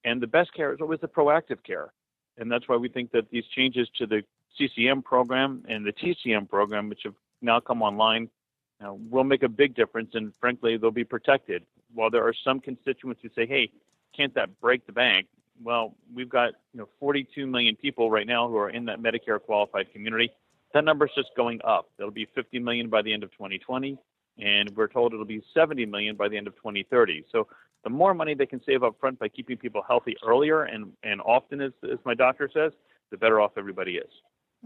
And 0.05 0.23
the 0.23 0.27
best 0.27 0.55
care 0.55 0.73
is 0.73 0.81
always 0.81 1.01
the 1.01 1.09
proactive 1.09 1.63
care, 1.65 1.93
and 2.39 2.51
that's 2.51 2.67
why 2.69 2.77
we 2.77 2.89
think 2.89 3.13
that 3.13 3.31
these 3.31 3.45
changes 3.55 3.89
to 3.99 4.07
the 4.07 4.23
CCM 4.59 5.03
program 5.03 5.65
and 5.69 5.85
the 5.85 5.93
TCM 5.93 6.49
program, 6.49 6.89
which 6.89 7.03
have 7.05 7.15
now 7.41 7.61
come 7.61 7.83
online, 7.83 8.23
you 8.81 8.87
know, 8.87 9.01
will 9.11 9.25
make 9.25 9.43
a 9.43 9.49
big 9.49 9.75
difference. 9.75 10.11
And 10.15 10.33
frankly, 10.41 10.77
they'll 10.77 10.91
be 10.91 11.05
protected 11.05 11.65
while 11.95 12.11
there 12.11 12.27
are 12.27 12.35
some 12.45 12.61
constituents 12.61 13.21
who 13.23 13.29
say, 13.35 13.47
"Hey, 13.47 13.71
can't 14.17 14.35
that 14.35 14.61
break 14.61 14.87
the 14.87 14.93
bank?" 14.93 15.27
Well, 15.63 15.95
we've 16.13 16.29
got 16.29 16.55
you 16.73 16.81
know 16.81 16.89
42 16.99 17.47
million 17.47 17.77
people 17.77 18.11
right 18.11 18.27
now 18.27 18.49
who 18.49 18.57
are 18.57 18.71
in 18.71 18.85
that 18.87 19.01
Medicare 19.01 19.41
qualified 19.41 19.93
community. 19.93 20.31
That 20.75 20.85
number 20.85 21.07
is 21.07 21.13
just 21.15 21.35
going 21.37 21.61
up. 21.65 21.91
It'll 21.99 22.11
be 22.11 22.27
50 22.35 22.59
million 22.59 22.89
by 22.89 23.03
the 23.03 23.13
end 23.13 23.23
of 23.23 23.31
2020, 23.33 23.99
and 24.39 24.75
we're 24.75 24.89
told 24.89 25.13
it'll 25.13 25.27
be 25.27 25.43
70 25.53 25.85
million 25.87 26.17
by 26.17 26.29
the 26.29 26.37
end 26.37 26.47
of 26.47 26.57
2030. 26.57 27.25
So 27.31 27.47
the 27.85 27.91
more 27.91 28.15
money 28.15 28.35
they 28.35 28.47
can 28.47 28.63
save 28.65 28.83
up 28.83 28.99
front 28.99 29.19
by 29.19 29.29
keeping 29.29 29.57
people 29.57 29.83
healthy 29.87 30.17
earlier 30.27 30.63
and 30.65 30.93
and 31.03 31.21
often, 31.21 31.61
as 31.61 31.73
as 31.91 31.99
my 32.05 32.15
doctor 32.15 32.49
says, 32.53 32.73
the 33.11 33.17
better 33.17 33.41
off 33.41 33.53
everybody 33.57 33.97
is. 33.97 34.11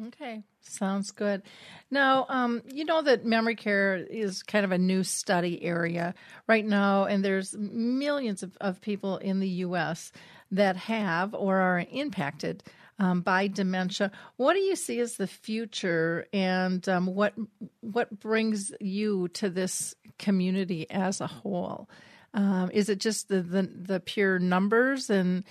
Okay, 0.08 0.42
sounds 0.60 1.10
good. 1.10 1.42
Now, 1.90 2.26
um, 2.28 2.62
you 2.70 2.84
know 2.84 3.00
that 3.00 3.24
memory 3.24 3.56
care 3.56 3.96
is 3.96 4.42
kind 4.42 4.64
of 4.66 4.72
a 4.72 4.78
new 4.78 5.02
study 5.02 5.62
area 5.62 6.14
right 6.46 6.66
now, 6.66 7.04
and 7.04 7.24
there's 7.24 7.56
millions 7.56 8.42
of, 8.42 8.56
of 8.60 8.82
people 8.82 9.16
in 9.16 9.40
the 9.40 9.48
U.S. 9.48 10.12
that 10.50 10.76
have 10.76 11.34
or 11.34 11.56
are 11.56 11.82
impacted 11.90 12.62
um, 12.98 13.22
by 13.22 13.46
dementia. 13.48 14.10
What 14.36 14.52
do 14.52 14.60
you 14.60 14.76
see 14.76 15.00
as 15.00 15.16
the 15.16 15.26
future, 15.26 16.26
and 16.30 16.86
um, 16.90 17.06
what 17.06 17.32
what 17.80 18.20
brings 18.20 18.72
you 18.80 19.28
to 19.28 19.48
this 19.48 19.94
community 20.18 20.90
as 20.90 21.22
a 21.22 21.26
whole? 21.26 21.88
Um, 22.34 22.70
is 22.74 22.90
it 22.90 23.00
just 23.00 23.28
the, 23.28 23.40
the, 23.40 23.62
the 23.62 24.00
pure 24.00 24.38
numbers, 24.38 25.08
and 25.08 25.42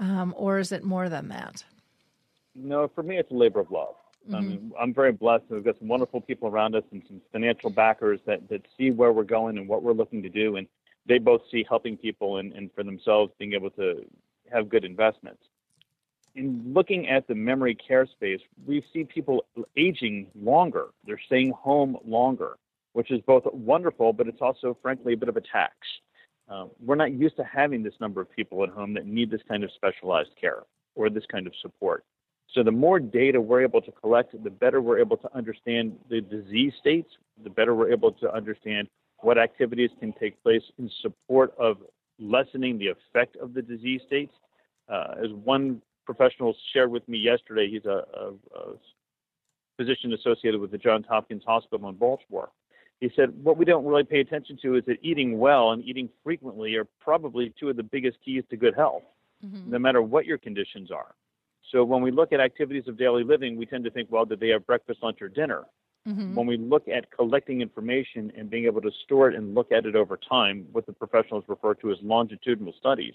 um, 0.00 0.34
or 0.36 0.58
is 0.58 0.72
it 0.72 0.82
more 0.82 1.08
than 1.08 1.28
that? 1.28 1.62
No, 2.54 2.88
for 2.94 3.02
me, 3.02 3.18
it's 3.18 3.30
a 3.30 3.34
labor 3.34 3.60
of 3.60 3.70
love. 3.70 3.94
Mm-hmm. 4.26 4.34
I 4.34 4.40
mean, 4.40 4.72
I'm 4.80 4.94
very 4.94 5.12
blessed. 5.12 5.44
We've 5.48 5.64
got 5.64 5.78
some 5.78 5.88
wonderful 5.88 6.20
people 6.20 6.48
around 6.48 6.74
us 6.74 6.84
and 6.92 7.02
some 7.06 7.20
financial 7.32 7.70
backers 7.70 8.20
that, 8.26 8.48
that 8.48 8.62
see 8.78 8.90
where 8.90 9.12
we're 9.12 9.24
going 9.24 9.58
and 9.58 9.68
what 9.68 9.82
we're 9.82 9.92
looking 9.92 10.22
to 10.22 10.28
do. 10.28 10.56
And 10.56 10.66
they 11.06 11.18
both 11.18 11.42
see 11.50 11.64
helping 11.68 11.96
people 11.96 12.36
and, 12.38 12.52
and 12.52 12.70
for 12.74 12.84
themselves 12.84 13.32
being 13.38 13.54
able 13.54 13.70
to 13.70 14.04
have 14.52 14.68
good 14.68 14.84
investments. 14.84 15.42
In 16.34 16.72
looking 16.72 17.08
at 17.08 17.26
the 17.26 17.34
memory 17.34 17.74
care 17.74 18.06
space, 18.06 18.40
we 18.66 18.84
see 18.92 19.04
people 19.04 19.44
aging 19.76 20.28
longer. 20.40 20.86
They're 21.04 21.20
staying 21.26 21.50
home 21.50 21.98
longer, 22.06 22.56
which 22.92 23.10
is 23.10 23.20
both 23.26 23.44
wonderful, 23.52 24.12
but 24.12 24.28
it's 24.28 24.40
also, 24.40 24.76
frankly, 24.80 25.12
a 25.12 25.16
bit 25.16 25.28
of 25.28 25.36
a 25.36 25.42
tax. 25.42 25.74
Uh, 26.48 26.66
we're 26.80 26.94
not 26.94 27.12
used 27.12 27.36
to 27.36 27.44
having 27.44 27.82
this 27.82 27.94
number 28.00 28.20
of 28.20 28.30
people 28.30 28.62
at 28.62 28.70
home 28.70 28.94
that 28.94 29.06
need 29.06 29.30
this 29.30 29.42
kind 29.48 29.62
of 29.64 29.70
specialized 29.72 30.30
care 30.40 30.62
or 30.94 31.10
this 31.10 31.24
kind 31.30 31.46
of 31.46 31.52
support. 31.60 32.04
So 32.54 32.62
the 32.62 32.70
more 32.70 33.00
data 33.00 33.40
we're 33.40 33.62
able 33.62 33.80
to 33.80 33.92
collect, 33.92 34.32
the 34.42 34.50
better 34.50 34.80
we're 34.82 34.98
able 34.98 35.16
to 35.18 35.34
understand 35.34 35.96
the 36.10 36.20
disease 36.20 36.72
states, 36.78 37.08
the 37.42 37.50
better 37.50 37.74
we're 37.74 37.92
able 37.92 38.12
to 38.12 38.32
understand 38.32 38.88
what 39.20 39.38
activities 39.38 39.90
can 40.00 40.12
take 40.20 40.40
place 40.42 40.62
in 40.78 40.90
support 41.00 41.54
of 41.58 41.78
lessening 42.18 42.78
the 42.78 42.88
effect 42.88 43.36
of 43.36 43.54
the 43.54 43.62
disease 43.62 44.00
states. 44.06 44.32
Uh, 44.88 45.14
as 45.24 45.30
one 45.44 45.80
professional 46.04 46.54
shared 46.72 46.90
with 46.90 47.08
me 47.08 47.18
yesterday, 47.18 47.70
he's 47.70 47.86
a, 47.86 48.04
a, 48.14 48.32
a 48.58 48.74
physician 49.78 50.12
associated 50.12 50.60
with 50.60 50.70
the 50.70 50.78
Johns 50.78 51.06
Hopkins 51.08 51.42
Hospital 51.46 51.88
in 51.88 51.94
Baltimore. 51.94 52.50
He 53.00 53.10
said, 53.16 53.32
What 53.42 53.56
we 53.56 53.64
don't 53.64 53.84
really 53.84 54.04
pay 54.04 54.20
attention 54.20 54.58
to 54.62 54.76
is 54.76 54.84
that 54.86 54.98
eating 55.02 55.38
well 55.38 55.70
and 55.70 55.82
eating 55.84 56.08
frequently 56.22 56.74
are 56.74 56.86
probably 57.00 57.52
two 57.58 57.70
of 57.70 57.76
the 57.76 57.82
biggest 57.82 58.18
keys 58.24 58.44
to 58.50 58.56
good 58.56 58.74
health, 58.76 59.02
mm-hmm. 59.44 59.70
no 59.70 59.78
matter 59.78 60.02
what 60.02 60.26
your 60.26 60.38
conditions 60.38 60.90
are. 60.90 61.14
So 61.72 61.84
when 61.84 62.02
we 62.02 62.10
look 62.10 62.32
at 62.32 62.40
activities 62.40 62.84
of 62.86 62.98
daily 62.98 63.24
living, 63.24 63.56
we 63.56 63.64
tend 63.64 63.84
to 63.84 63.90
think, 63.90 64.12
well, 64.12 64.26
did 64.26 64.40
they 64.40 64.50
have 64.50 64.66
breakfast, 64.66 65.00
lunch, 65.02 65.22
or 65.22 65.28
dinner? 65.28 65.64
Mm-hmm. 66.06 66.34
When 66.34 66.46
we 66.46 66.58
look 66.58 66.86
at 66.88 67.10
collecting 67.10 67.62
information 67.62 68.30
and 68.36 68.50
being 68.50 68.66
able 68.66 68.82
to 68.82 68.90
store 69.04 69.30
it 69.30 69.36
and 69.36 69.54
look 69.54 69.72
at 69.72 69.86
it 69.86 69.96
over 69.96 70.18
time, 70.18 70.66
what 70.72 70.84
the 70.84 70.92
professionals 70.92 71.44
refer 71.48 71.74
to 71.74 71.90
as 71.90 71.96
longitudinal 72.02 72.74
studies, 72.78 73.14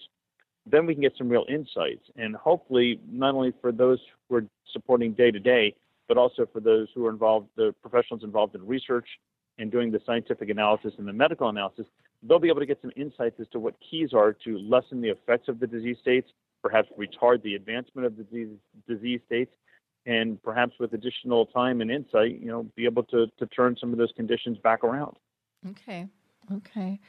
then 0.65 0.85
we 0.85 0.93
can 0.93 1.03
get 1.03 1.13
some 1.17 1.29
real 1.29 1.45
insights. 1.47 2.03
And 2.15 2.35
hopefully, 2.35 2.99
not 3.09 3.35
only 3.35 3.53
for 3.61 3.71
those 3.71 3.99
who 4.27 4.37
are 4.37 4.45
supporting 4.73 5.13
day 5.13 5.31
to 5.31 5.39
day, 5.39 5.75
but 6.07 6.17
also 6.17 6.47
for 6.51 6.59
those 6.59 6.87
who 6.95 7.05
are 7.05 7.09
involved, 7.11 7.49
the 7.57 7.75
professionals 7.81 8.23
involved 8.23 8.55
in 8.55 8.65
research 8.65 9.07
and 9.59 9.71
doing 9.71 9.91
the 9.91 10.01
scientific 10.05 10.49
analysis 10.49 10.93
and 10.97 11.07
the 11.07 11.13
medical 11.13 11.49
analysis, 11.49 11.85
they'll 12.23 12.39
be 12.39 12.47
able 12.47 12.59
to 12.59 12.65
get 12.65 12.79
some 12.81 12.91
insights 12.95 13.39
as 13.39 13.47
to 13.49 13.59
what 13.59 13.75
keys 13.89 14.13
are 14.13 14.33
to 14.33 14.57
lessen 14.59 15.01
the 15.01 15.09
effects 15.09 15.47
of 15.47 15.59
the 15.59 15.67
disease 15.67 15.97
states 16.01 16.29
perhaps 16.67 16.89
retard 16.97 17.41
the 17.43 17.55
advancement 17.55 18.05
of 18.05 18.17
the 18.17 18.23
disease, 18.23 18.57
disease 18.87 19.21
states, 19.25 19.51
and 20.05 20.41
perhaps 20.43 20.73
with 20.79 20.93
additional 20.93 21.45
time 21.47 21.81
and 21.81 21.91
insight, 21.91 22.39
you 22.39 22.47
know, 22.47 22.63
be 22.75 22.85
able 22.85 23.03
to, 23.03 23.27
to 23.39 23.45
turn 23.47 23.75
some 23.79 23.91
of 23.91 23.97
those 23.97 24.11
conditions 24.15 24.57
back 24.63 24.83
around. 24.83 25.15
Okay. 25.69 26.07
Okay. 26.53 26.99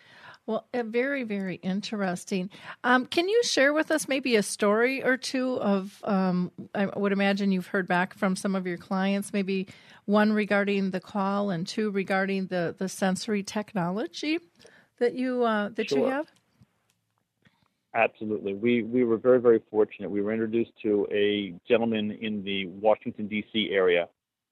Well, 0.47 0.67
uh, 0.73 0.83
very, 0.83 1.25
very 1.25 1.57
interesting. 1.57 2.51
Um, 2.83 3.07
can 3.07 3.29
you 3.29 3.43
share 3.45 3.73
with 3.73 3.91
us 3.91 4.09
maybe 4.09 4.37
a 4.37 4.43
story 4.43 5.05
or 5.05 5.17
two 5.17 5.61
of? 5.61 6.03
Um, 6.05 6.51
I 6.75 6.87
would 6.87 7.13
imagine 7.13 7.53
you've 7.53 7.67
heard 7.67 7.87
back 7.87 8.15
from 8.15 8.35
some 8.35 8.57
of 8.57 8.67
your 8.67 8.79
clients, 8.79 9.33
maybe 9.33 9.69
one 10.07 10.33
regarding 10.33 10.91
the 10.91 11.01
call 11.01 11.51
and 11.51 11.67
two 11.67 11.91
regarding 11.91 12.47
the 12.47 12.75
the 12.77 12.89
sensory 12.89 13.43
technology 13.43 14.39
that 14.99 15.15
you 15.15 15.45
uh, 15.45 15.69
that 15.75 15.91
sure. 15.91 15.99
you 15.99 16.05
have. 16.07 16.33
Absolutely. 17.95 18.55
We 18.55 18.83
we 18.83 19.05
were 19.05 19.17
very 19.17 19.41
very 19.41 19.63
fortunate. 19.71 20.11
We 20.11 20.21
were 20.21 20.33
introduced 20.33 20.73
to 20.83 21.07
a 21.11 21.55
gentleman 21.67 22.13
in 22.13 22.45
the 22.45 22.67
Washington 22.67 23.29
D.C. 23.29 23.71
area 23.73 24.09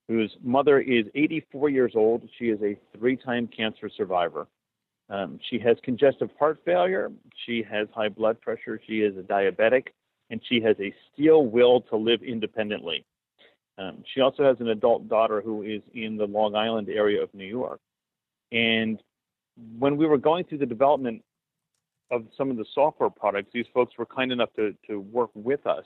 whose 0.08 0.34
mother 0.42 0.80
is 0.80 1.04
84 1.14 1.68
years 1.68 1.92
old. 1.94 2.28
She 2.38 2.46
is 2.46 2.60
a 2.62 2.78
three-time 2.96 3.48
cancer 3.48 3.90
survivor. 3.94 4.46
Um, 5.08 5.38
she 5.50 5.58
has 5.58 5.76
congestive 5.82 6.30
heart 6.38 6.60
failure. 6.64 7.10
She 7.44 7.64
has 7.68 7.88
high 7.94 8.08
blood 8.08 8.40
pressure. 8.40 8.80
She 8.86 9.00
is 9.00 9.16
a 9.16 9.22
diabetic, 9.22 9.88
and 10.30 10.40
she 10.48 10.60
has 10.60 10.76
a 10.80 10.94
steel 11.12 11.46
will 11.46 11.80
to 11.82 11.96
live 11.96 12.22
independently. 12.22 13.04
Um, 13.78 14.02
she 14.14 14.20
also 14.20 14.44
has 14.44 14.56
an 14.60 14.68
adult 14.68 15.08
daughter 15.08 15.40
who 15.40 15.62
is 15.62 15.82
in 15.92 16.16
the 16.16 16.26
Long 16.26 16.54
Island 16.54 16.88
area 16.88 17.22
of 17.22 17.32
New 17.34 17.44
York. 17.44 17.80
And 18.52 19.02
when 19.78 19.96
we 19.96 20.06
were 20.06 20.18
going 20.18 20.44
through 20.44 20.58
the 20.58 20.66
development 20.66 21.22
of 22.10 22.24
some 22.36 22.50
of 22.50 22.56
the 22.56 22.64
software 22.74 23.10
products, 23.10 23.50
these 23.52 23.66
folks 23.74 23.94
were 23.98 24.06
kind 24.06 24.32
enough 24.32 24.50
to, 24.56 24.74
to 24.88 25.00
work 25.00 25.30
with 25.34 25.66
us. 25.66 25.84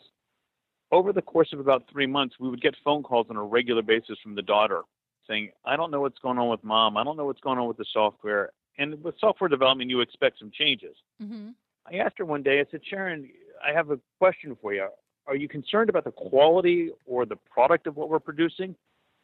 Over 0.92 1.12
the 1.12 1.22
course 1.22 1.52
of 1.52 1.60
about 1.60 1.84
three 1.90 2.06
months, 2.06 2.36
we 2.40 2.48
would 2.48 2.60
get 2.60 2.74
phone 2.84 3.02
calls 3.02 3.26
on 3.30 3.36
a 3.36 3.42
regular 3.42 3.82
basis 3.82 4.18
from 4.22 4.34
the 4.34 4.42
daughter 4.42 4.82
saying, 5.28 5.50
I 5.64 5.76
don't 5.76 5.90
know 5.90 6.00
what's 6.00 6.18
going 6.18 6.38
on 6.38 6.48
with 6.48 6.64
mom. 6.64 6.96
I 6.96 7.04
don't 7.04 7.16
know 7.16 7.26
what's 7.26 7.40
going 7.40 7.58
on 7.58 7.68
with 7.68 7.76
the 7.76 7.84
software. 7.92 8.50
And 8.78 9.02
with 9.02 9.14
software 9.20 9.48
development, 9.48 9.90
you 9.90 10.00
expect 10.00 10.38
some 10.38 10.50
changes. 10.50 10.96
Mm-hmm. 11.22 11.50
I 11.86 11.98
asked 11.98 12.18
her 12.18 12.24
one 12.24 12.42
day, 12.42 12.60
I 12.60 12.64
said, 12.70 12.80
Sharon, 12.88 13.28
I 13.64 13.72
have 13.72 13.90
a 13.90 13.98
question 14.18 14.56
for 14.60 14.74
you. 14.74 14.88
Are 15.26 15.36
you 15.36 15.48
concerned 15.48 15.90
about 15.90 16.04
the 16.04 16.10
quality 16.10 16.90
or 17.06 17.24
the 17.26 17.36
product 17.36 17.86
of 17.86 17.96
what 17.96 18.08
we're 18.08 18.18
producing 18.18 18.74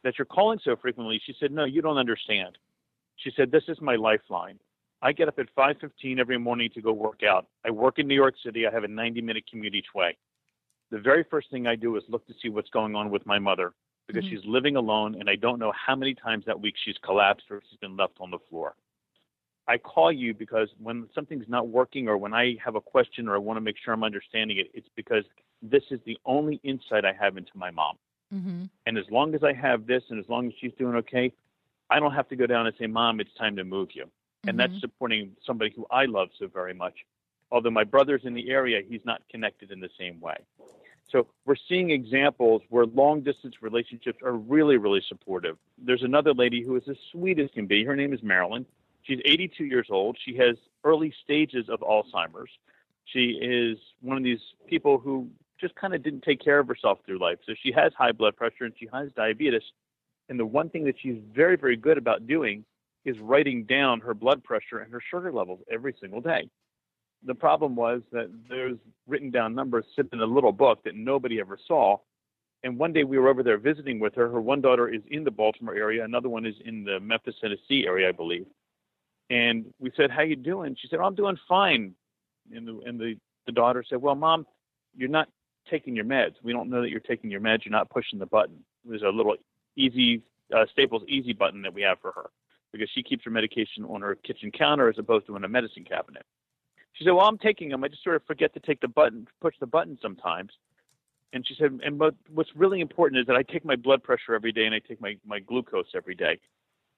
that 0.03 0.17
you're 0.17 0.25
calling 0.25 0.59
so 0.63 0.75
frequently? 0.75 1.19
She 1.25 1.35
said, 1.39 1.51
No, 1.51 1.65
you 1.65 1.81
don't 1.81 1.97
understand. 1.97 2.57
She 3.17 3.31
said, 3.35 3.51
This 3.51 3.63
is 3.67 3.81
my 3.81 3.95
lifeline. 3.95 4.59
I 5.01 5.11
get 5.11 5.27
up 5.27 5.37
at 5.39 5.53
5:15 5.55 6.19
every 6.19 6.37
morning 6.37 6.69
to 6.71 6.81
go 6.81 6.91
work 6.91 7.21
out. 7.23 7.47
I 7.63 7.69
work 7.69 7.99
in 7.99 8.07
New 8.07 8.15
York 8.15 8.35
City. 8.43 8.65
I 8.65 8.71
have 8.71 8.83
a 8.83 8.87
90-minute 8.87 9.43
commute 9.49 9.75
each 9.75 9.93
way. 9.93 10.17
The 10.89 10.99
very 10.99 11.23
first 11.29 11.51
thing 11.51 11.67
I 11.67 11.75
do 11.75 11.95
is 11.97 12.03
look 12.07 12.25
to 12.27 12.33
see 12.41 12.49
what's 12.49 12.69
going 12.69 12.95
on 12.95 13.11
with 13.11 13.25
my 13.25 13.37
mother 13.37 13.73
because 14.07 14.23
mm-hmm. 14.23 14.37
she's 14.37 14.45
living 14.45 14.75
alone 14.75 15.15
and 15.19 15.29
I 15.29 15.35
don't 15.35 15.59
know 15.59 15.73
how 15.73 15.95
many 15.95 16.15
times 16.15 16.45
that 16.45 16.59
week 16.59 16.75
she's 16.83 16.95
collapsed 17.03 17.45
or 17.51 17.61
she's 17.69 17.79
been 17.79 17.97
left 17.97 18.13
on 18.19 18.31
the 18.31 18.39
floor. 18.49 18.75
I 19.67 19.77
call 19.77 20.13
you 20.13 20.33
because 20.33 20.69
when 20.81 21.09
something's 21.13 21.49
not 21.49 21.67
working 21.67 22.07
or 22.07 22.17
when 22.17 22.33
I 22.33 22.55
have 22.63 22.75
a 22.75 22.81
question 22.81 23.27
or 23.27 23.35
I 23.35 23.37
want 23.37 23.57
to 23.57 23.61
make 23.61 23.75
sure 23.83 23.93
I'm 23.93 24.03
understanding 24.03 24.57
it, 24.57 24.71
it's 24.73 24.87
because 24.95 25.25
this 25.61 25.83
is 25.91 25.99
the 26.05 26.17
only 26.25 26.61
insight 26.63 27.03
I 27.03 27.11
have 27.19 27.35
into 27.35 27.51
my 27.53 27.69
mom. 27.69 27.97
Mm-hmm. 28.33 28.63
And 28.85 28.97
as 28.97 29.03
long 29.11 29.35
as 29.35 29.43
I 29.43 29.51
have 29.51 29.85
this 29.85 30.03
and 30.09 30.19
as 30.19 30.29
long 30.29 30.47
as 30.47 30.53
she's 30.61 30.71
doing 30.79 30.95
okay, 30.95 31.33
I 31.89 31.99
don't 31.99 32.13
have 32.13 32.29
to 32.29 32.37
go 32.37 32.47
down 32.47 32.65
and 32.65 32.75
say, 32.79 32.87
Mom, 32.87 33.19
it's 33.19 33.33
time 33.37 33.57
to 33.57 33.65
move 33.65 33.89
you 33.93 34.05
and 34.45 34.57
mm-hmm. 34.57 34.71
that's 34.71 34.81
supporting 34.81 35.35
somebody 35.45 35.71
who 35.75 35.85
I 35.91 36.05
love 36.05 36.29
so 36.37 36.47
very 36.47 36.73
much. 36.73 37.05
Although 37.51 37.71
my 37.71 37.83
brother's 37.83 38.25
in 38.25 38.33
the 38.33 38.49
area, 38.49 38.81
he's 38.87 39.05
not 39.05 39.21
connected 39.31 39.71
in 39.71 39.79
the 39.79 39.89
same 39.97 40.19
way. 40.19 40.35
So 41.09 41.27
we're 41.45 41.55
seeing 41.69 41.91
examples 41.91 42.61
where 42.69 42.85
long 42.85 43.21
distance 43.21 43.55
relationships 43.61 44.19
are 44.23 44.33
really, 44.33 44.77
really 44.77 45.01
supportive. 45.07 45.57
There's 45.77 46.03
another 46.03 46.33
lady 46.33 46.61
who 46.61 46.75
is 46.75 46.83
as 46.89 46.97
sweet 47.11 47.39
as 47.39 47.49
can 47.53 47.65
be. 47.65 47.85
Her 47.85 47.95
name 47.95 48.13
is 48.13 48.21
Marilyn. 48.21 48.65
She's 49.03 49.19
82 49.23 49.63
years 49.63 49.87
old. 49.89 50.17
She 50.23 50.35
has 50.37 50.57
early 50.83 51.13
stages 51.23 51.69
of 51.69 51.79
Alzheimer's. 51.79 52.51
She 53.05 53.39
is 53.41 53.77
one 54.01 54.17
of 54.17 54.23
these 54.23 54.41
people 54.67 54.97
who 54.97 55.29
just 55.59 55.75
kind 55.75 55.95
of 55.95 56.03
didn't 56.03 56.23
take 56.23 56.43
care 56.43 56.59
of 56.59 56.67
herself 56.67 56.99
through 57.05 57.19
life. 57.19 57.39
So 57.45 57.53
she 57.63 57.71
has 57.71 57.93
high 57.97 58.11
blood 58.11 58.35
pressure 58.35 58.65
and 58.65 58.73
she 58.77 58.89
has 58.93 59.09
diabetes. 59.13 59.63
And 60.27 60.37
the 60.37 60.45
one 60.45 60.69
thing 60.69 60.83
that 60.85 60.95
she's 61.01 61.17
very, 61.33 61.55
very 61.55 61.77
good 61.77 61.97
about 61.97 62.27
doing 62.27 62.65
is 63.07 63.17
writing 63.19 63.63
down 63.63 64.01
her 64.01 64.13
blood 64.13 64.43
pressure 64.43 64.79
and 64.79 64.91
her 64.91 65.01
sugar 65.09 65.31
levels 65.31 65.61
every 65.71 65.95
single 66.01 66.19
day. 66.19 66.49
The 67.25 67.33
problem 67.33 67.73
was 67.73 68.01
that 68.11 68.29
there's 68.49 68.77
written 69.07 69.31
down 69.31 69.55
numbers 69.55 69.85
sitting 69.95 70.11
in 70.11 70.19
a 70.19 70.25
little 70.25 70.51
book 70.51 70.83
that 70.83 70.93
nobody 70.93 71.39
ever 71.39 71.57
saw. 71.67 71.97
And 72.63 72.77
one 72.77 72.91
day 72.91 73.05
we 73.05 73.17
were 73.17 73.29
over 73.29 73.43
there 73.43 73.57
visiting 73.57 74.01
with 74.01 74.13
her. 74.15 74.29
Her 74.29 74.41
one 74.41 74.59
daughter 74.59 74.89
is 74.89 75.01
in 75.09 75.23
the 75.23 75.31
Baltimore 75.31 75.73
area, 75.73 76.03
another 76.03 76.27
one 76.27 76.45
is 76.45 76.55
in 76.65 76.83
the 76.83 76.99
Memphis, 76.99 77.35
Tennessee 77.39 77.85
area, 77.87 78.09
I 78.09 78.11
believe. 78.11 78.45
And 79.29 79.65
we 79.79 79.89
said, 79.95 80.11
"How 80.11 80.21
you 80.21 80.35
doing?" 80.35 80.75
She 80.79 80.89
said, 80.89 80.99
oh, 80.99 81.05
"I'm 81.05 81.15
doing 81.15 81.37
fine." 81.47 81.93
And 82.53 82.67
the 82.67 82.79
and 82.85 82.99
the, 82.99 83.15
the 83.45 83.51
daughter 83.53 83.83
said, 83.87 84.01
"Well, 84.01 84.15
mom, 84.15 84.45
you're 84.95 85.09
not 85.09 85.29
taking 85.69 85.95
your 85.95 86.05
meds. 86.05 86.35
We 86.43 86.51
don't 86.53 86.69
know 86.69 86.81
that 86.81 86.89
you're 86.89 86.99
taking 86.99 87.29
your 87.29 87.41
meds. 87.41 87.63
You're 87.63 87.71
not 87.71 87.89
pushing 87.89 88.19
the 88.19 88.25
button. 88.25 88.57
There's 88.85 89.01
a 89.01 89.09
little 89.09 89.35
easy 89.75 90.23
uh, 90.55 90.65
Staples 90.71 91.03
Easy 91.07 91.33
button 91.33 91.61
that 91.61 91.73
we 91.73 91.81
have 91.83 91.99
for 91.99 92.11
her 92.13 92.29
because 92.77 92.91
she 92.93 93.03
keeps 93.03 93.23
her 93.25 93.31
medication 93.31 93.83
on 93.85 94.01
her 94.01 94.15
kitchen 94.15 94.51
counter 94.51 94.89
as 94.89 94.97
opposed 94.97 95.25
to 95.27 95.35
in 95.35 95.43
a 95.43 95.49
medicine 95.49 95.83
cabinet. 95.83 96.25
She 96.93 97.03
said, 97.03 97.11
"Well, 97.11 97.27
I'm 97.27 97.37
taking 97.37 97.69
them. 97.69 97.83
I 97.83 97.87
just 97.87 98.03
sort 98.03 98.15
of 98.15 98.25
forget 98.25 98.53
to 98.53 98.59
take 98.59 98.79
the 98.81 98.87
button, 98.87 99.27
push 99.41 99.55
the 99.59 99.67
button 99.67 99.97
sometimes." 100.01 100.51
And 101.33 101.45
she 101.45 101.55
said, 101.55 101.79
"And 101.83 101.97
but 101.97 102.15
what's 102.33 102.55
really 102.55 102.81
important 102.81 103.19
is 103.19 103.27
that 103.27 103.35
I 103.35 103.43
take 103.43 103.65
my 103.65 103.75
blood 103.75 104.03
pressure 104.03 104.33
every 104.33 104.51
day 104.51 104.65
and 104.65 104.73
I 104.73 104.79
take 104.79 105.01
my 105.01 105.17
my 105.25 105.39
glucose 105.39 105.93
every 105.95 106.15
day." 106.15 106.39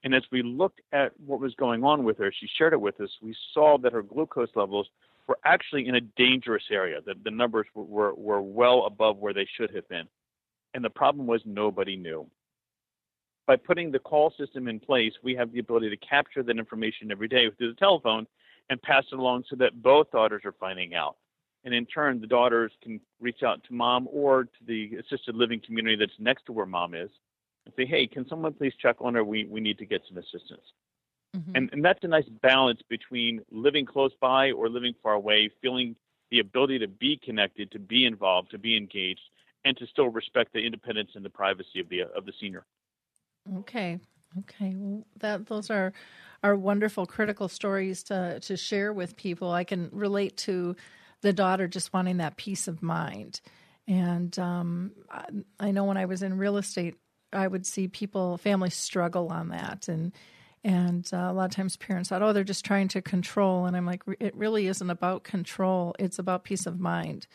And 0.03 0.15
as 0.15 0.23
we 0.31 0.41
looked 0.41 0.81
at 0.93 1.19
what 1.19 1.41
was 1.41 1.53
going 1.55 1.83
on 1.83 2.03
with 2.03 2.17
her, 2.19 2.31
she 2.31 2.47
shared 2.47 2.73
it 2.73 2.79
with 2.79 3.01
us. 3.01 3.09
We 3.21 3.35
saw 3.53 3.77
that 3.79 3.91
her 3.91 4.01
glucose 4.01 4.55
levels 4.55 4.89
were 5.27 5.37
actually 5.43 5.87
in 5.87 5.95
a 5.95 6.01
dangerous 6.01 6.63
area. 6.71 7.01
That 7.05 7.23
the 7.23 7.31
numbers 7.31 7.67
were, 7.73 7.83
were, 7.83 8.13
were 8.13 8.41
well 8.41 8.85
above 8.85 9.17
where 9.17 9.33
they 9.33 9.45
should 9.57 9.75
have 9.75 9.87
been. 9.89 10.07
And 10.73 10.85
the 10.85 10.89
problem 10.89 11.27
was 11.27 11.41
nobody 11.45 11.97
knew. 11.97 12.29
By 13.49 13.55
putting 13.55 13.91
the 13.91 13.97
call 13.97 14.31
system 14.37 14.67
in 14.67 14.79
place, 14.79 15.13
we 15.23 15.33
have 15.33 15.51
the 15.51 15.57
ability 15.57 15.89
to 15.89 15.97
capture 15.97 16.43
that 16.43 16.59
information 16.59 17.11
every 17.11 17.27
day 17.27 17.49
through 17.49 17.69
the 17.69 17.79
telephone 17.79 18.27
and 18.69 18.79
pass 18.79 19.03
it 19.11 19.17
along 19.17 19.45
so 19.49 19.55
that 19.55 19.81
both 19.81 20.11
daughters 20.11 20.43
are 20.45 20.53
finding 20.59 20.93
out. 20.93 21.15
And 21.63 21.73
in 21.73 21.87
turn, 21.87 22.21
the 22.21 22.27
daughters 22.27 22.71
can 22.83 23.01
reach 23.19 23.41
out 23.41 23.63
to 23.63 23.73
mom 23.73 24.07
or 24.11 24.43
to 24.43 24.49
the 24.67 24.97
assisted 24.97 25.33
living 25.33 25.59
community 25.65 25.95
that's 25.95 26.11
next 26.19 26.45
to 26.45 26.51
where 26.51 26.67
mom 26.67 26.93
is 26.93 27.09
and 27.65 27.73
say, 27.75 27.87
hey, 27.87 28.05
can 28.05 28.29
someone 28.29 28.53
please 28.53 28.73
check 28.79 28.97
on 28.99 29.15
her? 29.15 29.23
We, 29.23 29.45
we 29.45 29.61
need 29.61 29.79
to 29.79 29.85
get 29.87 30.03
some 30.07 30.19
assistance. 30.19 30.61
Mm-hmm. 31.35 31.55
And, 31.55 31.69
and 31.73 31.83
that's 31.83 32.03
a 32.03 32.07
nice 32.07 32.29
balance 32.43 32.81
between 32.87 33.41
living 33.49 33.87
close 33.87 34.11
by 34.21 34.51
or 34.51 34.69
living 34.69 34.93
far 35.01 35.13
away, 35.13 35.49
feeling 35.59 35.95
the 36.29 36.37
ability 36.37 36.77
to 36.77 36.87
be 36.87 37.19
connected, 37.25 37.71
to 37.71 37.79
be 37.79 38.05
involved, 38.05 38.51
to 38.51 38.59
be 38.59 38.77
engaged, 38.77 39.21
and 39.65 39.75
to 39.77 39.87
still 39.87 40.09
respect 40.09 40.53
the 40.53 40.63
independence 40.63 41.09
and 41.15 41.25
the 41.25 41.31
privacy 41.31 41.79
of 41.79 41.89
the 41.89 42.01
of 42.15 42.27
the 42.27 42.33
senior. 42.39 42.63
Okay, 43.59 43.99
okay. 44.39 44.73
Well, 44.75 45.05
that 45.19 45.47
those 45.47 45.69
are 45.69 45.93
are 46.43 46.55
wonderful, 46.55 47.05
critical 47.05 47.47
stories 47.47 48.03
to 48.03 48.39
to 48.41 48.57
share 48.57 48.93
with 48.93 49.15
people. 49.15 49.51
I 49.51 49.63
can 49.63 49.89
relate 49.91 50.37
to 50.37 50.75
the 51.21 51.33
daughter 51.33 51.67
just 51.67 51.93
wanting 51.93 52.17
that 52.17 52.37
peace 52.37 52.67
of 52.67 52.81
mind, 52.81 53.41
and 53.87 54.37
um, 54.39 54.91
I, 55.09 55.25
I 55.59 55.71
know 55.71 55.83
when 55.85 55.97
I 55.97 56.05
was 56.05 56.21
in 56.21 56.37
real 56.37 56.57
estate, 56.57 56.95
I 57.33 57.47
would 57.47 57.65
see 57.65 57.87
people, 57.87 58.37
families 58.37 58.75
struggle 58.75 59.29
on 59.29 59.49
that, 59.49 59.87
and 59.87 60.13
and 60.63 61.09
uh, 61.13 61.27
a 61.29 61.33
lot 61.33 61.45
of 61.45 61.51
times 61.55 61.77
parents 61.77 62.09
thought, 62.09 62.21
oh, 62.21 62.33
they're 62.33 62.43
just 62.43 62.65
trying 62.65 62.89
to 62.89 63.01
control. 63.01 63.65
And 63.65 63.77
I'm 63.77 63.85
like, 63.85 64.03
it 64.19 64.35
really 64.35 64.67
isn't 64.67 64.89
about 64.89 65.23
control. 65.23 65.95
It's 65.97 66.19
about 66.19 66.43
peace 66.43 66.65
of 66.65 66.79
mind. 66.81 67.27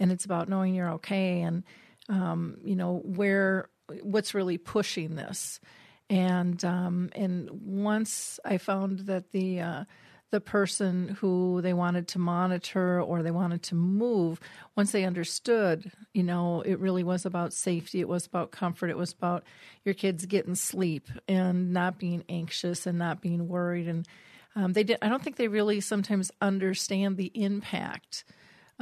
And 0.00 0.10
it's 0.10 0.24
about 0.24 0.48
knowing 0.48 0.74
you're 0.74 0.92
okay 0.92 1.42
and, 1.42 1.64
um, 2.08 2.56
you 2.64 2.74
know, 2.76 3.02
where, 3.04 3.68
what's 4.02 4.34
really 4.34 4.58
pushing 4.58 5.16
this. 5.16 5.60
And, 6.10 6.62
um, 6.64 7.10
and 7.14 7.48
once 7.50 8.38
I 8.44 8.58
found 8.58 9.00
that 9.00 9.32
the, 9.32 9.60
uh, 9.60 9.84
the 10.32 10.40
person 10.40 11.16
who 11.20 11.60
they 11.60 11.74
wanted 11.74 12.08
to 12.08 12.18
monitor 12.18 13.00
or 13.00 13.22
they 13.22 13.30
wanted 13.30 13.62
to 13.62 13.74
move 13.74 14.40
once 14.74 14.90
they 14.90 15.04
understood 15.04 15.92
you 16.14 16.22
know 16.22 16.62
it 16.62 16.80
really 16.80 17.04
was 17.04 17.26
about 17.26 17.52
safety 17.52 18.00
it 18.00 18.08
was 18.08 18.26
about 18.26 18.50
comfort 18.50 18.88
it 18.88 18.96
was 18.96 19.12
about 19.12 19.44
your 19.84 19.94
kids 19.94 20.24
getting 20.24 20.54
sleep 20.54 21.06
and 21.28 21.72
not 21.72 21.98
being 21.98 22.24
anxious 22.30 22.86
and 22.86 22.98
not 22.98 23.20
being 23.20 23.46
worried 23.46 23.86
and 23.86 24.08
um, 24.56 24.72
they 24.72 24.82
did 24.82 24.96
i 25.02 25.08
don't 25.08 25.22
think 25.22 25.36
they 25.36 25.48
really 25.48 25.80
sometimes 25.80 26.32
understand 26.40 27.18
the 27.18 27.30
impact 27.34 28.24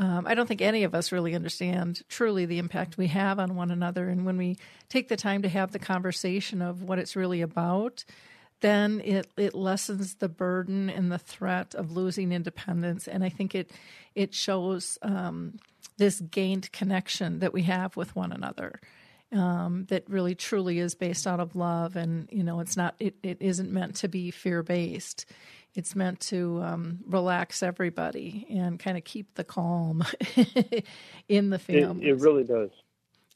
um, 0.00 0.26
I 0.26 0.34
don't 0.34 0.46
think 0.46 0.62
any 0.62 0.84
of 0.84 0.94
us 0.94 1.12
really 1.12 1.34
understand 1.34 2.00
truly 2.08 2.46
the 2.46 2.58
impact 2.58 2.96
we 2.96 3.08
have 3.08 3.38
on 3.38 3.54
one 3.54 3.70
another. 3.70 4.08
And 4.08 4.24
when 4.24 4.38
we 4.38 4.56
take 4.88 5.08
the 5.08 5.16
time 5.16 5.42
to 5.42 5.48
have 5.50 5.72
the 5.72 5.78
conversation 5.78 6.62
of 6.62 6.82
what 6.82 6.98
it's 6.98 7.16
really 7.16 7.42
about, 7.42 8.06
then 8.62 9.02
it, 9.04 9.30
it 9.36 9.54
lessens 9.54 10.14
the 10.14 10.28
burden 10.28 10.88
and 10.88 11.12
the 11.12 11.18
threat 11.18 11.74
of 11.74 11.92
losing 11.92 12.32
independence. 12.32 13.06
And 13.06 13.22
I 13.22 13.28
think 13.28 13.54
it 13.54 13.70
it 14.14 14.34
shows 14.34 14.98
um, 15.02 15.58
this 15.98 16.20
gained 16.20 16.72
connection 16.72 17.40
that 17.40 17.52
we 17.52 17.62
have 17.64 17.94
with 17.94 18.16
one 18.16 18.32
another. 18.32 18.80
Um, 19.32 19.84
that 19.90 20.10
really 20.10 20.34
truly 20.34 20.80
is 20.80 20.96
based 20.96 21.24
out 21.24 21.38
of 21.38 21.54
love 21.54 21.94
and 21.94 22.28
you 22.32 22.42
know 22.42 22.58
it's 22.58 22.76
not 22.76 22.96
it, 22.98 23.14
it 23.22 23.36
isn't 23.38 23.70
meant 23.70 23.94
to 23.96 24.08
be 24.08 24.32
fear 24.32 24.64
based 24.64 25.24
it's 25.74 25.94
meant 25.94 26.20
to 26.20 26.60
um, 26.62 27.00
relax 27.06 27.62
everybody 27.62 28.46
and 28.50 28.78
kind 28.78 28.98
of 28.98 29.04
keep 29.04 29.34
the 29.34 29.44
calm 29.44 30.04
in 31.28 31.50
the 31.50 31.58
family 31.58 32.06
it, 32.06 32.10
it 32.10 32.20
really 32.20 32.44
does 32.44 32.70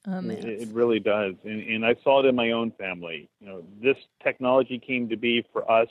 on 0.07 0.29
that. 0.29 0.45
It, 0.45 0.69
really 0.69 1.01
does, 1.01 1.35
and, 1.45 1.63
and 1.63 1.87
I 1.87 1.97
saw 2.03 2.21
it 2.21 2.27
in 2.27 2.35
my 2.35 2.51
own 2.51 2.73
family. 2.73 3.29
You 3.41 3.47
know, 3.47 3.65
this 3.83 3.97
technology 4.23 4.79
came 4.79 5.09
to 5.09 5.17
be 5.17 5.45
for 5.53 5.71
us 5.71 5.89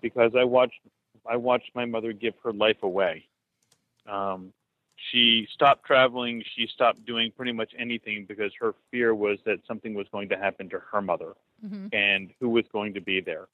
because 0.00 0.32
I 0.38 0.44
watched 0.44 0.80
I 1.28 1.36
watched 1.36 1.70
my 1.74 1.84
mother 1.84 2.12
give 2.12 2.34
her 2.42 2.52
life 2.52 2.82
away. 2.82 3.26
Um, 4.06 4.52
she 5.10 5.48
stopped 5.52 5.84
traveling. 5.84 6.44
She 6.56 6.66
stopped 6.66 7.04
doing 7.04 7.32
pretty 7.36 7.52
much 7.52 7.72
anything 7.78 8.24
because 8.26 8.52
her 8.60 8.74
fear 8.90 9.14
was 9.14 9.38
that 9.44 9.58
something 9.66 9.94
was 9.94 10.06
going 10.12 10.28
to 10.28 10.36
happen 10.36 10.68
to 10.70 10.80
her 10.92 11.02
mother, 11.02 11.34
mm-hmm. 11.64 11.86
and 11.92 12.30
who 12.40 12.48
was 12.48 12.64
going 12.72 12.94
to 12.94 13.00
be 13.00 13.20
there. 13.20 13.48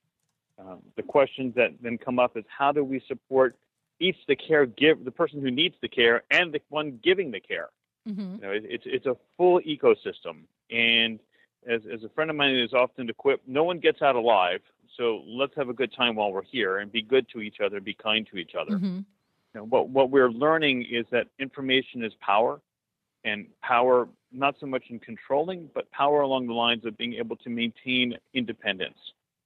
Um, 0.58 0.80
the 0.96 1.02
questions 1.02 1.54
that 1.54 1.74
then 1.80 1.98
come 1.98 2.18
up 2.18 2.36
is 2.36 2.44
how 2.48 2.72
do 2.72 2.82
we 2.82 3.00
support 3.06 3.56
each 4.00 4.16
the 4.26 4.36
care 4.36 4.66
give 4.66 5.04
the 5.04 5.10
person 5.10 5.40
who 5.40 5.50
needs 5.50 5.74
the 5.80 5.88
care 5.88 6.24
and 6.30 6.52
the 6.52 6.60
one 6.68 6.98
giving 7.02 7.30
the 7.30 7.40
care 7.40 7.68
Mm-hmm. 8.08 8.34
You 8.36 8.40
know, 8.40 8.50
it, 8.50 8.64
it's 8.66 8.84
it's 8.86 9.06
a 9.06 9.16
full 9.36 9.60
ecosystem, 9.60 10.44
and 10.70 11.18
as 11.66 11.82
as 11.92 12.04
a 12.04 12.08
friend 12.10 12.30
of 12.30 12.36
mine 12.36 12.56
is 12.56 12.72
often 12.72 13.08
equipped, 13.08 13.46
no 13.46 13.64
one 13.64 13.78
gets 13.78 14.02
out 14.02 14.16
alive. 14.16 14.60
So 14.96 15.22
let's 15.26 15.54
have 15.56 15.68
a 15.68 15.72
good 15.72 15.92
time 15.92 16.16
while 16.16 16.32
we're 16.32 16.42
here 16.42 16.78
and 16.78 16.90
be 16.90 17.02
good 17.02 17.28
to 17.30 17.40
each 17.40 17.60
other, 17.64 17.80
be 17.80 17.94
kind 17.94 18.26
to 18.32 18.38
each 18.38 18.52
other. 18.58 18.76
Mm-hmm. 18.76 18.96
You 18.96 19.04
know, 19.54 19.64
what 19.64 19.90
what 19.90 20.10
we're 20.10 20.30
learning 20.30 20.86
is 20.90 21.04
that 21.10 21.26
information 21.38 22.02
is 22.02 22.12
power, 22.20 22.60
and 23.24 23.46
power 23.62 24.08
not 24.32 24.56
so 24.58 24.66
much 24.66 24.84
in 24.88 24.98
controlling, 25.00 25.68
but 25.74 25.90
power 25.90 26.22
along 26.22 26.46
the 26.46 26.54
lines 26.54 26.84
of 26.84 26.96
being 26.96 27.14
able 27.14 27.36
to 27.36 27.50
maintain 27.50 28.16
independence. 28.32 28.98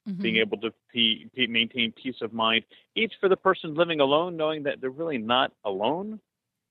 Mm-hmm. 0.08 0.20
being 0.20 0.36
able 0.38 0.58
to 0.58 0.72
p- 0.92 1.28
p- 1.32 1.46
maintain 1.46 1.92
peace 1.92 2.16
of 2.22 2.32
mind, 2.32 2.64
each 2.96 3.12
for 3.20 3.28
the 3.28 3.36
person 3.36 3.76
living 3.76 4.00
alone, 4.00 4.36
knowing 4.36 4.64
that 4.64 4.80
they're 4.80 4.90
really 4.90 5.16
not 5.16 5.52
alone, 5.64 6.18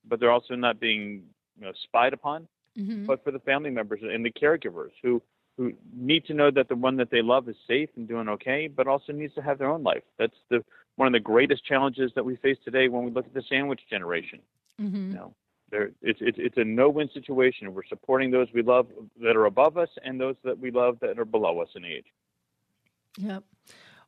but 0.06 0.20
they're 0.20 0.34
also 0.34 0.54
not 0.56 0.82
being 0.82 1.24
you 1.58 1.66
know, 1.66 1.72
spied 1.84 2.12
upon, 2.12 2.46
mm-hmm. 2.78 3.06
but 3.06 3.24
for 3.24 3.32
the 3.32 3.40
family 3.40 3.70
members 3.70 4.02
and 4.04 4.26
the 4.26 4.32
caregivers 4.32 4.92
who 5.02 5.22
who 5.58 5.72
need 5.96 6.26
to 6.26 6.34
know 6.34 6.50
that 6.52 6.68
the 6.68 6.76
one 6.76 6.98
that 6.98 7.12
they 7.12 7.22
love 7.22 7.48
is 7.48 7.56
safe 7.68 7.90
and 7.96 8.08
doing 8.08 8.28
okay, 8.28 8.68
but 8.68 8.88
also 8.88 9.14
needs 9.14 9.34
to 9.36 9.42
have 9.42 9.58
their 9.58 9.70
own 9.70 9.84
life. 9.84 10.04
That's 10.18 10.36
the 10.50 10.64
one 10.96 11.08
of 11.08 11.14
the 11.14 11.20
greatest 11.20 11.66
challenges 11.66 12.12
that 12.16 12.26
we 12.26 12.36
face 12.36 12.58
today 12.66 12.88
when 12.88 13.06
we 13.06 13.12
look 13.12 13.26
at 13.26 13.34
the 13.34 13.44
sandwich 13.48 13.82
generation. 13.90 14.40
Mm-hmm. 14.82 15.12
You 15.12 15.16
know, 15.16 15.34
there, 15.70 15.92
it's, 16.02 16.20
it's 16.22 16.38
it's 16.40 16.58
a 16.58 16.64
no-win 16.64 17.10
situation. 17.14 17.74
We're 17.74 17.86
supporting 17.88 18.32
those 18.32 18.48
we 18.54 18.62
love 18.62 18.88
that 19.22 19.36
are 19.36 19.46
above 19.46 19.78
us 19.78 19.90
and 20.04 20.20
those 20.20 20.36
that 20.44 20.60
we 20.60 20.72
love 20.72 20.98
that 21.02 21.18
are 21.18 21.26
below 21.26 21.60
us 21.60 21.70
in 21.76 21.86
age. 21.86 22.08
Yep. 23.18 23.44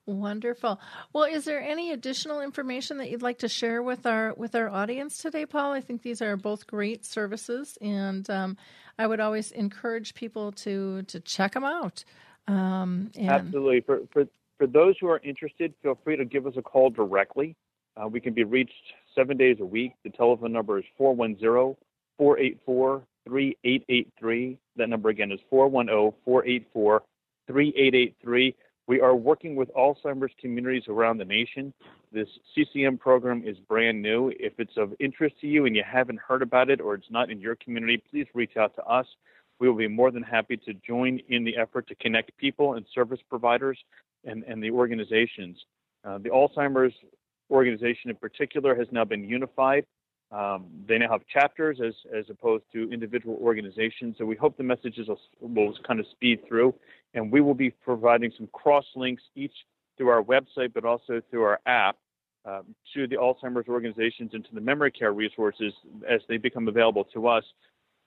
Wonderful. 0.06 0.82
Well, 1.14 1.24
is 1.24 1.46
there 1.46 1.62
any 1.62 1.92
additional 1.92 2.42
information 2.42 2.98
that 2.98 3.10
you'd 3.10 3.22
like 3.22 3.40
to 3.40 3.48
share 3.48 3.82
with 3.82 4.06
our 4.06 4.34
with 4.34 4.54
our 4.54 4.68
audience 4.68 5.18
today, 5.18 5.46
Paul? 5.46 5.72
I 5.72 5.80
think 5.80 6.02
these 6.02 6.22
are 6.22 6.36
both 6.36 6.68
great 6.68 7.06
services, 7.06 7.78
and 7.80 8.30
um, 8.30 8.58
I 9.00 9.08
would 9.08 9.22
always 9.22 9.52
encourage 9.52 10.14
people 10.14 10.52
to 10.64 11.04
to 11.04 11.22
check 11.22 11.54
them 11.54 11.64
out. 11.64 12.04
Um, 12.50 13.12
and... 13.16 13.30
Absolutely. 13.30 13.80
For, 13.80 14.02
for 14.12 14.26
for 14.58 14.68
those 14.68 14.96
who 15.00 15.08
are 15.08 15.22
interested, 15.24 15.74
feel 15.82 15.98
free 16.04 16.18
to 16.18 16.26
give 16.26 16.48
us 16.48 16.56
a 16.58 16.62
call 16.62 16.90
directly. 16.90 17.56
Uh, 17.96 18.08
we 18.10 18.20
can 18.20 18.34
be 18.34 18.44
reached 18.44 18.74
seven 19.16 19.38
days 19.38 19.58
a 19.62 19.66
week. 19.66 19.94
The 20.04 20.10
telephone 20.10 20.52
number 20.52 20.80
is 20.80 20.86
410 20.98 21.78
484 22.18 23.04
3883. 23.26 24.58
That 24.76 24.90
number 24.90 25.08
again 25.08 25.32
is 25.32 25.40
410 25.50 26.14
484 26.26 27.04
3883 27.48 28.56
We 28.86 29.00
are 29.00 29.16
working 29.16 29.56
with 29.56 29.74
Alzheimer's 29.74 30.34
communities 30.42 30.84
around 30.90 31.18
the 31.18 31.26
nation. 31.26 31.74
This 32.12 32.28
CCM 32.54 32.98
program 32.98 33.44
is 33.46 33.58
brand 33.58 34.02
new. 34.02 34.32
If 34.38 34.54
it's 34.60 34.76
of 34.76 34.94
interest 35.00 35.36
to 35.42 35.48
you 35.48 35.66
and 35.66 35.76
you 35.76 35.84
haven't 35.90 36.20
heard 36.20 36.42
about 36.42 36.70
it 36.70 36.82
or 36.82 36.96
it's 36.96 37.10
not 37.10 37.30
in 37.30 37.40
your 37.40 37.56
community, 37.56 38.04
please 38.12 38.28
reach 38.34 38.58
out 38.58 38.76
to 38.76 38.84
us. 38.84 39.06
We 39.60 39.70
will 39.70 39.78
be 39.78 39.88
more 39.88 40.12
than 40.12 40.24
happy 40.24 40.58
to 40.58 40.74
join 40.74 41.22
in 41.30 41.46
the 41.46 41.56
effort 41.56 41.88
to 41.88 41.96
connect 41.96 42.36
people 42.38 42.74
and 42.74 42.86
service 42.94 43.20
providers 43.30 43.80
and, 44.26 44.44
and 44.44 44.62
the 44.62 44.72
organizations. 44.72 45.58
Uh, 46.04 46.18
the 46.18 46.30
Alzheimer's 46.30 46.94
organization 47.50 48.10
in 48.10 48.18
particular 48.18 48.76
has 48.76 48.88
now 48.92 49.06
been 49.06 49.24
unified. 49.24 49.86
Um, 50.34 50.66
they 50.88 50.98
now 50.98 51.12
have 51.12 51.22
chapters 51.32 51.80
as, 51.86 51.94
as 52.18 52.26
opposed 52.30 52.64
to 52.74 52.92
individual 52.92 53.38
organizations. 53.40 54.16
So 54.18 54.26
we 54.26 54.36
hope 54.36 54.58
the 54.58 54.64
messages 54.64 55.08
will, 55.08 55.20
will 55.42 55.74
kind 55.88 56.00
of 56.00 56.08
speed 56.12 56.40
through. 56.48 56.74
And 57.14 57.32
we 57.32 57.40
will 57.42 57.54
be 57.54 57.70
providing 57.70 58.32
some 58.36 58.48
cross 58.52 58.86
links 58.96 59.22
each 59.36 59.54
through 59.96 60.10
our 60.10 60.24
website, 60.24 60.74
but 60.74 60.86
also 60.86 61.22
through 61.30 61.44
our 61.44 61.60
app 61.68 61.98
um, 62.46 62.76
to 62.96 63.08
the 63.08 63.16
Alzheimer's 63.16 63.68
organizations 63.68 64.32
and 64.34 64.44
to 64.46 64.56
the 64.56 64.62
memory 64.62 64.92
care 64.92 65.14
resources 65.14 65.72
as 66.10 66.22
they 66.28 66.38
become 66.38 66.68
available 66.68 67.04
to 67.14 67.28
us. 67.28 67.44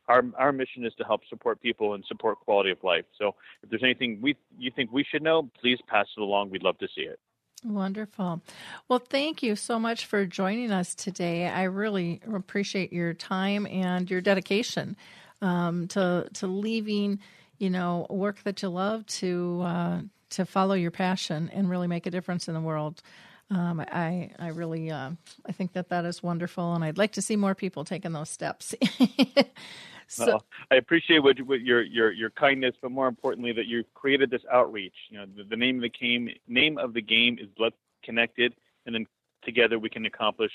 Our, 0.08 0.24
our 0.36 0.52
mission 0.52 0.84
is 0.84 0.92
to 0.98 1.04
help 1.04 1.20
support 1.28 1.60
people 1.62 1.94
and 1.94 2.04
support 2.06 2.38
quality 2.40 2.70
of 2.70 2.78
life. 2.82 3.04
So 3.18 3.34
if 3.62 3.70
there's 3.70 3.82
anything 3.82 4.18
we 4.20 4.36
you 4.58 4.70
think 4.74 4.92
we 4.92 5.04
should 5.10 5.22
know, 5.22 5.50
please 5.60 5.78
pass 5.88 6.06
it 6.16 6.20
along. 6.20 6.50
We'd 6.50 6.62
love 6.62 6.78
to 6.78 6.88
see 6.94 7.02
it. 7.02 7.18
Wonderful. 7.64 8.42
Well, 8.88 8.98
thank 9.00 9.42
you 9.42 9.56
so 9.56 9.78
much 9.78 10.06
for 10.06 10.24
joining 10.24 10.70
us 10.70 10.94
today. 10.94 11.48
I 11.48 11.64
really 11.64 12.20
appreciate 12.32 12.92
your 12.92 13.12
time 13.12 13.66
and 13.66 14.08
your 14.10 14.20
dedication 14.20 14.96
um, 15.42 15.88
to 15.88 16.28
to 16.34 16.46
leaving, 16.46 17.18
you 17.58 17.70
know, 17.70 18.06
work 18.08 18.42
that 18.44 18.62
you 18.62 18.68
love 18.68 19.04
to 19.06 19.62
uh, 19.64 20.00
to 20.30 20.44
follow 20.46 20.74
your 20.74 20.90
passion 20.92 21.50
and 21.52 21.68
really 21.68 21.88
make 21.88 22.06
a 22.06 22.10
difference 22.10 22.46
in 22.46 22.54
the 22.54 22.60
world. 22.60 23.02
Um, 23.50 23.80
I 23.80 24.30
I 24.38 24.48
really 24.48 24.90
uh, 24.90 25.10
I 25.46 25.52
think 25.52 25.72
that 25.72 25.88
that 25.88 26.04
is 26.04 26.22
wonderful, 26.22 26.74
and 26.74 26.84
I'd 26.84 26.98
like 26.98 27.12
to 27.12 27.22
see 27.22 27.36
more 27.36 27.54
people 27.54 27.84
taking 27.84 28.12
those 28.12 28.30
steps. 28.30 28.74
So, 30.08 30.26
well, 30.26 30.44
I 30.70 30.76
appreciate 30.76 31.18
what, 31.20 31.40
what, 31.40 31.60
your 31.62 31.82
your 31.82 32.12
your 32.12 32.30
kindness, 32.30 32.74
but 32.80 32.90
more 32.90 33.08
importantly, 33.08 33.52
that 33.52 33.66
you've 33.66 33.92
created 33.94 34.30
this 34.30 34.42
outreach. 34.52 34.94
You 35.10 35.18
know, 35.18 35.26
the, 35.36 35.44
the 35.44 35.56
name 35.56 35.76
of 35.76 35.82
the 35.82 35.88
game 35.88 36.28
name 36.46 36.78
of 36.78 36.94
the 36.94 37.02
game 37.02 37.38
is 37.40 37.48
Let's 37.58 37.76
Connected, 38.06 38.54
and 38.86 38.94
then 38.94 39.04
together 39.42 39.80
we 39.80 39.90
can 39.90 40.06
accomplish 40.06 40.52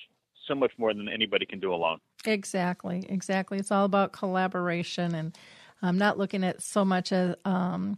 so 0.47 0.55
much 0.55 0.71
more 0.77 0.93
than 0.93 1.09
anybody 1.09 1.45
can 1.45 1.59
do 1.59 1.73
alone. 1.73 1.99
Exactly, 2.25 3.05
exactly. 3.09 3.57
It's 3.57 3.71
all 3.71 3.83
about 3.83 4.13
collaboration, 4.13 5.13
and 5.13 5.37
I'm 5.81 5.97
not 5.97 6.17
looking 6.17 6.45
at 6.45 6.61
so 6.61 6.85
much 6.85 7.11
as 7.11 7.35
um, 7.43 7.97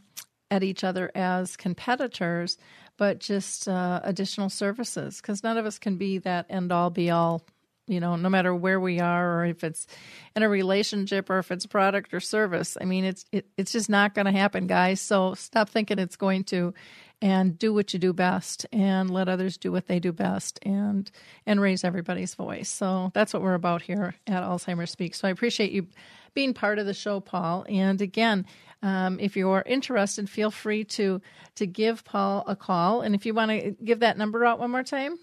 at 0.50 0.64
each 0.64 0.84
other 0.84 1.12
as 1.14 1.56
competitors, 1.56 2.58
but 2.98 3.20
just 3.20 3.68
uh, 3.68 4.00
additional 4.04 4.50
services. 4.50 5.22
Because 5.22 5.44
none 5.44 5.58
of 5.58 5.68
us 5.68 5.78
can 5.78 5.98
be 5.98 6.18
that 6.20 6.48
end 6.50 6.72
all 6.72 6.90
be 6.90 7.12
all 7.12 7.44
you 7.88 8.00
know 8.00 8.16
no 8.16 8.30
matter 8.30 8.54
where 8.54 8.80
we 8.80 9.00
are 9.00 9.40
or 9.40 9.46
if 9.46 9.64
it's 9.64 9.88
in 10.36 10.44
a 10.44 10.50
relationship 10.50 11.30
or 11.30 11.40
if 11.40 11.52
it's 11.52 11.66
product 11.66 12.14
or 12.14 12.20
service. 12.20 12.78
I 12.80 12.86
mean 12.86 13.06
it's 13.06 13.26
it, 13.32 13.46
it's 13.58 13.72
just 13.72 13.90
not 13.90 14.16
going 14.16 14.26
to 14.26 14.32
happen 14.32 14.68
guys. 14.68 15.02
So 15.02 15.34
stop 15.34 15.70
thinking 15.70 16.00
it's 16.00 16.16
going 16.16 16.46
to 16.46 16.74
and 17.22 17.58
do 17.58 17.74
what 17.74 17.94
you 17.94 18.00
do 18.00 18.12
best 18.12 18.66
and 18.74 19.10
let 19.10 19.30
others 19.30 19.58
do 19.58 19.72
what 19.72 19.88
they 19.88 20.00
do 20.00 20.12
best 20.12 20.60
and 20.64 21.10
and 21.46 21.62
raise 21.62 21.84
everybody's 21.84 22.36
voice. 22.36 22.70
So 22.70 23.12
that's 23.14 23.34
what 23.34 23.42
we're 23.42 23.54
about 23.54 23.82
here 23.82 24.16
at 24.28 24.44
alzheimer's 24.44 24.92
speak. 24.92 25.16
So 25.16 25.28
i 25.28 25.32
appreciate 25.32 25.72
you 25.72 25.88
being 26.34 26.54
part 26.54 26.80
of 26.80 26.86
the 26.86 26.94
show 26.94 27.20
paul. 27.20 27.66
And 27.68 28.02
again 28.02 28.46
um, 28.82 29.20
if 29.20 29.36
you're 29.36 29.64
interested 29.66 30.30
feel 30.30 30.52
free 30.52 30.86
to 30.86 31.22
to 31.56 31.66
give 31.66 32.06
paul 32.06 32.44
a 32.48 32.56
call. 32.56 33.02
And 33.02 33.14
if 33.14 33.26
you 33.26 33.34
want 33.34 33.52
to 33.52 33.72
give 33.84 34.00
that 34.00 34.18
number 34.18 34.46
out 34.46 34.60
one 34.60 34.72
more 34.72 34.84
time 34.84 35.18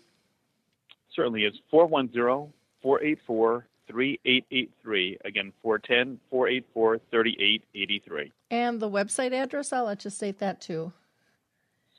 certainly 1.14 1.44
is 1.44 1.54
410 1.70 2.52
484 2.82 3.66
3883. 3.88 5.18
Again, 5.24 5.52
410 5.62 6.18
484 6.30 6.98
3883. 7.10 8.32
And 8.50 8.80
the 8.80 8.90
website 8.90 9.32
address, 9.32 9.72
I'll 9.72 9.84
let 9.84 10.04
you 10.04 10.10
state 10.10 10.38
that 10.38 10.60
too. 10.60 10.92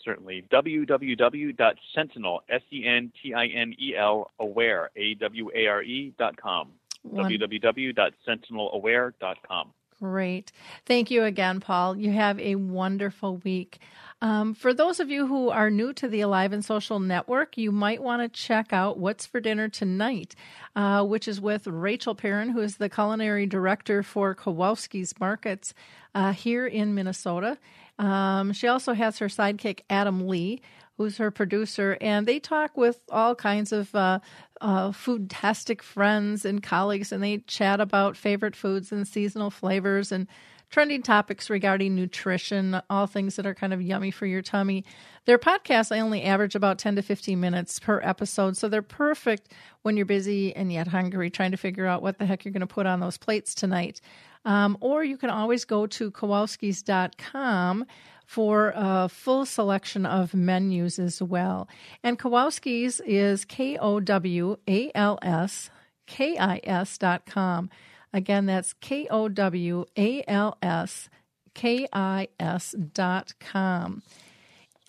Certainly. 0.03 0.45
www.sentinel, 0.51 2.43
S 2.49 2.61
E 2.73 2.85
N 2.87 3.11
T 3.21 3.33
I 3.33 3.45
N 3.47 3.73
E 3.79 3.95
L, 3.95 4.31
aware, 4.39 4.89
A 4.95 5.13
W 5.15 5.51
A 5.53 5.67
R 5.67 5.83
E 5.83 6.13
dot 6.17 6.37
com. 6.37 6.69
www.sentinelaware.com. 7.07 9.73
Great. 9.99 10.51
Thank 10.85 11.11
you 11.11 11.23
again, 11.23 11.59
Paul. 11.59 11.95
You 11.95 12.11
have 12.11 12.39
a 12.39 12.55
wonderful 12.55 13.37
week. 13.37 13.79
Um, 14.21 14.53
for 14.53 14.71
those 14.71 14.99
of 14.99 15.09
you 15.09 15.25
who 15.25 15.49
are 15.49 15.71
new 15.71 15.93
to 15.93 16.07
the 16.07 16.21
Alive 16.21 16.53
and 16.53 16.63
Social 16.63 16.99
Network, 16.99 17.57
you 17.57 17.71
might 17.71 18.03
want 18.03 18.21
to 18.21 18.29
check 18.29 18.71
out 18.71 18.99
What's 18.99 19.25
for 19.25 19.39
Dinner 19.39 19.67
Tonight, 19.67 20.35
uh, 20.75 21.03
which 21.03 21.27
is 21.27 21.41
with 21.41 21.65
Rachel 21.65 22.13
Perrin, 22.13 22.49
who 22.49 22.61
is 22.61 22.77
the 22.77 22.87
culinary 22.87 23.47
director 23.47 24.03
for 24.03 24.35
Kowalski's 24.35 25.19
Markets 25.19 25.73
uh, 26.13 26.33
here 26.33 26.67
in 26.67 26.93
Minnesota. 26.93 27.57
Um, 27.97 28.53
she 28.53 28.67
also 28.67 28.93
has 28.93 29.17
her 29.17 29.27
sidekick, 29.27 29.81
Adam 29.89 30.27
Lee, 30.27 30.61
who's 30.97 31.17
her 31.17 31.31
producer, 31.31 31.97
and 31.99 32.27
they 32.27 32.39
talk 32.39 32.77
with 32.77 32.99
all 33.09 33.33
kinds 33.33 33.71
of 33.71 33.93
uh, 33.95 34.19
uh, 34.59 34.89
foodtastic 34.89 35.81
friends 35.81 36.45
and 36.45 36.61
colleagues, 36.61 37.11
and 37.11 37.23
they 37.23 37.39
chat 37.39 37.81
about 37.81 38.15
favorite 38.15 38.55
foods 38.55 38.91
and 38.91 39.07
seasonal 39.07 39.49
flavors 39.49 40.11
and 40.11 40.27
trending 40.71 41.03
topics 41.03 41.49
regarding 41.49 41.93
nutrition, 41.93 42.81
all 42.89 43.05
things 43.05 43.35
that 43.35 43.45
are 43.45 43.53
kind 43.53 43.73
of 43.73 43.81
yummy 43.81 44.09
for 44.09 44.25
your 44.25 44.41
tummy. 44.41 44.85
Their 45.25 45.37
podcasts, 45.37 45.95
I 45.95 45.99
only 45.99 46.23
average 46.23 46.55
about 46.55 46.79
10 46.79 46.95
to 46.95 47.01
15 47.01 47.39
minutes 47.39 47.79
per 47.79 47.99
episode, 48.01 48.57
so 48.57 48.67
they're 48.67 48.81
perfect 48.81 49.51
when 49.83 49.97
you're 49.97 50.05
busy 50.05 50.55
and 50.55 50.71
yet 50.71 50.87
hungry, 50.87 51.29
trying 51.29 51.51
to 51.51 51.57
figure 51.57 51.85
out 51.85 52.01
what 52.01 52.17
the 52.17 52.25
heck 52.25 52.45
you're 52.45 52.53
going 52.53 52.61
to 52.61 52.67
put 52.67 52.85
on 52.87 53.01
those 53.01 53.17
plates 53.17 53.53
tonight. 53.53 54.01
Um, 54.45 54.77
or 54.79 55.03
you 55.03 55.17
can 55.17 55.29
always 55.29 55.65
go 55.65 55.85
to 55.85 56.09
kowalskis.com 56.09 57.85
for 58.25 58.71
a 58.75 59.09
full 59.09 59.45
selection 59.45 60.05
of 60.05 60.33
menus 60.33 60.97
as 60.97 61.21
well. 61.21 61.67
And 62.01 62.17
Kowalski's 62.17 63.01
is 63.01 63.43
K 63.43 63.77
O 63.77 63.99
W 63.99 64.55
A 64.69 64.89
L 64.95 65.19
S 65.21 65.69
K 66.07 66.37
I 66.37 66.61
S 66.63 66.97
dot 66.97 67.25
com. 67.25 67.69
Again, 68.13 68.45
that's 68.45 68.73
K 68.73 69.07
O 69.09 69.29
W 69.29 69.85
A 69.97 70.23
L 70.27 70.57
S 70.61 71.09
K 71.53 71.87
I 71.93 72.27
S 72.39 72.75
dot 72.93 73.33
com. 73.39 74.03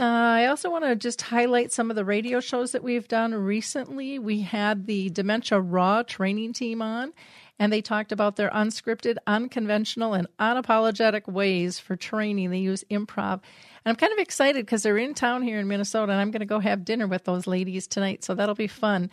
Uh, 0.00 0.04
I 0.04 0.46
also 0.46 0.70
want 0.70 0.85
to 0.85 0.96
just 0.96 1.22
highlight 1.22 1.70
some 1.70 1.90
of 1.90 1.96
the 1.96 2.04
radio 2.04 2.40
shows 2.40 2.72
that 2.72 2.82
we've 2.82 3.06
done 3.06 3.35
recently. 3.35 4.18
We 4.18 4.40
had 4.40 4.87
the 4.87 5.11
Dementia 5.11 5.61
Raw 5.61 6.02
training 6.02 6.54
team 6.54 6.82
on, 6.82 7.12
and 7.58 7.72
they 7.72 7.82
talked 7.82 8.11
about 8.11 8.35
their 8.35 8.50
unscripted, 8.50 9.18
unconventional, 9.26 10.14
and 10.14 10.26
unapologetic 10.40 11.28
ways 11.28 11.78
for 11.78 11.94
training. 11.94 12.50
They 12.50 12.58
use 12.58 12.82
improv. 12.90 13.42
And 13.85 13.90
I'm 13.92 13.96
kind 13.96 14.12
of 14.12 14.18
excited 14.18 14.66
because 14.66 14.82
they're 14.82 14.98
in 14.98 15.14
town 15.14 15.42
here 15.42 15.61
in 15.61 15.68
Minnesota, 15.68 16.11
and 16.11 16.20
I'm 16.20 16.32
going 16.32 16.40
to 16.40 16.46
go 16.46 16.58
have 16.58 16.85
dinner 16.85 17.06
with 17.06 17.24
those 17.24 17.46
ladies 17.46 17.87
tonight, 17.87 18.24
so 18.24 18.35
that'll 18.35 18.56
be 18.56 18.66
fun. 18.66 19.11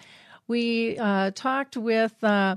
We 0.47 0.97
uh, 0.97 1.31
talked 1.35 1.77
with. 1.77 2.23
Uh, 2.23 2.55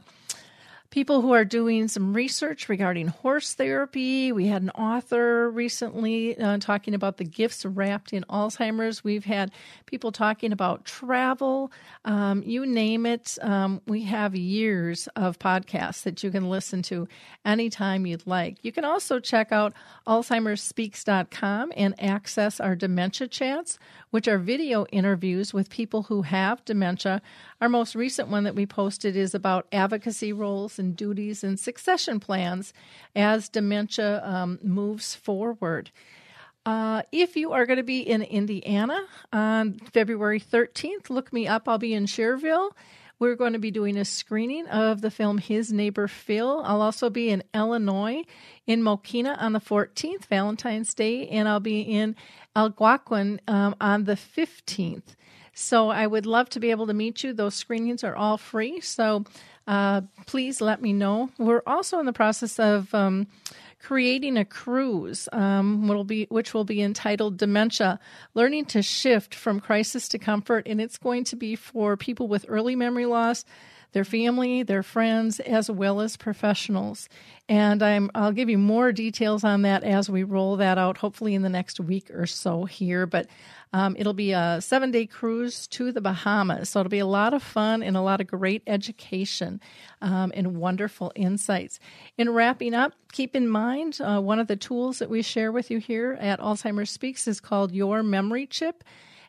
people 0.93 1.23
who 1.23 1.33
are 1.33 1.45
doing 1.45 1.89
some 1.89 2.13
research 2.13 2.69
regarding 2.69 3.07
horse 3.07 3.55
therapy. 3.55 4.31
We 4.31 4.47
had 4.47 4.61
an 4.61 4.69
author 4.71 5.51
recently 5.51 6.39
uh, 6.39 6.59
talking 6.59 6.93
about 6.93 7.17
the 7.17 7.25
gifts 7.25 7.65
wrapped 7.65 8.13
in 8.13 8.25
Alzheimer's. 8.29 9.03
We've 9.03 9.25
had 9.25 9.53
people 9.87 10.13
talking 10.13 10.53
about 10.53 10.85
travel. 10.85 11.73
Um, 12.05 12.43
you 12.45 12.67
name 12.67 13.07
it. 13.07 13.39
Um, 13.41 13.81
we 13.87 14.03
have 14.03 14.37
years 14.37 15.09
of 15.17 15.39
podcasts 15.39 16.03
that 16.03 16.23
you 16.23 16.31
can 16.31 16.51
listen 16.51 16.83
to 16.83 17.09
anytime 17.43 18.05
you'd 18.05 18.27
like. 18.27 18.63
You 18.63 18.71
can 18.71 18.85
also 18.85 19.19
check 19.19 19.51
out 19.51 19.73
alzheimersspeaks.com 20.07 21.73
and 21.75 21.95
access 22.03 22.61
our 22.61 22.77
dementia 22.77 23.29
chats, 23.29 23.79
which 24.13 24.29
are 24.29 24.39
video 24.39 24.85
interviews 24.93 25.55
with 25.55 25.71
people 25.71 26.05
who 26.05 26.21
have 26.23 26.63
dementia. 26.67 27.23
Our 27.63 27.69
most 27.71 27.95
recent 27.95 28.29
one 28.29 28.45
that 28.45 28.55
we 28.55 28.67
posted 28.67 29.17
is 29.17 29.35
about 29.35 29.67
advocacy 29.73 30.35
roles 30.35 30.79
and 30.79 30.95
duties 30.95 31.43
and 31.43 31.59
succession 31.59 32.21
plans 32.21 32.75
as 33.17 33.49
dementia 33.49 34.23
um, 34.23 34.59
moves 34.63 35.15
forward. 35.15 35.91
Uh, 36.67 37.03
if 37.11 37.37
you 37.37 37.53
are 37.53 37.65
going 37.65 37.79
to 37.79 37.83
be 37.83 38.01
in 38.01 38.21
Indiana 38.21 39.01
on 39.33 39.79
February 39.95 40.39
13th, 40.39 41.09
look 41.09 41.33
me 41.33 41.49
up. 41.49 41.67
I'll 41.67 41.79
be 41.79 41.95
in 41.95 42.05
Schererville. 42.05 42.73
We're 43.23 43.37
going 43.37 43.53
to 43.53 43.61
be 43.61 43.71
doing 43.71 43.97
a 43.99 44.05
screening 44.05 44.67
of 44.67 45.01
the 45.01 45.09
film 45.09 45.39
His 45.39 45.73
Neighbor 45.73 46.09
Phil. 46.09 46.61
I'll 46.65 46.83
also 46.83 47.09
be 47.09 47.31
in 47.31 47.45
Illinois, 47.55 48.25
in 48.67 48.83
Mokena 48.83 49.41
on 49.41 49.53
the 49.53 49.61
14th, 49.61 50.25
Valentine's 50.25 50.93
Day, 50.93 51.29
and 51.29 51.49
I'll 51.49 51.61
be 51.61 51.83
in 51.83 52.17
Algonquin 52.57 53.41
um, 53.47 53.77
on 53.81 54.07
the 54.07 54.15
15th. 54.17 55.15
So 55.55 55.89
I 55.89 56.05
would 56.05 56.27
love 56.27 56.51
to 56.51 56.59
be 56.59 56.73
able 56.73 56.89
to 56.89 56.95
meet 56.95 57.23
you. 57.23 57.33
Those 57.33 57.55
screenings 57.55 58.03
are 58.03 58.17
all 58.17 58.39
free. 58.39 58.81
So 58.81 59.25
uh, 59.69 60.01
please 60.27 60.61
let 60.61 60.83
me 60.83 60.93
know. 60.93 61.31
We're 61.39 61.63
also 61.65 62.01
in 62.01 62.07
the 62.07 62.13
process 62.13 62.59
of 62.59 62.93
um, 62.93 63.29
creating 63.83 64.37
a 64.37 64.45
cruise, 64.45 65.29
um, 65.33 65.89
will 65.89 66.05
be, 66.05 66.27
which 66.31 66.55
will 66.55 66.65
be 66.65 66.81
entitled 66.81 67.37
Dementia 67.37 67.99
Learning 68.35 68.65
to 68.67 68.81
Shift 68.81 69.35
from 69.35 69.61
Crisis 69.61 70.09
to 70.09 70.19
Comfort. 70.19 70.67
And 70.67 70.81
it's 70.81 70.99
going 70.99 71.25
to 71.25 71.37
be 71.37 71.57
for 71.57 71.97
people 71.97 72.29
with 72.29 72.47
early 72.49 72.77
memory 72.77 73.07
loss, 73.07 73.45
their 73.93 74.05
family, 74.05 74.63
their 74.63 74.83
friends, 74.83 75.41
as 75.41 75.71
well 75.71 76.01
as 76.01 76.17
professionals. 76.17 77.09
And 77.49 77.83
I'm, 77.83 78.11
I'll 78.15 78.33
give 78.33 78.49
you 78.49 78.59
more 78.59 78.93
details 78.93 79.45
on 79.45 79.63
that 79.63 79.85
as 79.85 80.09
we 80.09 80.23
roll 80.23 80.57
that 80.57 80.79
out, 80.79 80.99
hopefully 80.99 81.35
in 81.35 81.43
the 81.43 81.49
next 81.49 81.79
week 81.81 82.11
or 82.11 82.27
so 82.27 82.65
here. 82.65 83.07
But 83.07 83.27
um, 83.75 83.97
it'll 83.99 84.13
be 84.13 84.33
a 84.33 84.61
seven 84.61 84.91
day 84.91 85.07
cruise 85.07 85.67
to 85.69 85.93
the 85.93 86.01
Bahamas. 86.01 86.71
So 86.71 86.81
it'll 86.81 86.91
be 86.91 86.99
a 86.99 87.07
lot 87.07 87.35
of 87.35 87.43
fun 87.43 87.83
and 87.83 87.97
a 87.97 88.01
lot 88.01 88.21
of 88.21 88.27
great 88.27 88.63
education 88.67 89.61
um, 90.01 90.33
and 90.35 90.57
wonderful 90.57 91.13
insights. 91.15 91.79
In 92.19 92.31
wrapping 92.31 92.75
up, 92.75 92.93
keep 93.13 93.35
in 93.35 93.49
mind 93.49 93.99
uh, 94.01 94.21
one 94.21 94.39
of 94.39 94.47
the 94.47 94.57
tools 94.57 94.99
that 94.99 95.11
we 95.11 95.23
share 95.23 95.53
with 95.53 95.71
you 95.71 95.79
here 95.79 96.17
at 96.21 96.41
Alzheimer's 96.41 96.91
Speaks 96.91 97.27
is 97.27 97.41
called 97.41 97.73
Your 97.73 98.03
Memory 98.03 98.47
Chip. 98.47 98.85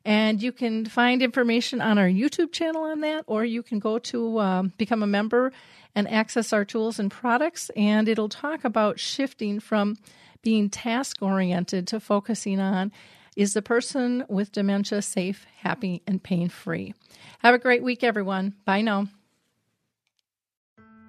And 0.06 0.42
you 0.42 0.52
can 0.52 0.86
find 0.86 1.22
information 1.22 1.80
on 1.80 1.98
our 1.98 2.08
YouTube 2.08 2.52
channel 2.52 2.84
on 2.84 3.02
that, 3.02 3.24
or 3.28 3.46
you 3.46 3.64
can 3.64 3.80
go 3.80 4.00
to 4.00 4.40
um, 4.40 4.74
become 4.78 5.02
a 5.02 5.08
member 5.08 5.54
and 5.96 6.10
access 6.10 6.52
our 6.52 6.66
tools 6.66 7.00
and 7.00 7.10
products. 7.10 7.72
And 7.76 8.10
it'll 8.10 8.30
talk 8.30 8.66
about 8.66 9.00
shifting 9.00 9.60
from 9.60 9.98
being 10.42 10.70
task 10.70 11.22
oriented 11.22 11.88
to 11.88 12.00
focusing 12.00 12.60
on 12.60 12.92
is 13.36 13.54
the 13.54 13.62
person 13.62 14.26
with 14.28 14.52
dementia 14.52 15.02
safe, 15.02 15.46
happy, 15.62 16.04
and 16.06 16.22
pain 16.22 16.50
free? 16.50 16.94
Have 17.40 17.56
a 17.56 17.60
great 17.60 17.82
week, 17.82 18.04
everyone. 18.04 18.54
Bye 18.66 18.82
now. 18.82 19.08